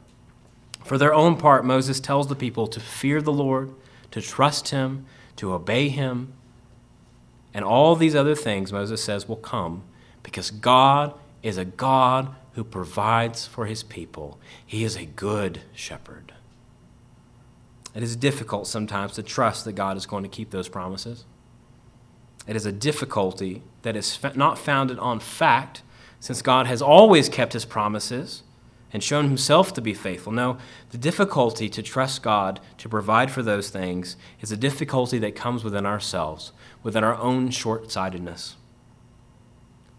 For 0.83 0.97
their 0.97 1.13
own 1.13 1.37
part, 1.37 1.65
Moses 1.65 1.99
tells 1.99 2.27
the 2.27 2.35
people 2.35 2.67
to 2.67 2.79
fear 2.79 3.21
the 3.21 3.33
Lord, 3.33 3.73
to 4.11 4.21
trust 4.21 4.69
Him, 4.69 5.05
to 5.35 5.53
obey 5.53 5.89
Him, 5.89 6.33
and 7.53 7.65
all 7.65 7.95
these 7.95 8.15
other 8.15 8.35
things, 8.35 8.71
Moses 8.71 9.03
says, 9.03 9.27
will 9.27 9.35
come 9.35 9.83
because 10.23 10.51
God 10.51 11.13
is 11.43 11.57
a 11.57 11.65
God 11.65 12.33
who 12.53 12.63
provides 12.63 13.47
for 13.47 13.65
his 13.65 13.83
people. 13.83 14.39
He 14.65 14.83
is 14.83 14.95
a 14.95 15.05
good 15.05 15.61
shepherd. 15.73 16.33
It 17.93 18.03
is 18.03 18.15
difficult 18.15 18.67
sometimes 18.67 19.13
to 19.13 19.23
trust 19.23 19.65
that 19.65 19.73
God 19.73 19.97
is 19.97 20.05
going 20.05 20.23
to 20.23 20.29
keep 20.29 20.51
those 20.51 20.69
promises. 20.69 21.25
It 22.47 22.55
is 22.55 22.65
a 22.65 22.71
difficulty 22.71 23.63
that 23.81 23.95
is 23.95 24.19
not 24.35 24.57
founded 24.57 24.97
on 24.99 25.19
fact, 25.19 25.83
since 26.19 26.41
God 26.41 26.67
has 26.67 26.81
always 26.81 27.29
kept 27.29 27.53
his 27.53 27.65
promises 27.65 28.43
and 28.93 29.03
shown 29.03 29.25
himself 29.25 29.73
to 29.73 29.81
be 29.81 29.93
faithful. 29.93 30.31
No, 30.31 30.57
the 30.89 30.97
difficulty 30.97 31.69
to 31.69 31.81
trust 31.81 32.21
God 32.21 32.59
to 32.77 32.89
provide 32.89 33.31
for 33.31 33.41
those 33.41 33.69
things 33.69 34.15
is 34.41 34.51
a 34.51 34.57
difficulty 34.57 35.17
that 35.19 35.35
comes 35.35 35.63
within 35.63 35.85
ourselves, 35.85 36.51
within 36.83 37.03
our 37.03 37.15
own 37.15 37.49
short 37.49 37.91
sightedness. 37.91 38.55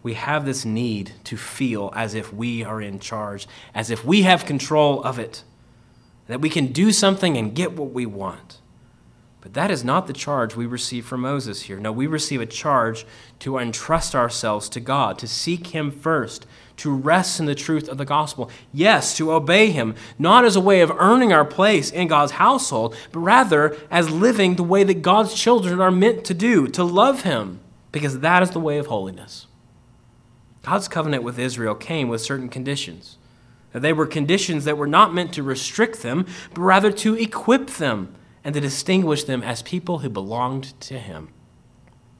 We 0.03 0.15
have 0.15 0.45
this 0.45 0.65
need 0.65 1.13
to 1.23 1.37
feel 1.37 1.91
as 1.95 2.13
if 2.13 2.33
we 2.33 2.63
are 2.63 2.81
in 2.81 2.99
charge, 2.99 3.47
as 3.73 3.89
if 3.89 4.03
we 4.03 4.23
have 4.23 4.45
control 4.45 5.01
of 5.03 5.17
it, 5.17 5.43
that 6.27 6.41
we 6.41 6.49
can 6.49 6.67
do 6.67 6.91
something 6.91 7.37
and 7.37 7.55
get 7.55 7.73
what 7.73 7.91
we 7.91 8.05
want. 8.05 8.59
But 9.43 9.55
that 9.55 9.71
is 9.71 9.83
not 9.83 10.07
the 10.07 10.13
charge 10.13 10.55
we 10.55 10.65
receive 10.65 11.05
from 11.05 11.19
Moses 11.19 11.63
here. 11.63 11.77
No, 11.77 11.91
we 11.91 12.07
receive 12.07 12.39
a 12.39 12.45
charge 12.45 13.05
to 13.39 13.57
entrust 13.57 14.15
ourselves 14.15 14.69
to 14.69 14.79
God, 14.79 15.19
to 15.19 15.27
seek 15.27 15.67
Him 15.67 15.91
first, 15.91 16.45
to 16.77 16.95
rest 16.95 17.41
in 17.41 17.45
the 17.45 17.53
truth 17.53 17.89
of 17.89 17.97
the 17.97 18.05
gospel. 18.05 18.49
Yes, 18.71 19.17
to 19.17 19.33
obey 19.33 19.71
Him, 19.71 19.95
not 20.17 20.45
as 20.45 20.55
a 20.55 20.61
way 20.61 20.79
of 20.79 20.91
earning 20.91 21.33
our 21.33 21.43
place 21.43 21.91
in 21.91 22.07
God's 22.07 22.31
household, 22.31 22.95
but 23.11 23.19
rather 23.19 23.75
as 23.91 24.09
living 24.09 24.55
the 24.55 24.63
way 24.63 24.85
that 24.85 25.01
God's 25.01 25.33
children 25.33 25.81
are 25.81 25.91
meant 25.91 26.23
to 26.23 26.33
do, 26.33 26.69
to 26.69 26.85
love 26.85 27.23
Him, 27.23 27.59
because 27.91 28.21
that 28.21 28.43
is 28.43 28.51
the 28.51 28.61
way 28.61 28.77
of 28.77 28.87
holiness. 28.87 29.47
God's 30.61 30.87
covenant 30.87 31.23
with 31.23 31.37
Israel 31.37 31.75
came 31.75 32.07
with 32.07 32.21
certain 32.21 32.47
conditions. 32.47 33.17
They 33.73 33.91
were 33.91 34.07
conditions 34.07 34.63
that 34.63 34.77
were 34.77 34.87
not 34.87 35.13
meant 35.13 35.33
to 35.33 35.43
restrict 35.43 36.01
them, 36.01 36.27
but 36.53 36.61
rather 36.61 36.93
to 36.93 37.15
equip 37.15 37.71
them 37.71 38.15
and 38.43 38.53
to 38.53 38.61
distinguish 38.61 39.23
them 39.23 39.41
as 39.43 39.61
people 39.61 39.99
who 39.99 40.09
belonged 40.09 40.79
to 40.81 40.99
him. 40.99 41.29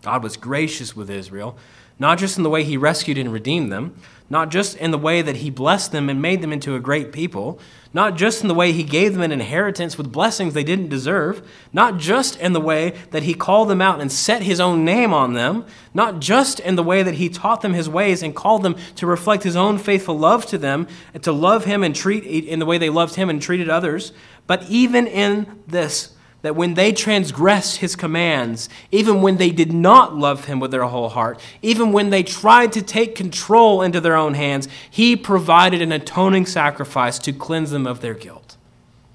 God 0.04 0.24
was 0.24 0.38
gracious 0.38 0.96
with 0.96 1.10
Israel, 1.10 1.58
not 2.00 2.18
just 2.18 2.38
in 2.38 2.44
the 2.44 2.50
way 2.50 2.64
he 2.64 2.76
rescued 2.76 3.18
and 3.18 3.32
redeemed 3.32 3.72
them, 3.72 3.96
not 4.30 4.50
just 4.50 4.76
in 4.78 4.92
the 4.92 4.98
way 4.98 5.22
that 5.22 5.38
he 5.38 5.50
blessed 5.50 5.92
them 5.92 6.10
and 6.10 6.22
made 6.22 6.42
them 6.42 6.52
into 6.52 6.76
a 6.76 6.80
great 6.80 7.12
people, 7.12 7.60
not 7.94 8.18
just 8.18 8.42
in 8.42 8.48
the 8.48 8.54
way 8.56 8.72
he 8.72 8.84
gave 8.84 9.14
them 9.14 9.22
an 9.22 9.32
inheritance 9.32 9.96
with 9.98 10.12
blessings 10.12 10.54
they 10.54 10.64
didn't 10.64 10.90
deserve, 10.90 11.48
not 11.72 11.98
just 11.98 12.38
in 12.40 12.52
the 12.52 12.60
way 12.60 12.90
that 13.12 13.24
he 13.24 13.34
called 13.36 13.70
them 13.70 13.82
out 13.82 14.02
and 14.02 14.12
set 14.12 14.42
his 14.42 14.60
own 14.60 14.84
name 14.84 15.14
on 15.14 15.34
them, 15.34 15.64
not 15.94 16.20
just 16.20 16.60
in 16.60 16.76
the 16.76 16.84
way 16.84 17.04
that 17.04 17.14
he 17.16 17.30
taught 17.30 17.62
them 17.62 17.74
his 17.74 17.88
ways 17.88 18.24
and 18.24 18.36
called 18.36 18.64
them 18.64 18.76
to 18.96 19.06
reflect 19.06 19.44
his 19.44 19.56
own 19.56 19.78
faithful 19.78 20.18
love 20.18 20.46
to 20.48 20.58
them, 20.58 20.88
and 21.14 21.22
to 21.22 21.32
love 21.32 21.66
him 21.66 21.84
and 21.84 21.96
treat 21.96 22.24
in 22.24 22.58
the 22.58 22.66
way 22.66 22.80
they 22.80 22.90
loved 22.90 23.16
him 23.16 23.30
and 23.30 23.42
treated 23.42 23.70
others, 23.70 24.12
but 24.48 24.64
even 24.70 25.08
in 25.08 25.62
this 25.68 26.14
that 26.44 26.58
when 26.58 26.74
they 26.74 26.92
transgressed 26.92 27.78
his 27.78 27.96
commands, 27.96 28.68
even 28.92 29.22
when 29.22 29.38
they 29.38 29.50
did 29.50 29.72
not 29.72 30.14
love 30.14 30.46
him 30.46 30.60
with 30.60 30.72
their 30.72 30.84
whole 30.84 31.08
heart, 31.08 31.40
even 31.62 31.94
when 31.94 32.10
they 32.10 32.22
tried 32.22 32.74
to 32.74 32.82
take 32.82 33.16
control 33.16 33.82
into 33.82 34.02
their 34.02 34.16
own 34.16 34.34
hands, 34.34 34.68
he 34.92 35.16
provided 35.16 35.82
an 35.82 35.94
atoning 35.94 36.46
sacrifice 36.46 37.18
to 37.18 37.32
cleanse 37.32 37.72
them 37.72 37.88
of 37.88 38.02
their 38.02 38.14
guilt. 38.14 38.58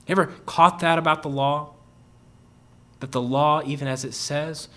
You 0.07 0.13
ever 0.13 0.27
caught 0.47 0.81
that 0.81 0.99
about 0.99 1.23
the 1.23 1.29
law? 1.29 1.75
That 3.01 3.13
the 3.13 3.23
law, 3.23 3.61
even 3.67 3.89
as 3.89 4.07
it 4.07 4.15
says, 4.15 4.69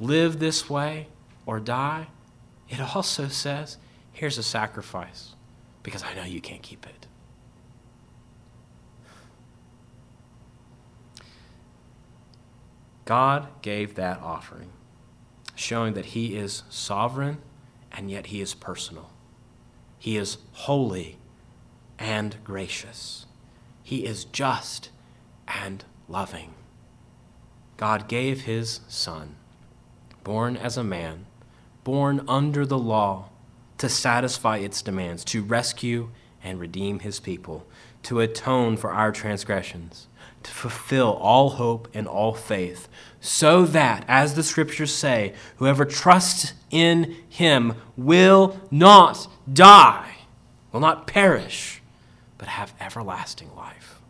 live 0.00 0.40
this 0.40 0.68
way 0.68 1.06
or 1.46 1.60
die, 1.60 2.08
it 2.68 2.80
also 2.80 3.28
says, 3.28 3.76
here's 4.12 4.36
a 4.36 4.42
sacrifice 4.42 5.36
because 5.84 6.02
I 6.02 6.14
know 6.14 6.24
you 6.24 6.40
can't 6.40 6.62
keep 6.62 6.84
it. 6.86 6.99
God 13.10 13.48
gave 13.60 13.96
that 13.96 14.20
offering, 14.22 14.70
showing 15.56 15.94
that 15.94 16.14
He 16.14 16.36
is 16.36 16.62
sovereign 16.70 17.38
and 17.90 18.08
yet 18.08 18.26
He 18.26 18.40
is 18.40 18.54
personal. 18.54 19.10
He 19.98 20.16
is 20.16 20.38
holy 20.52 21.18
and 21.98 22.36
gracious. 22.44 23.26
He 23.82 24.06
is 24.06 24.26
just 24.26 24.90
and 25.48 25.84
loving. 26.08 26.54
God 27.76 28.06
gave 28.06 28.42
His 28.42 28.78
Son, 28.86 29.34
born 30.22 30.56
as 30.56 30.76
a 30.76 30.84
man, 30.84 31.26
born 31.82 32.24
under 32.28 32.64
the 32.64 32.78
law, 32.78 33.30
to 33.78 33.88
satisfy 33.88 34.58
its 34.58 34.82
demands, 34.82 35.24
to 35.24 35.42
rescue 35.42 36.10
and 36.44 36.60
redeem 36.60 37.00
His 37.00 37.18
people, 37.18 37.66
to 38.04 38.20
atone 38.20 38.76
for 38.76 38.92
our 38.92 39.10
transgressions 39.10 40.06
to 40.42 40.50
fulfill 40.50 41.12
all 41.14 41.50
hope 41.50 41.88
and 41.92 42.06
all 42.08 42.34
faith, 42.34 42.88
so 43.20 43.64
that, 43.66 44.04
as 44.08 44.34
the 44.34 44.42
scriptures 44.42 44.94
say, 44.94 45.34
whoever 45.56 45.84
trusts 45.84 46.54
in 46.70 47.16
him 47.28 47.74
will 47.96 48.58
not 48.70 49.28
die, 49.52 50.16
will 50.72 50.80
not 50.80 51.06
perish, 51.06 51.82
but 52.38 52.48
have 52.48 52.72
everlasting 52.80 53.54
life. 53.54 54.00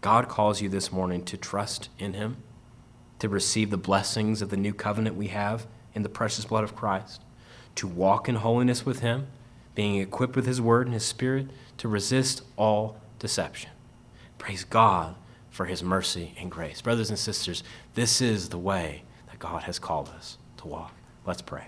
God 0.00 0.28
calls 0.28 0.60
you 0.60 0.68
this 0.68 0.90
morning 0.90 1.24
to 1.24 1.36
trust 1.36 1.88
in 1.98 2.14
him, 2.14 2.38
to 3.18 3.28
receive 3.28 3.70
the 3.70 3.76
blessings 3.76 4.42
of 4.42 4.50
the 4.50 4.56
new 4.56 4.74
covenant 4.74 5.16
we 5.16 5.28
have 5.28 5.66
in 5.94 6.02
the 6.02 6.08
precious 6.08 6.44
blood 6.44 6.64
of 6.64 6.76
Christ, 6.76 7.22
to 7.76 7.86
walk 7.86 8.28
in 8.28 8.36
holiness 8.36 8.84
with 8.84 9.00
him, 9.00 9.28
being 9.74 9.96
equipped 9.96 10.34
with 10.34 10.46
his 10.46 10.60
word 10.60 10.86
and 10.86 10.94
his 10.94 11.04
spirit, 11.04 11.46
to 11.78 11.88
resist 11.88 12.42
all 12.56 13.00
deception. 13.18 13.70
Praise 14.46 14.62
God 14.62 15.16
for 15.50 15.64
his 15.64 15.82
mercy 15.82 16.32
and 16.38 16.52
grace. 16.52 16.80
Brothers 16.80 17.10
and 17.10 17.18
sisters, 17.18 17.64
this 17.96 18.20
is 18.20 18.50
the 18.50 18.58
way 18.58 19.02
that 19.28 19.40
God 19.40 19.64
has 19.64 19.80
called 19.80 20.08
us 20.10 20.38
to 20.58 20.68
walk. 20.68 20.94
Let's 21.26 21.42
pray. 21.42 21.64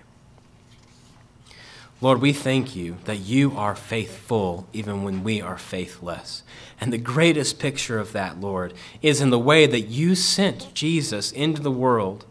Lord, 1.99 2.21
we 2.21 2.31
thank 2.31 2.77
you 2.77 2.95
that 3.03 3.17
you 3.17 3.51
are 3.57 3.75
faithful 3.75 4.65
even 4.71 5.03
when 5.03 5.25
we 5.25 5.41
are 5.41 5.57
faithless. 5.57 6.43
And 6.79 6.93
the 6.93 6.97
greatest 6.97 7.59
picture 7.59 7.99
of 7.99 8.13
that, 8.13 8.39
Lord, 8.39 8.73
is 9.01 9.19
in 9.19 9.29
the 9.29 9.37
way 9.37 9.65
that 9.65 9.89
you 9.89 10.15
sent 10.15 10.73
Jesus 10.73 11.33
into 11.33 11.61
the 11.61 11.69
world, 11.69 12.25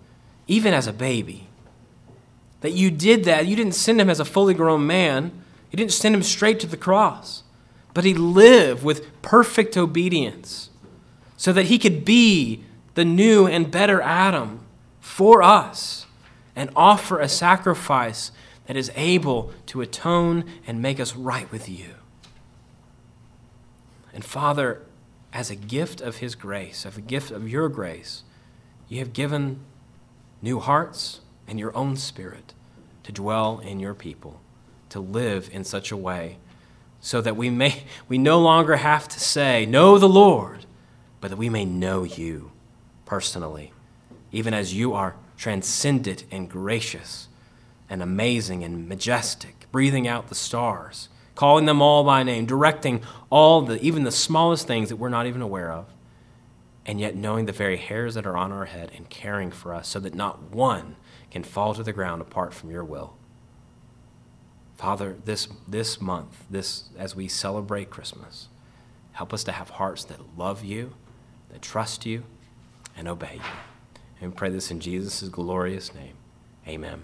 even 0.46 0.72
as 0.72 0.86
a 0.86 0.94
baby. 0.94 1.48
That 2.62 2.72
you 2.72 2.90
did 2.90 3.24
that. 3.24 3.46
You 3.46 3.54
didn't 3.54 3.72
send 3.72 4.00
him 4.00 4.08
as 4.08 4.18
a 4.18 4.24
fully 4.24 4.54
grown 4.54 4.86
man, 4.86 5.44
you 5.70 5.76
didn't 5.76 5.92
send 5.92 6.14
him 6.14 6.22
straight 6.22 6.58
to 6.60 6.66
the 6.66 6.78
cross 6.78 7.42
but 7.98 8.04
he 8.04 8.14
lived 8.14 8.84
with 8.84 9.10
perfect 9.22 9.76
obedience 9.76 10.70
so 11.36 11.52
that 11.52 11.64
he 11.64 11.80
could 11.80 12.04
be 12.04 12.62
the 12.94 13.04
new 13.04 13.44
and 13.44 13.72
better 13.72 14.00
Adam 14.00 14.64
for 15.00 15.42
us 15.42 16.06
and 16.54 16.70
offer 16.76 17.18
a 17.18 17.28
sacrifice 17.28 18.30
that 18.68 18.76
is 18.76 18.92
able 18.94 19.52
to 19.66 19.80
atone 19.80 20.44
and 20.64 20.80
make 20.80 21.00
us 21.00 21.16
right 21.16 21.50
with 21.50 21.68
you. 21.68 21.96
And 24.14 24.24
Father, 24.24 24.80
as 25.32 25.50
a 25.50 25.56
gift 25.56 26.00
of 26.00 26.18
his 26.18 26.36
grace, 26.36 26.86
as 26.86 26.96
a 26.96 27.00
gift 27.00 27.32
of 27.32 27.48
your 27.48 27.68
grace, 27.68 28.22
you 28.88 29.00
have 29.00 29.12
given 29.12 29.58
new 30.40 30.60
hearts 30.60 31.18
and 31.48 31.58
your 31.58 31.76
own 31.76 31.96
spirit 31.96 32.54
to 33.02 33.10
dwell 33.10 33.58
in 33.58 33.80
your 33.80 33.94
people, 33.94 34.40
to 34.88 35.00
live 35.00 35.50
in 35.52 35.64
such 35.64 35.90
a 35.90 35.96
way 35.96 36.38
so 37.00 37.20
that 37.20 37.36
we 37.36 37.50
may 37.50 37.84
we 38.08 38.18
no 38.18 38.40
longer 38.40 38.76
have 38.76 39.08
to 39.08 39.20
say 39.20 39.66
know 39.66 39.98
the 39.98 40.08
lord 40.08 40.66
but 41.20 41.30
that 41.30 41.36
we 41.36 41.48
may 41.48 41.64
know 41.64 42.04
you 42.04 42.50
personally 43.06 43.72
even 44.32 44.52
as 44.52 44.74
you 44.74 44.92
are 44.92 45.16
transcendent 45.36 46.24
and 46.30 46.50
gracious 46.50 47.28
and 47.88 48.02
amazing 48.02 48.64
and 48.64 48.88
majestic 48.88 49.66
breathing 49.70 50.06
out 50.08 50.28
the 50.28 50.34
stars 50.34 51.08
calling 51.34 51.66
them 51.66 51.80
all 51.80 52.02
by 52.04 52.22
name 52.22 52.44
directing 52.44 53.00
all 53.30 53.62
the 53.62 53.80
even 53.80 54.04
the 54.04 54.10
smallest 54.10 54.66
things 54.66 54.88
that 54.88 54.96
we're 54.96 55.08
not 55.08 55.26
even 55.26 55.40
aware 55.40 55.70
of 55.70 55.86
and 56.84 56.98
yet 56.98 57.14
knowing 57.14 57.44
the 57.44 57.52
very 57.52 57.76
hairs 57.76 58.14
that 58.14 58.26
are 58.26 58.36
on 58.36 58.50
our 58.50 58.64
head 58.64 58.90
and 58.96 59.08
caring 59.10 59.50
for 59.50 59.74
us 59.74 59.86
so 59.86 60.00
that 60.00 60.14
not 60.14 60.42
one 60.50 60.96
can 61.30 61.44
fall 61.44 61.74
to 61.74 61.82
the 61.82 61.92
ground 61.92 62.20
apart 62.22 62.52
from 62.52 62.70
your 62.70 62.82
will 62.82 63.17
Father, 64.78 65.16
this, 65.24 65.48
this 65.66 66.00
month, 66.00 66.44
this, 66.48 66.84
as 66.96 67.16
we 67.16 67.26
celebrate 67.26 67.90
Christmas, 67.90 68.46
help 69.10 69.34
us 69.34 69.42
to 69.42 69.52
have 69.52 69.70
hearts 69.70 70.04
that 70.04 70.38
love 70.38 70.64
you, 70.64 70.94
that 71.50 71.60
trust 71.60 72.06
you, 72.06 72.22
and 72.96 73.08
obey 73.08 73.34
you. 73.34 74.00
And 74.20 74.30
we 74.30 74.36
pray 74.36 74.50
this 74.50 74.70
in 74.70 74.78
Jesus' 74.78 75.28
glorious 75.28 75.92
name. 75.92 76.14
Amen. 76.66 77.02